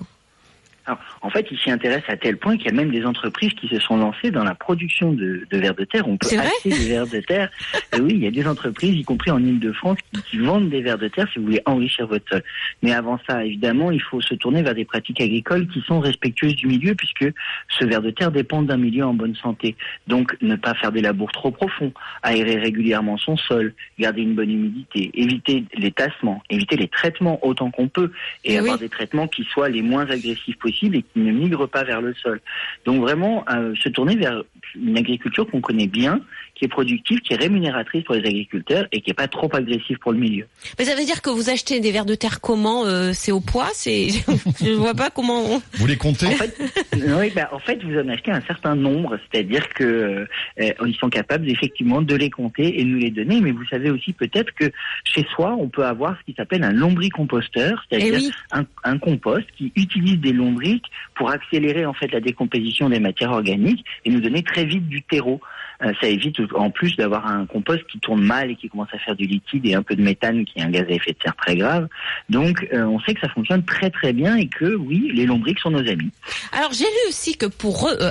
Alors, 0.84 0.98
en 1.20 1.30
fait, 1.30 1.46
ils 1.52 1.58
s'y 1.58 1.70
intéressent 1.70 2.10
à 2.10 2.16
tel 2.16 2.36
point 2.36 2.56
qu'il 2.56 2.66
y 2.66 2.70
a 2.70 2.72
même 2.72 2.90
des 2.90 3.04
entreprises 3.06 3.52
qui 3.54 3.68
se 3.68 3.78
sont 3.78 3.96
lancées 3.96 4.32
dans 4.32 4.42
la 4.42 4.56
production 4.56 5.12
de, 5.12 5.46
de 5.48 5.58
vers 5.58 5.76
de 5.76 5.84
terre. 5.84 6.08
On 6.08 6.16
peut 6.16 6.26
acheter 6.36 6.70
des 6.70 6.88
vers 6.88 7.06
de 7.06 7.20
terre. 7.20 7.50
Et 7.96 8.00
oui, 8.00 8.12
il 8.14 8.24
y 8.24 8.26
a 8.26 8.32
des 8.32 8.46
entreprises, 8.48 8.96
y 8.96 9.04
compris 9.04 9.30
en 9.30 9.38
Ile-de-France, 9.38 9.98
qui, 10.12 10.22
qui 10.22 10.38
vendent 10.38 10.70
des 10.70 10.82
vers 10.82 10.98
de 10.98 11.06
terre 11.06 11.28
si 11.32 11.38
vous 11.38 11.44
voulez 11.44 11.62
enrichir 11.66 12.08
votre 12.08 12.28
sol. 12.28 12.42
Mais 12.82 12.92
avant 12.92 13.20
ça, 13.28 13.44
évidemment, 13.44 13.92
il 13.92 14.02
faut 14.02 14.20
se 14.20 14.34
tourner 14.34 14.62
vers 14.62 14.74
des 14.74 14.84
pratiques 14.84 15.20
agricoles 15.20 15.68
qui 15.68 15.82
sont 15.82 16.00
respectueuses 16.00 16.56
du 16.56 16.66
milieu, 16.66 16.96
puisque 16.96 17.32
ce 17.78 17.84
vers 17.84 18.02
de 18.02 18.10
terre 18.10 18.32
dépend 18.32 18.62
d'un 18.62 18.76
milieu 18.76 19.04
en 19.04 19.14
bonne 19.14 19.36
santé. 19.36 19.76
Donc, 20.08 20.36
ne 20.42 20.56
pas 20.56 20.74
faire 20.74 20.90
des 20.90 21.00
labours 21.00 21.30
trop 21.30 21.52
profonds, 21.52 21.92
aérer 22.24 22.56
régulièrement 22.56 23.18
son 23.18 23.36
sol, 23.36 23.72
garder 24.00 24.22
une 24.22 24.34
bonne 24.34 24.50
humidité, 24.50 25.12
éviter 25.14 25.64
les 25.74 25.92
tassements, 25.92 26.42
éviter 26.50 26.76
les 26.76 26.88
traitements 26.88 27.38
autant 27.46 27.70
qu'on 27.70 27.86
peut, 27.86 28.10
et 28.44 28.58
avoir 28.58 28.74
oui. 28.74 28.80
des 28.80 28.88
traitements 28.88 29.28
qui 29.28 29.44
soient 29.44 29.68
les 29.68 29.82
moins 29.82 30.10
agressifs 30.10 30.58
possibles 30.58 30.71
et 30.80 31.02
qui 31.02 31.18
ne 31.18 31.32
migrent 31.32 31.68
pas 31.68 31.84
vers 31.84 32.00
le 32.00 32.14
sol. 32.14 32.40
Donc 32.84 33.00
vraiment, 33.00 33.44
euh, 33.50 33.74
se 33.76 33.88
tourner 33.88 34.16
vers 34.16 34.42
une 34.74 34.96
agriculture 34.98 35.46
qu'on 35.50 35.60
connaît 35.60 35.86
bien, 35.86 36.20
qui 36.54 36.64
est 36.64 36.68
productive, 36.68 37.20
qui 37.20 37.32
est 37.34 37.36
rémunératrice 37.36 38.04
pour 38.04 38.14
les 38.14 38.26
agriculteurs 38.26 38.86
et 38.92 39.00
qui 39.00 39.10
n'est 39.10 39.14
pas 39.14 39.28
trop 39.28 39.48
agressive 39.54 39.98
pour 39.98 40.12
le 40.12 40.18
milieu. 40.18 40.46
Mais 40.78 40.84
ça 40.84 40.94
veut 40.94 41.04
dire 41.04 41.22
que 41.22 41.30
vous 41.30 41.50
achetez 41.50 41.80
des 41.80 41.92
vers 41.92 42.04
de 42.06 42.14
terre 42.14 42.40
comment 42.40 42.84
euh, 42.86 43.12
C'est 43.14 43.32
au 43.32 43.40
poids 43.40 43.68
C'est 43.74 44.08
je 44.62 44.72
vois 44.72 44.94
pas 44.94 45.10
comment. 45.10 45.44
on- 45.56 45.62
Vous 45.74 45.86
les 45.86 45.96
comptez 45.96 46.26
En 46.26 46.30
fait, 46.32 46.56
oui, 46.94 47.30
bah, 47.34 47.48
en 47.52 47.58
fait, 47.58 47.82
vous 47.82 47.98
en 47.98 48.08
achetez 48.08 48.30
un 48.30 48.40
certain 48.42 48.74
nombre, 48.74 49.18
c'est-à-dire 49.30 49.68
que 49.70 49.84
euh, 49.84 50.24
euh, 50.60 50.70
ils 50.86 50.96
sont 50.96 51.08
capables 51.10 51.48
effectivement 51.50 52.02
de 52.02 52.14
les 52.14 52.30
compter 52.30 52.78
et 52.80 52.84
de 52.84 52.88
nous 52.88 52.98
les 52.98 53.10
donner. 53.10 53.40
Mais 53.40 53.50
vous 53.50 53.64
savez 53.66 53.90
aussi 53.90 54.12
peut-être 54.12 54.52
que 54.54 54.70
chez 55.04 55.26
soi, 55.34 55.56
on 55.58 55.68
peut 55.68 55.84
avoir 55.84 56.16
ce 56.20 56.24
qui 56.24 56.34
s'appelle 56.36 56.62
un 56.64 56.72
lombricomposteur, 56.72 57.86
Eh 57.90 57.96
c'est-à-dire 58.00 58.14
oui. 58.20 58.30
un, 58.52 58.64
un 58.84 58.98
compost 58.98 59.46
qui 59.56 59.72
utilise 59.76 60.18
des 60.20 60.32
lombriques 60.32 60.86
pour 61.14 61.30
accélérer 61.30 61.84
en 61.86 61.92
fait 61.94 62.10
la 62.12 62.20
décomposition 62.20 62.88
des 62.88 63.00
matières 63.00 63.32
organiques 63.32 63.84
et 64.04 64.10
nous 64.10 64.20
donner 64.20 64.42
très 64.52 64.64
vite 64.64 64.88
du 64.88 65.02
terreau. 65.02 65.40
Euh, 65.82 65.92
ça 66.00 66.06
évite 66.06 66.36
en 66.54 66.70
plus 66.70 66.94
d'avoir 66.96 67.26
un 67.26 67.44
compost 67.46 67.84
qui 67.90 67.98
tourne 67.98 68.22
mal 68.22 68.50
et 68.50 68.56
qui 68.56 68.68
commence 68.68 68.92
à 68.92 68.98
faire 68.98 69.16
du 69.16 69.26
liquide 69.26 69.66
et 69.66 69.74
un 69.74 69.82
peu 69.82 69.96
de 69.96 70.02
méthane 70.02 70.44
qui 70.44 70.60
est 70.60 70.62
un 70.62 70.70
gaz 70.70 70.86
à 70.88 70.92
effet 70.92 71.12
de 71.12 71.16
serre 71.22 71.34
très 71.34 71.56
grave. 71.56 71.88
Donc 72.28 72.68
euh, 72.72 72.84
on 72.84 73.00
sait 73.00 73.14
que 73.14 73.20
ça 73.20 73.28
fonctionne 73.28 73.64
très 73.64 73.90
très 73.90 74.12
bien 74.12 74.36
et 74.36 74.46
que 74.46 74.76
oui, 74.76 75.10
les 75.12 75.26
lombriques 75.26 75.58
sont 75.58 75.70
nos 75.70 75.86
amis. 75.94 76.10
Alors 76.52 76.72
j'ai 76.72 76.84
lu 76.84 77.08
aussi 77.08 77.36
que 77.36 77.46
pour 77.46 77.84
re- 77.84 78.00
euh, 78.00 78.10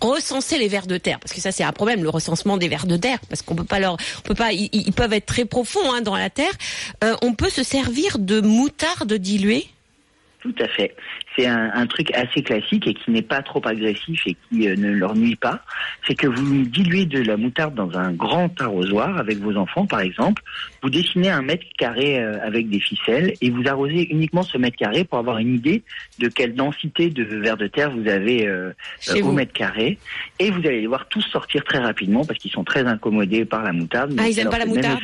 recenser 0.00 0.58
les 0.58 0.68
vers 0.68 0.88
de 0.88 0.98
terre, 0.98 1.20
parce 1.20 1.32
que 1.32 1.40
ça 1.40 1.52
c'est 1.52 1.64
un 1.64 1.72
problème, 1.72 2.02
le 2.02 2.08
recensement 2.08 2.56
des 2.56 2.68
vers 2.68 2.86
de 2.86 2.96
terre, 2.96 3.20
parce 3.28 3.42
qu'on 3.42 3.54
peut 3.54 3.70
pas 3.74 3.78
leur, 3.78 3.94
on 3.94 4.22
peut 4.26 4.34
pas, 4.34 4.52
ils, 4.52 4.70
ils 4.72 4.92
peuvent 4.92 5.12
être 5.12 5.26
très 5.26 5.44
profonds 5.44 5.92
hein, 5.92 6.00
dans 6.00 6.16
la 6.16 6.30
terre. 6.30 6.56
on 7.22 7.34
peut 7.34 7.50
se 7.50 7.62
servir 7.62 8.18
de 8.18 8.40
moutarde 8.40 9.12
diluée? 9.12 9.66
Tout 10.40 10.54
à 10.58 10.66
fait. 10.66 10.96
C'est 11.36 11.46
un, 11.46 11.86
truc 11.86 12.12
assez 12.14 12.42
classique 12.42 12.86
et 12.86 12.94
qui 12.94 13.10
n'est 13.10 13.22
pas 13.22 13.42
trop 13.42 13.60
agressif 13.66 14.22
et 14.26 14.36
qui 14.48 14.68
euh, 14.68 14.76
ne 14.76 14.90
leur 14.90 15.14
nuit 15.14 15.36
pas. 15.36 15.60
C'est 16.06 16.14
que 16.14 16.26
vous 16.26 16.64
diluez 16.64 17.06
de 17.06 17.22
la 17.22 17.36
moutarde 17.36 17.74
dans 17.74 17.96
un 17.96 18.12
grand 18.12 18.60
arrosoir 18.60 19.16
avec 19.18 19.38
vos 19.38 19.56
enfants, 19.56 19.86
par 19.86 20.00
exemple. 20.00 20.42
Vous 20.82 20.90
dessinez 20.90 21.30
un 21.30 21.42
mètre 21.42 21.64
carré 21.78 22.18
euh, 22.18 22.44
avec 22.44 22.68
des 22.68 22.80
ficelles 22.80 23.34
et 23.40 23.50
vous 23.50 23.62
arrosez 23.66 24.08
uniquement 24.10 24.42
ce 24.42 24.58
mètre 24.58 24.76
carré 24.76 25.04
pour 25.04 25.18
avoir 25.18 25.38
une 25.38 25.54
idée 25.54 25.84
de 26.18 26.26
quelle 26.26 26.54
densité 26.54 27.08
de 27.08 27.22
vers 27.22 27.56
de 27.56 27.68
terre 27.68 27.92
vous 27.92 28.08
avez 28.08 28.48
euh, 28.48 28.72
euh, 29.08 29.20
au 29.20 29.26
vous. 29.26 29.32
mètre 29.32 29.52
carré. 29.52 29.98
Et 30.40 30.50
vous 30.50 30.58
allez 30.58 30.80
les 30.80 30.86
voir 30.88 31.06
tous 31.08 31.22
sortir 31.22 31.62
très 31.62 31.78
rapidement 31.78 32.24
parce 32.24 32.40
qu'ils 32.40 32.50
sont 32.50 32.64
très 32.64 32.84
incommodés 32.84 33.44
par 33.44 33.62
la 33.62 33.72
moutarde. 33.72 34.16
Ah, 34.18 34.28
ils 34.28 34.36
aiment 34.40 34.46
ça 34.46 34.50
pas 34.50 34.58
la 34.58 34.66
moutarde 34.66 35.00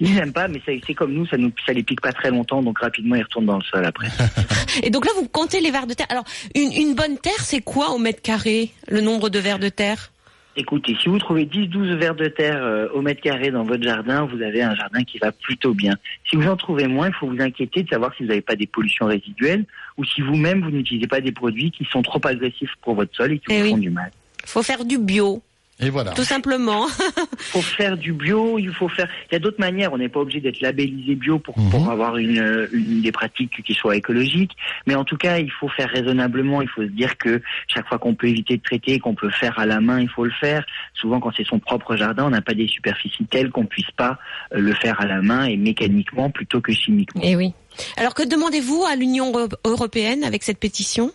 Ils 0.00 0.14
n'aiment 0.14 0.32
pas, 0.32 0.46
mais 0.46 0.60
c'est 0.66 0.94
comme 0.94 1.14
nous, 1.14 1.26
ça 1.26 1.38
nous 1.38 1.52
ça 1.64 1.72
les 1.72 1.82
pique 1.82 2.02
pas 2.02 2.12
très 2.12 2.30
longtemps, 2.30 2.62
donc 2.62 2.78
rapidement 2.78 3.16
ils 3.16 3.22
retournent 3.22 3.46
dans 3.46 3.58
le 3.58 3.64
sol 3.64 3.86
après. 3.86 4.08
Et 4.82 4.90
donc 4.90 5.06
là 5.06 5.12
vous 5.16 5.26
comptez 5.26 5.62
les 5.62 5.70
vers 5.70 5.86
de 5.86 5.94
terre. 5.94 6.06
Alors 6.10 6.24
une, 6.54 6.70
une 6.72 6.94
bonne 6.94 7.16
terre 7.16 7.40
c'est 7.40 7.62
quoi 7.62 7.92
au 7.92 7.98
mètre 7.98 8.20
carré 8.20 8.70
le 8.88 9.00
nombre 9.00 9.30
de 9.30 9.38
vers 9.38 9.58
de 9.58 9.70
terre? 9.70 10.12
Écoutez, 10.60 10.96
si 11.00 11.08
vous 11.08 11.18
trouvez 11.20 11.44
10-12 11.46 11.94
vers 11.98 12.16
de 12.16 12.26
terre 12.26 12.60
euh, 12.60 12.88
au 12.92 13.00
mètre 13.00 13.20
carré 13.20 13.52
dans 13.52 13.62
votre 13.62 13.84
jardin, 13.84 14.24
vous 14.24 14.42
avez 14.42 14.60
un 14.60 14.74
jardin 14.74 15.04
qui 15.04 15.18
va 15.18 15.30
plutôt 15.30 15.72
bien. 15.72 15.94
Si 16.28 16.34
vous 16.34 16.48
en 16.48 16.56
trouvez 16.56 16.88
moins, 16.88 17.06
il 17.06 17.14
faut 17.14 17.28
vous 17.28 17.40
inquiéter 17.40 17.84
de 17.84 17.88
savoir 17.88 18.12
si 18.16 18.24
vous 18.24 18.30
n'avez 18.30 18.40
pas 18.40 18.56
des 18.56 18.66
pollutions 18.66 19.06
résiduelles 19.06 19.64
ou 19.96 20.04
si 20.04 20.20
vous-même 20.20 20.62
vous 20.62 20.72
n'utilisez 20.72 21.06
pas 21.06 21.20
des 21.20 21.30
produits 21.30 21.70
qui 21.70 21.84
sont 21.84 22.02
trop 22.02 22.20
agressifs 22.26 22.72
pour 22.82 22.96
votre 22.96 23.14
sol 23.14 23.30
et 23.34 23.38
qui 23.38 23.44
Eh 23.50 23.58
vous 23.58 23.64
oui. 23.66 23.70
font 23.70 23.78
du 23.78 23.90
mal. 23.90 24.10
Faut 24.46 24.62
faire 24.64 24.84
du 24.84 24.98
bio, 24.98 25.42
Et 25.80 25.90
voilà. 25.90 26.10
tout 26.12 26.24
simplement. 26.24 26.86
Il 27.32 27.38
faut 27.38 27.62
faire 27.62 27.96
du 27.96 28.12
bio, 28.12 28.58
il 28.58 28.72
faut 28.74 28.88
faire. 28.88 29.08
Il 29.30 29.34
y 29.34 29.36
a 29.36 29.38
d'autres 29.38 29.60
manières. 29.60 29.92
On 29.92 29.98
n'est 29.98 30.08
pas 30.08 30.20
obligé 30.20 30.40
d'être 30.40 30.60
labellisé 30.60 31.14
bio 31.14 31.38
pour, 31.38 31.56
Mhm. 31.58 31.70
pour 31.70 31.88
avoir 31.90 32.16
une, 32.16 32.68
une 32.72 33.00
des 33.02 33.12
pratiques 33.12 33.62
qui 33.64 33.74
soient 33.74 33.94
écologiques. 33.96 34.52
Mais 34.86 34.94
en 34.96 35.04
tout 35.04 35.16
cas, 35.16 35.38
il 35.38 35.50
faut 35.52 35.68
faire 35.68 35.88
raisonnablement. 35.88 36.62
Il 36.62 36.68
faut 36.68 36.82
se 36.82 36.88
dire 36.88 37.16
que 37.16 37.40
chaque 37.68 37.86
fois 37.88 37.98
qu'on 37.98 38.14
peut 38.14 38.26
éviter 38.28 38.56
de 38.56 38.62
traiter, 38.62 38.98
qu'on 38.98 39.14
peut 39.14 39.30
faire 39.30 39.58
à 39.58 39.66
la 39.66 39.80
main, 39.80 40.00
il 40.00 40.08
faut 40.08 40.24
le 40.24 40.32
faire. 40.40 40.64
Souvent, 40.94 41.20
quand 41.20 41.30
c'est 41.36 41.46
son 41.46 41.58
propre 41.60 41.94
jardin, 41.96 42.24
on 42.26 42.30
n'a 42.30 42.42
pas 42.42 42.54
des 42.54 42.66
superficies 42.66 43.26
telles 43.26 43.50
qu'on 43.50 43.66
puisse 43.66 43.90
pas 43.96 44.18
euh, 44.54 44.58
le 44.58 44.74
faire 44.74 45.00
à 45.00 45.06
la 45.06 45.22
main 45.22 45.44
et 45.44 45.56
mécaniquement 45.56 46.30
plutôt 46.30 46.60
que 46.60 46.72
chimiquement. 46.72 47.22
Eh 47.24 47.36
oui. 47.36 47.52
Alors 47.96 48.14
que 48.14 48.24
demandez-vous 48.28 48.84
à 48.90 48.96
l'Union 48.96 49.30
euro- 49.32 49.48
européenne 49.64 50.24
avec 50.24 50.42
cette 50.42 50.58
pétition? 50.58 51.12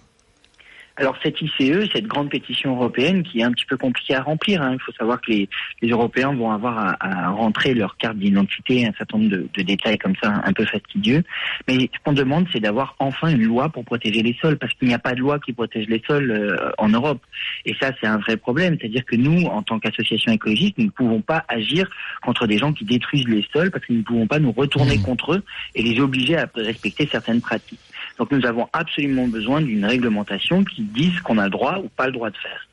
Alors 0.95 1.17
cette 1.23 1.41
ICE, 1.41 1.89
cette 1.91 2.05
grande 2.05 2.29
pétition 2.29 2.75
européenne 2.75 3.23
qui 3.23 3.39
est 3.39 3.43
un 3.43 3.51
petit 3.51 3.65
peu 3.65 3.77
compliquée 3.77 4.13
à 4.13 4.21
remplir, 4.21 4.61
hein. 4.61 4.73
il 4.73 4.79
faut 4.79 4.91
savoir 4.91 5.19
que 5.21 5.31
les, 5.31 5.49
les 5.81 5.89
Européens 5.89 6.33
vont 6.33 6.51
avoir 6.51 6.77
à, 6.77 6.97
à 6.99 7.29
rentrer 7.29 7.73
leur 7.73 7.97
carte 7.97 8.17
d'identité, 8.17 8.85
un 8.85 8.93
certain 8.95 9.17
nombre 9.17 9.31
de, 9.31 9.47
de 9.51 9.61
détails 9.63 9.97
comme 9.97 10.13
ça 10.21 10.41
un 10.43 10.53
peu 10.53 10.65
fastidieux. 10.65 11.23
Mais 11.67 11.89
ce 11.91 11.99
qu'on 12.03 12.13
demande, 12.13 12.45
c'est 12.53 12.59
d'avoir 12.59 12.95
enfin 12.99 13.29
une 13.29 13.43
loi 13.43 13.69
pour 13.69 13.85
protéger 13.85 14.21
les 14.21 14.37
sols, 14.39 14.57
parce 14.59 14.71
qu'il 14.73 14.87
n'y 14.87 14.93
a 14.93 14.99
pas 14.99 15.15
de 15.15 15.19
loi 15.19 15.39
qui 15.39 15.53
protège 15.53 15.87
les 15.87 16.01
sols 16.05 16.29
euh, 16.29 16.69
en 16.77 16.89
Europe. 16.89 17.21
Et 17.65 17.75
ça, 17.81 17.91
c'est 17.99 18.07
un 18.07 18.17
vrai 18.17 18.37
problème. 18.37 18.77
C'est-à-dire 18.79 19.05
que 19.05 19.15
nous, 19.15 19.45
en 19.45 19.63
tant 19.63 19.79
qu'association 19.79 20.31
écologiste, 20.31 20.77
nous 20.77 20.85
ne 20.85 20.91
pouvons 20.91 21.21
pas 21.21 21.43
agir 21.47 21.89
contre 22.21 22.45
des 22.45 22.59
gens 22.59 22.71
qui 22.71 22.85
détruisent 22.85 23.27
les 23.27 23.45
sols, 23.51 23.71
parce 23.71 23.83
que 23.85 23.93
nous 23.93 23.99
ne 23.99 24.03
pouvons 24.03 24.27
pas 24.27 24.37
nous 24.37 24.51
retourner 24.51 24.99
contre 24.99 25.33
eux 25.33 25.43
et 25.73 25.81
les 25.81 25.99
obliger 25.99 26.37
à 26.37 26.47
respecter 26.55 27.07
certaines 27.11 27.41
pratiques. 27.41 27.79
Donc 28.17 28.31
nous 28.31 28.45
avons 28.45 28.67
absolument 28.73 29.27
besoin 29.27 29.61
d'une 29.61 29.85
réglementation 29.85 30.63
qui 30.63 30.81
dise 30.83 31.19
qu'on 31.21 31.37
a 31.37 31.45
le 31.45 31.49
droit 31.49 31.79
ou 31.83 31.89
pas 31.89 32.05
le 32.05 32.11
droit 32.11 32.29
de 32.29 32.37
faire. 32.37 32.67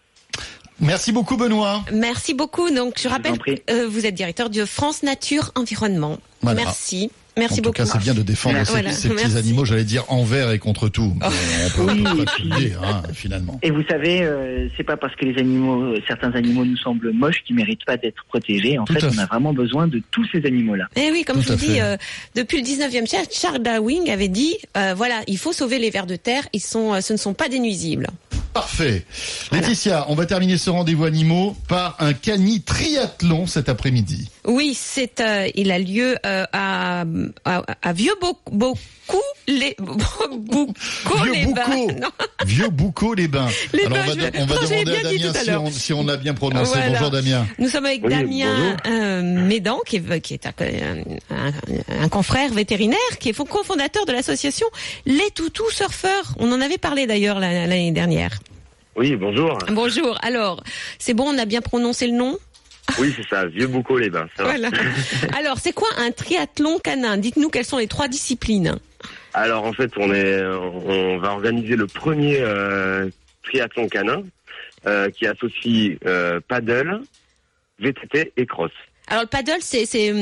Merci 0.80 1.12
beaucoup, 1.12 1.36
Benoît. 1.36 1.84
Merci 1.92 2.34
beaucoup. 2.34 2.70
Donc 2.70 2.94
je 2.98 3.04
vous 3.08 3.14
rappelle, 3.14 3.38
prie. 3.38 3.62
euh, 3.70 3.86
vous 3.88 4.06
êtes 4.06 4.14
directeur 4.14 4.48
de 4.48 4.64
France 4.64 5.02
Nature 5.02 5.52
Environnement. 5.54 6.18
Voilà. 6.42 6.64
Merci. 6.64 7.10
Merci 7.36 7.54
en 7.54 7.56
tout 7.56 7.62
beaucoup. 7.62 7.74
cas, 7.76 7.86
c'est 7.86 7.98
bien 7.98 8.14
de 8.14 8.22
défendre 8.22 8.58
ces, 8.64 8.70
Voilà, 8.72 8.92
ces 8.92 9.08
petits 9.08 9.36
animaux, 9.36 9.64
j'allais 9.64 9.84
dire 9.84 10.04
envers 10.08 10.50
et 10.50 10.58
contre 10.58 10.88
tout. 10.88 11.14
Mais 11.20 11.26
on 11.66 11.70
peut 11.86 11.92
Oui, 11.92 12.02
pas 12.02 12.10
et 12.12 12.16
tout 12.24 12.24
puis- 12.50 12.50
dire, 12.68 12.80
hein, 12.82 13.02
finalement. 13.12 13.58
Et 13.62 13.70
vous 13.70 13.82
savez, 13.88 14.22
euh, 14.22 14.68
c'est 14.76 14.82
pas 14.84 14.96
parce 14.96 15.14
que 15.16 15.24
les 15.24 15.38
animaux, 15.38 15.94
certains 16.06 16.32
animaux 16.32 16.64
nous 16.64 16.76
semblent 16.76 17.12
moches 17.12 17.42
qu'ils 17.44 17.56
méritent 17.56 17.84
pas 17.84 17.96
d'être 17.96 18.24
protégés. 18.28 18.78
En 18.78 18.84
Tout 18.84 18.94
fait, 18.94 19.04
on 19.04 19.18
a 19.18 19.26
vraiment 19.26 19.52
besoin 19.52 19.86
de 19.86 20.02
tous 20.10 20.26
ces 20.32 20.44
animaux-là. 20.46 20.86
Eh 20.96 21.10
oui, 21.12 21.24
comme 21.24 21.36
Tout 21.36 21.42
je 21.42 21.52
vous 21.52 21.58
dis, 21.72 21.80
euh, 21.80 21.96
depuis 22.34 22.58
le 22.58 22.64
19e 22.64 23.06
siècle, 23.06 23.28
Charles 23.32 23.60
Darwin 23.62 24.08
avait 24.10 24.28
dit, 24.28 24.56
euh, 24.76 24.94
voilà, 24.96 25.20
il 25.26 25.38
faut 25.38 25.52
sauver 25.52 25.78
les 25.78 25.90
vers 25.90 26.06
de 26.06 26.16
terre, 26.16 26.46
ils 26.52 26.60
sont, 26.60 26.94
euh, 26.94 27.00
ce 27.00 27.12
ne 27.12 27.18
sont 27.18 27.34
pas 27.34 27.48
des 27.48 27.58
nuisibles. 27.58 28.06
Parfait. 28.52 29.04
Laetitia, 29.52 30.06
on 30.08 30.14
va 30.14 30.26
terminer 30.26 30.58
ce 30.58 30.70
rendez-vous 30.70 31.04
animaux 31.04 31.56
par 31.68 31.96
un 32.00 32.12
cani 32.12 32.62
triathlon 32.62 33.46
cet 33.46 33.68
après-midi. 33.68 34.28
Oui, 34.44 34.76
c'est 34.76 35.20
euh, 35.20 35.48
il 35.54 35.70
a 35.70 35.78
lieu 35.78 36.16
euh, 36.26 36.44
à, 36.52 37.04
à, 37.44 37.62
à 37.82 37.92
Vieux 37.92 38.14
Beaucoup 38.20 39.20
les 39.46 39.76
Boucau 39.78 40.72
Vieux 41.22 41.32
les 41.32 41.46
Bains. 41.46 41.62
Boucau. 41.66 41.92
Non. 42.00 42.08
Vieux 42.46 42.68
Boucau 42.68 43.14
les 43.14 43.28
bains. 43.28 43.48
Les 43.72 43.84
Alors 43.84 43.98
bains, 43.98 44.04
on 44.04 44.14
va, 44.14 44.14
je- 44.14 44.42
on 44.42 44.46
va 44.46 44.54
non, 44.54 44.60
j'avais 44.68 44.84
demander 44.84 45.26
à 45.26 45.32
Damien 45.32 45.32
si 45.44 45.50
on, 45.50 45.70
si 45.70 45.92
on 45.92 46.04
l'a 46.04 46.16
bien 46.16 46.34
prononcé. 46.34 46.72
Voilà. 46.74 46.90
Bonjour 46.90 47.10
Damien. 47.10 47.46
Nous 47.58 47.68
sommes 47.68 47.86
avec 47.86 48.02
Oui, 48.04 48.10
Damien 48.10 48.76
euh, 48.86 49.22
Médan, 49.22 49.78
qui 49.86 49.96
est, 49.96 50.20
qui 50.20 50.34
est 50.34 50.46
un, 50.46 50.52
un- 51.30 52.02
un 52.04 52.08
confrère 52.08 52.52
vétérinaire, 52.52 52.98
qui 53.20 53.28
est 53.30 53.44
cofondateur 53.44 54.06
de 54.06 54.12
l'association 54.12 54.66
Les 55.06 55.30
Toutous 55.34 55.70
Surfeurs. 55.70 56.34
On 56.38 56.50
en 56.52 56.60
avait 56.60 56.78
parlé 56.78 57.06
d'ailleurs 57.06 57.38
la- 57.40 57.66
l'année 57.66 57.92
dernière. 57.92 58.38
Oui, 58.96 59.16
bonjour. 59.16 59.58
Bonjour. 59.70 60.18
Alors, 60.22 60.62
c'est 60.98 61.14
bon, 61.14 61.24
on 61.28 61.38
a 61.38 61.44
bien 61.44 61.60
prononcé 61.60 62.06
le 62.06 62.14
nom 62.14 62.36
Oui, 62.98 63.14
c'est 63.16 63.26
ça, 63.26 63.46
Vieux 63.46 63.66
Boucau 63.66 63.98
les 63.98 64.10
Bains. 64.10 64.28
Ça. 64.36 64.44
Voilà. 64.44 64.68
Alors, 65.38 65.58
c'est 65.58 65.72
quoi 65.72 65.88
un 65.98 66.10
triathlon 66.10 66.78
canin? 66.78 67.16
Dites-nous 67.16 67.50
quelles 67.50 67.64
sont 67.64 67.78
les 67.78 67.86
trois 67.86 68.08
disciplines. 68.08 68.78
Alors 69.32 69.64
en 69.64 69.72
fait, 69.72 69.92
on 69.96 70.12
est, 70.12 70.44
on 70.44 71.18
va 71.18 71.30
organiser 71.30 71.76
le 71.76 71.86
premier 71.86 72.38
euh, 72.40 73.08
triathlon 73.44 73.88
canin 73.88 74.22
euh, 74.86 75.08
qui 75.10 75.26
associe 75.26 75.98
euh, 76.04 76.40
paddle, 76.48 77.02
VTT 77.78 78.32
et 78.36 78.46
cross. 78.46 78.72
Alors 79.10 79.24
le 79.24 79.28
paddle, 79.28 79.58
c'est 79.60 79.84
c'est 79.86 80.12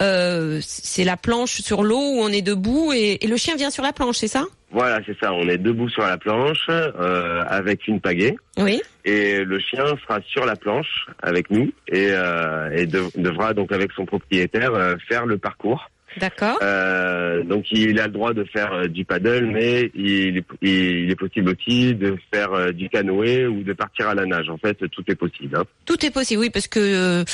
euh, 0.00 0.58
c'est 0.62 1.04
la 1.04 1.16
planche 1.16 1.60
sur 1.62 1.82
l'eau 1.82 1.96
où 2.00 2.18
on 2.20 2.28
est 2.28 2.42
debout 2.42 2.92
et, 2.92 3.18
et 3.24 3.26
le 3.28 3.36
chien 3.36 3.54
vient 3.56 3.70
sur 3.70 3.82
la 3.82 3.92
planche, 3.92 4.16
c'est 4.18 4.28
ça? 4.28 4.44
Voilà, 4.72 5.00
c'est 5.06 5.16
ça. 5.20 5.32
On 5.32 5.48
est 5.48 5.58
debout 5.58 5.88
sur 5.88 6.02
la 6.02 6.16
planche 6.18 6.66
euh, 6.68 7.42
avec 7.46 7.86
une 7.88 8.00
pagaie 8.00 8.34
Oui. 8.58 8.80
et 9.04 9.44
le 9.44 9.58
chien 9.60 9.84
sera 10.02 10.18
sur 10.26 10.44
la 10.46 10.56
planche 10.56 11.06
avec 11.22 11.50
nous 11.50 11.70
et, 11.88 12.08
euh, 12.10 12.70
et 12.74 12.86
de- 12.86 13.04
devra 13.16 13.54
donc 13.54 13.70
avec 13.70 13.92
son 13.92 14.06
propriétaire 14.06 14.72
faire 15.08 15.24
le 15.26 15.38
parcours. 15.38 15.88
D'accord. 16.18 16.58
Euh, 16.62 17.42
donc 17.44 17.64
il 17.70 17.98
a 18.00 18.06
le 18.06 18.12
droit 18.12 18.32
de 18.32 18.44
faire 18.44 18.72
euh, 18.72 18.86
du 18.88 19.04
paddle, 19.04 19.46
mais 19.46 19.90
il 19.94 20.38
est, 20.38 20.44
il 20.62 21.10
est 21.10 21.16
possible 21.16 21.50
aussi 21.56 21.94
de 21.94 22.16
faire 22.32 22.52
euh, 22.52 22.72
du 22.72 22.88
canoë 22.88 23.46
ou 23.46 23.62
de 23.62 23.72
partir 23.72 24.08
à 24.08 24.14
la 24.14 24.26
nage. 24.26 24.48
En 24.50 24.58
fait, 24.58 24.76
tout 24.90 25.02
est 25.08 25.14
possible. 25.14 25.56
hein. 25.56 25.64
Tout 25.86 26.04
est 26.04 26.10
possible, 26.10 26.40
oui, 26.42 26.50
parce 26.50 26.68
que 26.68 26.80
euh, 26.80 27.24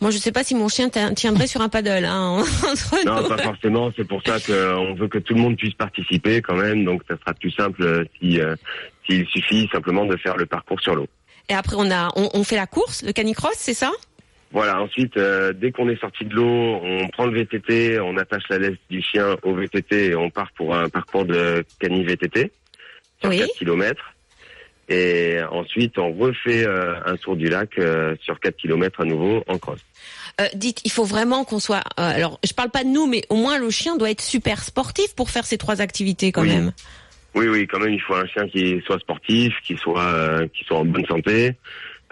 moi 0.00 0.10
je 0.10 0.18
sais 0.18 0.32
pas 0.32 0.44
si 0.44 0.54
mon 0.54 0.68
chien 0.68 0.88
tien- 0.88 1.14
tiendrait 1.14 1.46
sur 1.46 1.60
un 1.60 1.68
paddle. 1.68 2.04
Hein, 2.04 2.38
entre 2.70 3.04
Non, 3.06 3.22
nous. 3.22 3.28
pas 3.28 3.38
forcément. 3.38 3.90
C'est 3.96 4.06
pour 4.06 4.22
ça 4.24 4.38
qu'on 4.40 4.94
veut 4.94 5.08
que 5.08 5.18
tout 5.18 5.34
le 5.34 5.40
monde 5.40 5.56
puisse 5.56 5.74
participer 5.74 6.40
quand 6.42 6.56
même. 6.56 6.84
Donc 6.84 7.02
ça 7.08 7.16
sera 7.18 7.34
plus 7.34 7.50
simple 7.52 7.82
euh, 7.82 8.04
si 8.20 8.40
euh, 8.40 8.54
s'il 9.08 9.26
suffit 9.26 9.68
simplement 9.72 10.04
de 10.04 10.16
faire 10.16 10.36
le 10.36 10.46
parcours 10.46 10.80
sur 10.80 10.94
l'eau. 10.94 11.06
Et 11.48 11.54
après 11.54 11.76
on 11.78 11.90
a 11.90 12.08
on, 12.14 12.28
on 12.34 12.44
fait 12.44 12.56
la 12.56 12.66
course, 12.66 13.02
le 13.02 13.12
canicross, 13.12 13.54
c'est 13.56 13.74
ça? 13.74 13.90
Voilà. 14.50 14.80
Ensuite, 14.80 15.16
euh, 15.16 15.52
dès 15.52 15.72
qu'on 15.72 15.88
est 15.88 16.00
sorti 16.00 16.24
de 16.24 16.34
l'eau, 16.34 16.80
on 16.82 17.08
prend 17.08 17.26
le 17.26 17.38
VTT, 17.38 18.00
on 18.00 18.16
attache 18.16 18.44
la 18.48 18.58
laisse 18.58 18.78
du 18.90 19.02
chien 19.02 19.36
au 19.42 19.54
VTT 19.54 20.06
et 20.10 20.14
on 20.14 20.30
part 20.30 20.50
pour 20.52 20.74
un 20.74 20.88
parcours 20.88 21.24
de 21.26 21.64
cani 21.78 22.04
VTT 22.04 22.50
sur 23.20 23.30
Oui. 23.30 23.38
4 23.38 23.50
km. 23.58 24.14
Et 24.90 25.36
ensuite, 25.50 25.98
on 25.98 26.12
refait 26.14 26.66
euh, 26.66 26.94
un 27.04 27.16
tour 27.16 27.36
du 27.36 27.48
lac 27.50 27.78
euh, 27.78 28.16
sur 28.22 28.40
4 28.40 28.56
km 28.56 29.02
à 29.02 29.04
nouveau 29.04 29.44
en 29.46 29.58
cross. 29.58 29.80
Euh, 30.40 30.46
Dites, 30.54 30.80
il 30.84 30.90
faut 30.90 31.04
vraiment 31.04 31.44
qu'on 31.44 31.58
soit. 31.58 31.82
euh, 32.00 32.14
alors, 32.16 32.40
je 32.42 32.54
parle 32.54 32.70
pas 32.70 32.84
de 32.84 32.88
nous, 32.88 33.06
mais 33.06 33.22
au 33.28 33.34
moins 33.36 33.58
le 33.58 33.68
chien 33.68 33.96
doit 33.98 34.10
être 34.10 34.22
super 34.22 34.62
sportif 34.64 35.14
pour 35.14 35.28
faire 35.28 35.44
ces 35.44 35.58
trois 35.58 35.82
activités 35.82 36.32
quand 36.32 36.40
Oui. 36.42 36.48
même. 36.48 36.72
Oui, 37.34 37.48
oui, 37.48 37.66
quand 37.66 37.78
même, 37.80 37.92
il 37.92 38.00
faut 38.00 38.14
un 38.14 38.26
chien 38.26 38.48
qui 38.48 38.80
soit 38.86 38.98
sportif, 38.98 39.52
qui 39.62 39.76
soit, 39.76 40.02
euh, 40.02 40.48
qui 40.54 40.64
soit 40.64 40.78
en 40.78 40.86
bonne 40.86 41.04
santé, 41.04 41.52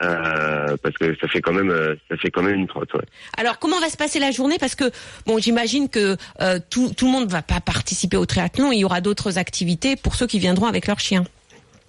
euh, 0.03 0.77
parce 0.83 0.97
que 0.97 1.17
ça 1.21 1.29
fait 1.29 1.41
quand 1.41 1.53
même, 1.53 1.71
euh, 1.71 1.95
ça 2.11 2.17
fait 2.17 2.31
quand 2.31 2.43
même 2.43 2.57
une 2.57 2.67
trotte. 2.67 2.93
Ouais. 2.95 3.05
Alors, 3.37 3.59
comment 3.59 3.81
va 3.81 3.89
se 3.89 3.97
passer 3.97 4.19
la 4.19 4.31
journée? 4.31 4.57
Parce 4.59 4.75
que 4.75 4.91
bon, 5.27 5.39
j'imagine 5.39 5.89
que 5.89 6.17
euh, 6.41 6.59
tout 6.71 6.93
tout 6.97 7.07
le 7.07 7.13
monde 7.13 7.31
va 7.31 7.43
pas 7.43 7.61
participer 7.61 8.17
au 8.17 8.27
triathlon. 8.27 8.73
Il 8.73 8.81
y 8.81 8.85
aura 8.85 9.01
d'autres 9.01 9.39
activités 9.39 9.97
pour 9.97 10.15
ceux 10.15 10.27
qui 10.27 10.39
viendront 10.39 10.67
avec 10.67 10.87
leur 10.87 11.01
chien. 11.01 11.25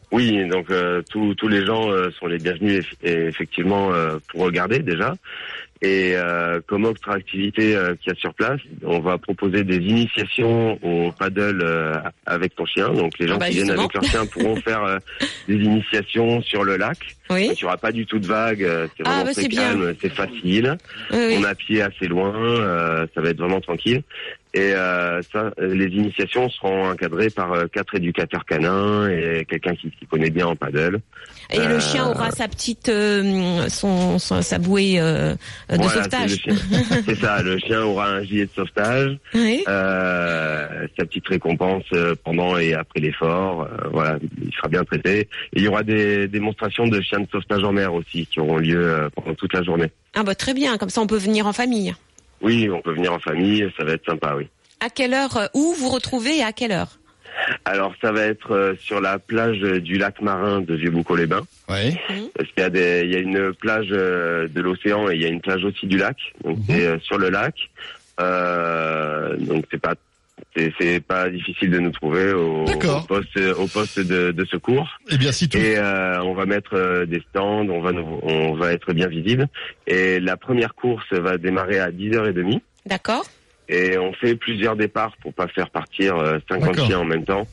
Oui, 0.09 0.47
donc 0.47 0.71
euh, 0.71 1.01
tous 1.09 1.35
tous 1.35 1.49
les 1.49 1.65
gens 1.65 1.91
euh, 1.91 2.09
sont 2.17 2.27
les 2.27 2.37
bienvenus 2.37 2.85
eff- 2.85 2.95
et 3.03 3.27
effectivement 3.27 3.91
euh, 3.91 4.19
pour 4.29 4.41
regarder 4.41 4.79
déjà. 4.79 5.15
Et 5.81 6.13
euh, 6.15 6.59
comme 6.65 6.85
autre 6.85 7.09
activité 7.09 7.75
euh, 7.75 7.93
qu'il 7.95 8.11
y 8.11 8.15
a 8.15 8.19
sur 8.19 8.33
place, 8.33 8.59
on 8.83 8.99
va 8.99 9.17
proposer 9.19 9.63
des 9.63 9.77
initiations 9.77 10.79
au 10.83 11.11
paddle 11.11 11.61
euh, 11.63 11.93
avec 12.25 12.55
ton 12.55 12.65
chien. 12.65 12.89
Donc 12.89 13.19
les 13.19 13.27
gens 13.27 13.35
Ah 13.35 13.39
bah, 13.39 13.49
qui 13.49 13.55
viennent 13.55 13.71
avec 13.71 13.93
leur 13.93 14.03
chien 14.03 14.25
pourront 14.25 14.55
faire 14.55 14.83
euh, 14.83 14.97
des 15.47 15.55
initiations 15.55 16.41
sur 16.41 16.63
le 16.63 16.77
lac. 16.77 16.97
Oui. 17.29 17.49
Il 17.51 17.57
n'y 17.57 17.63
aura 17.65 17.77
pas 17.77 17.91
du 17.91 18.05
tout 18.07 18.17
de 18.17 18.25
vagues, 18.25 18.63
euh, 18.63 18.87
c'est 18.97 19.03
Ah, 19.05 19.09
vraiment 19.09 19.25
bah, 19.25 19.33
très 19.33 19.47
calme, 19.49 19.95
c'est 20.01 20.13
facile. 20.13 20.77
Oui, 21.11 21.17
oui. 21.19 21.35
On 21.39 21.43
a 21.43 21.53
pied 21.53 21.81
assez 21.81 22.07
loin, 22.07 22.33
euh, 22.35 23.05
ça 23.13 23.21
va 23.21 23.29
être 23.29 23.37
vraiment 23.37 23.61
tranquille. 23.61 24.01
Et 24.57 24.73
euh, 24.73 25.21
ça, 25.31 25.51
euh, 25.59 25.73
les 25.75 25.85
initiations 25.85 26.49
seront 26.49 26.89
encadrées 26.89 27.29
par 27.29 27.53
euh, 27.53 27.65
quatre 27.71 27.93
éducateurs 27.95 28.43
canins 28.43 29.07
et 29.07 29.45
quelqu'un 29.47 29.75
qui, 29.75 29.91
qui 29.91 30.05
connaît 30.07 30.31
bien 30.31 30.47
en 30.47 30.55
paddle. 30.55 30.99
Et 31.53 31.59
le 31.59 31.79
chien 31.79 32.07
aura 32.07 32.31
sa 32.31 32.47
petite 32.47 32.87
son, 33.69 34.17
son- 34.19 34.41
sa 34.41 34.57
bouée 34.57 34.97
de 34.99 35.35
Voilà, 35.69 35.89
sauvetage. 35.89 36.43
c'est 37.05 37.15
ça, 37.15 37.41
le 37.43 37.57
chien 37.59 37.83
aura 37.83 38.07
un 38.09 38.23
gilet 38.23 38.45
de 38.47 38.51
sauvetage, 38.55 39.17
Oui. 39.35 39.61
sa 39.65 41.05
petite 41.05 41.27
récompense 41.27 41.83
pendant 42.23 42.57
et 42.57 42.73
après 42.73 42.99
l'effort. 42.99 43.67
voilà, 43.93 44.17
il 44.43 44.51
sera 44.55 44.67
bien 44.69 44.83
traité. 44.83 45.19
Et 45.21 45.27
il 45.53 45.61
y 45.63 45.67
aura 45.67 45.83
des 45.83 46.27
démonstrations 46.27 46.87
de 46.87 46.99
chiens 47.01 47.19
de 47.19 47.27
sauvetage 47.31 47.63
en 47.63 47.71
mer 47.71 47.93
aussi 47.93 48.25
qui 48.25 48.39
auront 48.39 48.57
lieu 48.57 49.09
pendant 49.15 49.33
toute 49.35 49.53
la 49.53 49.63
journée. 49.63 49.91
Ah 50.15 50.23
bah 50.23 50.35
très 50.35 50.53
bien, 50.53 50.77
comme 50.77 50.89
ça 50.89 51.01
on 51.01 51.07
peut 51.07 51.17
venir 51.17 51.45
en 51.47 51.53
famille. 51.53 51.93
Oui, 52.41 52.69
on 52.69 52.81
peut 52.81 52.93
venir 52.93 53.13
en 53.13 53.19
famille, 53.19 53.67
ça 53.77 53.83
va 53.83 53.93
être 53.93 54.05
sympa, 54.05 54.35
oui. 54.37 54.47
À 54.79 54.89
quelle 54.89 55.13
heure 55.13 55.37
euh, 55.37 55.47
Où 55.53 55.73
vous 55.73 55.89
retrouvez 55.89 56.37
et 56.37 56.43
à 56.43 56.51
quelle 56.53 56.71
heure 56.71 56.99
Alors 57.65 57.93
ça 58.01 58.11
va 58.11 58.21
être 58.21 58.51
euh, 58.53 58.75
sur 58.79 59.01
la 59.01 59.17
plage 59.19 59.57
euh, 59.63 59.79
du 59.79 59.97
lac 59.97 60.21
marin 60.21 60.61
de 60.61 60.75
Vieux-Boucau-les-Bains. 60.75 61.45
Oui. 61.69 61.95
Parce 62.35 62.49
qu'il 62.49 62.61
y 62.61 62.65
a 62.65 62.69
des, 62.69 63.01
il 63.05 63.11
y 63.11 63.15
a 63.15 63.19
une 63.19 63.53
plage 63.53 63.87
de 63.89 64.61
l'océan 64.61 65.09
et 65.09 65.15
il 65.15 65.21
y 65.21 65.25
a 65.25 65.29
une 65.29 65.41
plage 65.41 65.63
aussi 65.65 65.87
du 65.87 65.97
lac. 65.97 66.17
Donc 66.43 66.57
Mhm. 66.59 66.63
c'est 66.67 66.99
sur 67.01 67.17
le 67.17 67.29
lac. 67.29 67.55
Euh, 68.19 69.35
donc 69.37 69.65
c'est 69.71 69.81
pas, 69.81 69.93
c'est, 70.57 70.73
c'est 70.79 70.99
pas 70.99 71.29
difficile 71.29 71.69
de 71.69 71.79
nous 71.79 71.91
trouver 71.91 72.33
au, 72.33 72.65
poste, 73.07 73.37
au 73.57 73.67
poste 73.67 73.99
de, 73.99 74.31
de 74.31 74.45
secours. 74.45 74.87
Eh 75.09 75.17
bien, 75.17 75.31
si 75.31 75.47
tout. 75.47 75.57
Et 75.57 75.77
euh, 75.77 76.21
on 76.23 76.33
va 76.33 76.45
mettre 76.45 76.73
euh, 76.73 77.05
des 77.05 77.21
stands, 77.29 77.67
on 77.69 77.81
va, 77.81 77.91
nous- 77.91 78.19
on 78.23 78.53
va 78.55 78.73
être 78.73 78.93
bien 78.93 79.07
visible. 79.07 79.47
Et 79.85 80.19
la 80.19 80.37
première 80.37 80.73
course 80.75 81.11
va 81.11 81.37
démarrer 81.37 81.79
à 81.79 81.91
10h30. 81.91 82.59
D'accord 82.85 83.25
Et 83.69 83.97
on 83.97 84.13
fait 84.13 84.35
plusieurs 84.35 84.75
départs 84.75 85.15
pour 85.21 85.33
pas 85.33 85.47
faire 85.47 85.69
partir 85.69 86.15
euh, 86.17 86.39
50 86.49 86.65
D'accord. 86.71 86.85
chiens 86.87 86.99
en 86.99 87.05
même 87.05 87.25
temps. 87.25 87.47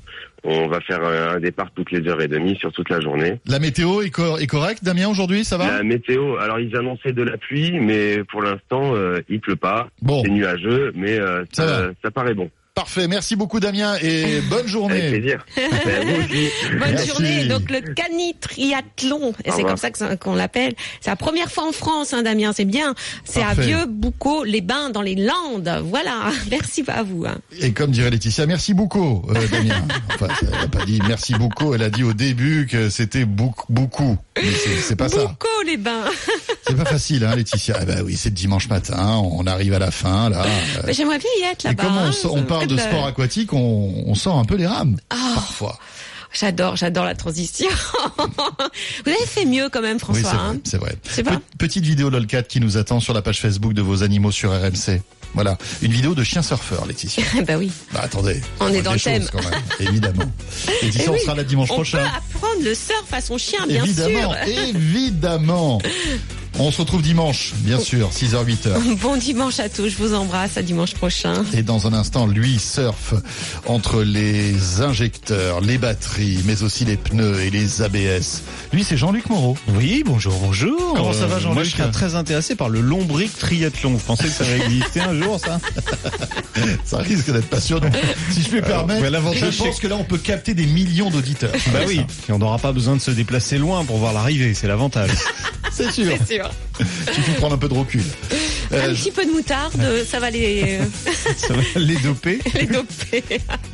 On 0.47 0.67
va 0.69 0.81
faire 0.83 1.01
euh, 1.03 1.37
un 1.37 1.41
départ 1.41 1.71
toutes 1.75 1.91
les 1.91 2.07
heures 2.07 2.21
et 2.21 2.29
demie 2.29 2.55
sur 2.57 2.71
toute 2.71 2.91
la 2.91 3.01
journée. 3.01 3.41
La 3.47 3.59
météo 3.59 4.03
est, 4.03 4.11
cor- 4.11 4.39
est 4.41 4.47
correcte, 4.47 4.85
Damien, 4.85 5.09
aujourd'hui, 5.09 5.43
ça 5.43 5.57
va? 5.57 5.79
La 5.79 5.83
météo, 5.83 6.37
alors 6.37 6.61
ils 6.61 6.77
annonçaient 6.77 7.13
de 7.15 7.23
la 7.23 7.39
pluie, 7.39 7.73
mais 7.81 8.23
pour 8.25 8.43
l'instant 8.43 8.95
euh, 8.95 9.21
il 9.31 9.41
pleut 9.41 9.57
pas. 9.57 9.89
Bon, 10.03 10.23
C'est 10.23 10.31
nuageux, 10.31 10.93
mais 10.95 11.19
euh, 11.19 11.45
Ça 11.53 11.91
ça 12.03 12.11
paraît 12.11 12.35
bon. 12.35 12.51
Parfait. 12.75 13.09
Merci 13.09 13.37
beaucoup, 13.37 13.61
Damien, 13.61 13.97
et 14.03 14.41
bonne 14.51 14.59
Avec 14.61 14.69
journée. 14.69 15.09
plaisir. 15.11 15.45
Ben. 15.57 15.71
Bonne 16.79 16.91
Merci. 16.91 17.07
journée. 17.09 17.45
Donc 17.47 17.71
le 17.71 17.81
cani-triathlon, 17.81 19.33
et 19.45 19.51
c'est 19.53 19.63
comme 19.63 19.77
ça 19.77 19.91
qu'on 20.17 20.35
l'appelle. 20.35 20.75
C'est 21.01 21.11
la 21.11 21.17
première 21.17 21.51
fois 21.51 21.69
en 21.69 21.73
France, 21.73 22.13
hein, 22.13 22.23
Damien, 22.23 22.53
c'est 22.55 22.65
bien. 22.65 22.95
C'est 23.25 23.43
à. 23.43 23.55
Vieux 23.55 23.87
Boucau, 23.87 24.43
les 24.45 24.61
bains 24.61 24.91
dans 24.91 25.03
les 25.03 25.15
Landes. 25.15 25.83
Voilà. 25.85 26.31
Merci 26.51 26.83
à 26.89 27.03
vous. 27.05 27.25
hein. 27.27 27.37
Et 27.61 27.73
comme 27.73 27.93
dirait 27.93 28.11
Laetitia, 28.11 28.47
merci 28.47 28.75
beaucoup, 28.75 29.25
euh, 29.31 29.47
Damien. 29.49 29.81
Enfin, 30.15 30.27
elle 30.43 30.51
n'a 30.51 30.69
pas 30.69 30.85
dit 30.85 31.01
merci 31.07 31.35
beaucoup, 31.35 31.73
elle 31.75 31.83
a 31.83 31.91
dit 31.91 32.03
au 32.03 32.13
début 32.13 32.67
que 32.71 32.89
c'était 32.91 33.25
beaucoup, 33.25 33.67
beaucoup. 33.73 34.17
Mais 34.37 34.51
c'est 34.83 34.97
pas 34.97 35.09
ça. 35.09 35.19
Boucau, 35.25 35.49
les 35.67 35.77
bains. 35.77 36.05
C'est 36.67 36.77
pas 36.77 36.85
facile, 36.85 37.25
hein, 37.25 37.37
Laetitia. 37.37 37.77
Eh 37.83 37.85
ben 37.85 38.03
oui, 38.05 38.17
c'est 38.17 38.35
dimanche 38.35 38.69
matin, 38.69 39.17
on 39.23 39.47
arrive 39.47 39.75
à 39.75 39.79
la 39.79 39.91
fin, 39.93 40.29
là. 40.29 40.45
J'aimerais 40.89 41.19
bien 41.19 41.29
y 41.41 41.53
être 41.53 41.65
Et 41.65 41.69
là-bas. 41.69 41.83
comme 41.85 41.97
on, 41.99 42.13
sort- 42.13 42.35
on 42.35 42.43
parle 42.43 42.64
de 42.67 42.77
sport 42.77 43.07
aquatique, 43.07 43.53
on, 43.53 44.05
on 44.07 44.15
sort 44.15 44.39
un 44.39 44.45
peu 44.45 44.57
les 44.57 44.67
rames, 44.67 44.97
Ah, 45.11 45.33
parfois. 45.35 45.79
J'adore, 46.33 46.75
j'adore 46.75 47.05
la 47.05 47.15
transition. 47.15 47.69
vous 48.19 49.11
avez 49.11 49.27
fait 49.27 49.45
mieux 49.45 49.69
quand 49.69 49.83
même, 49.83 49.99
Oui, 50.09 50.21
François. 50.21 50.31
c'est 50.31 50.37
vrai, 50.37 50.47
hein. 50.49 50.57
c'est 50.65 50.79
vrai. 50.79 50.97
C'est 51.05 51.23
pas 51.23 51.37
Pe- 51.37 51.43
Petite 51.59 51.85
vidéo 51.85 52.11
LOLCAT 52.11 52.43
qui 52.45 52.59
nous 52.61 52.77
attend 52.77 52.99
sur 52.99 53.15
la 53.15 53.23
page 53.23 53.41
Facebook 53.41 53.73
de 53.73 53.83
vos 53.83 54.03
animaux 54.03 54.33
sur 54.33 54.51
RMC. 54.51 55.01
Voilà, 55.35 55.59
une 55.83 55.91
vidéo 55.93 56.15
de 56.15 56.23
chien 56.25 56.43
surfeur, 56.43 56.87
Laetitia. 56.87 57.23
bah 57.47 57.55
oui. 57.57 57.71
Bah 57.93 58.01
attendez, 58.05 58.41
On 58.61 58.69
est 58.73 58.83
dans 58.83 58.93
le 58.95 59.01
thème. 59.01 59.23
choses, 59.23 59.31
quand 59.31 59.43
même, 59.49 59.63
évidemment. 59.81 60.25
Laetitia, 60.83 61.03
Eh 61.05 61.09
on 61.09 61.13
oui, 61.13 61.21
sera 61.21 61.35
là 61.37 61.45
dimanche 61.45 61.71
On 61.71 61.75
prochain. 61.75 61.99
peut 61.99 62.05
apprendre 62.37 62.65
le 62.65 62.75
surf 62.75 63.13
à 63.13 63.21
son 63.21 63.39
chien, 63.39 63.65
bien 63.69 63.85
évidemment, 63.85 64.33
sûr. 64.33 64.37
évidemment. 64.75 65.81
On 66.57 66.71
se 66.71 66.81
retrouve 66.81 67.03
dimanche, 67.03 67.53
bien 67.59 67.81
sûr, 67.81 68.11
6h, 68.11 68.45
8h. 68.45 68.97
Bon 69.03 69.17
dimanche 69.17 69.59
à 69.59 69.69
tous, 69.69 69.89
je 69.89 69.97
vous 69.97 70.15
embrasse, 70.15 70.57
à 70.57 70.63
dimanche 70.63 70.95
prochain. 70.95 71.45
Et 71.53 71.63
dans 71.65 71.89
un 71.89 71.93
instant, 71.93 72.29
lui 72.29 72.61
surfe 72.61 73.15
entre 73.67 74.03
les 74.03 74.81
injecteurs, 74.81 75.61
les 75.61 75.79
batteries, 75.79 76.39
mais 76.45 76.63
aussi 76.63 76.85
les 76.85 76.97
pneus 76.97 77.41
et 77.41 77.51
les 77.51 77.83
ABS. 77.83 78.43
Lui, 78.73 78.85
c'est 78.85 78.97
Jean-Luc 78.97 79.29
Moreau. 79.31 79.59
Oui, 79.77 80.05
bonjour, 80.07 80.35
bonjour. 80.41 80.95
Comment 80.95 81.13
ça 81.13 81.27
va, 81.27 81.41
Jean-Luc 81.41 81.55
Moi, 81.55 81.65
je 81.65 81.71
serais 81.71 81.91
très 81.91 82.15
intéressé 82.15 82.55
par 82.55 82.69
le 82.69 82.81
lombric 82.81 83.37
triathlon. 83.37 83.91
Vous 83.91 83.99
pensez 83.99 84.25
que 84.25 84.31
ça 84.31 84.45
va 84.45 84.57
exister 84.65 85.01
un 85.01 85.21
jour, 85.21 85.41
ça 85.41 85.59
Ça 86.85 86.99
risque 86.99 87.33
d'être 87.33 87.49
passionnant. 87.49 87.91
Si 88.31 88.43
je 88.43 88.49
puis 88.49 88.61
me 88.61 88.63
permettre, 88.63 89.05
je 89.05 89.45
pense 89.45 89.75
c'est 89.75 89.81
que 89.81 89.89
là, 89.89 89.97
on 89.97 90.05
peut 90.05 90.19
capter 90.19 90.55
des 90.55 90.67
millions 90.67 91.11
d'auditeurs. 91.11 91.53
Bah 91.73 91.81
oui, 91.87 92.03
et 92.29 92.33
on 92.33 92.39
n'aura 92.39 92.59
pas 92.59 92.73
besoin 92.73 92.95
de 92.95 93.01
se 93.01 93.11
déplacer 93.11 93.59
loin 93.59 93.85
pour 93.85 93.99
voir 93.99 94.13
l'arrivée, 94.13 94.55
c'est 94.55 94.69
l'avantage. 94.69 95.11
C'est 95.75 95.91
sûr. 95.91 96.15
C'est 96.21 96.37
sûr. 96.37 96.44
Il 96.81 97.15
suffit 97.15 97.33
de 97.33 97.37
prendre 97.37 97.55
un 97.55 97.59
peu 97.59 97.69
de 97.69 97.75
recul. 97.75 98.03
Euh, 98.73 98.91
Un 98.91 98.95
petit 98.95 99.11
peu 99.11 99.25
de 99.25 99.31
moutarde, 99.31 99.75
ça 100.09 100.19
va 100.19 100.31
les, 100.31 100.79
Ça 101.37 101.55
va 101.55 101.63
les 101.77 101.97
doper. 101.97 102.41
les 102.55 102.67
doper. 102.67 103.23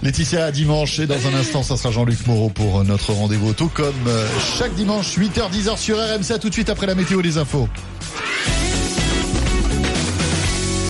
Laetitia, 0.02 0.46
à 0.46 0.50
dimanche. 0.50 0.98
Et 0.98 1.06
dans 1.06 1.26
un 1.26 1.34
instant, 1.34 1.62
ça 1.62 1.76
sera 1.76 1.90
Jean-Luc 1.90 2.26
Moreau 2.26 2.50
pour 2.50 2.84
notre 2.84 3.12
rendez-vous 3.12 3.50
auto, 3.50 3.70
comme 3.72 3.94
euh, 4.06 4.26
chaque 4.58 4.74
dimanche, 4.74 5.16
8h, 5.16 5.50
10h 5.52 5.78
sur 5.78 5.96
RMC. 5.96 6.32
À 6.32 6.38
tout 6.38 6.48
de 6.48 6.54
suite 6.54 6.68
après 6.68 6.86
la 6.86 6.94
météo 6.94 7.22
des 7.22 7.38
infos. 7.38 7.68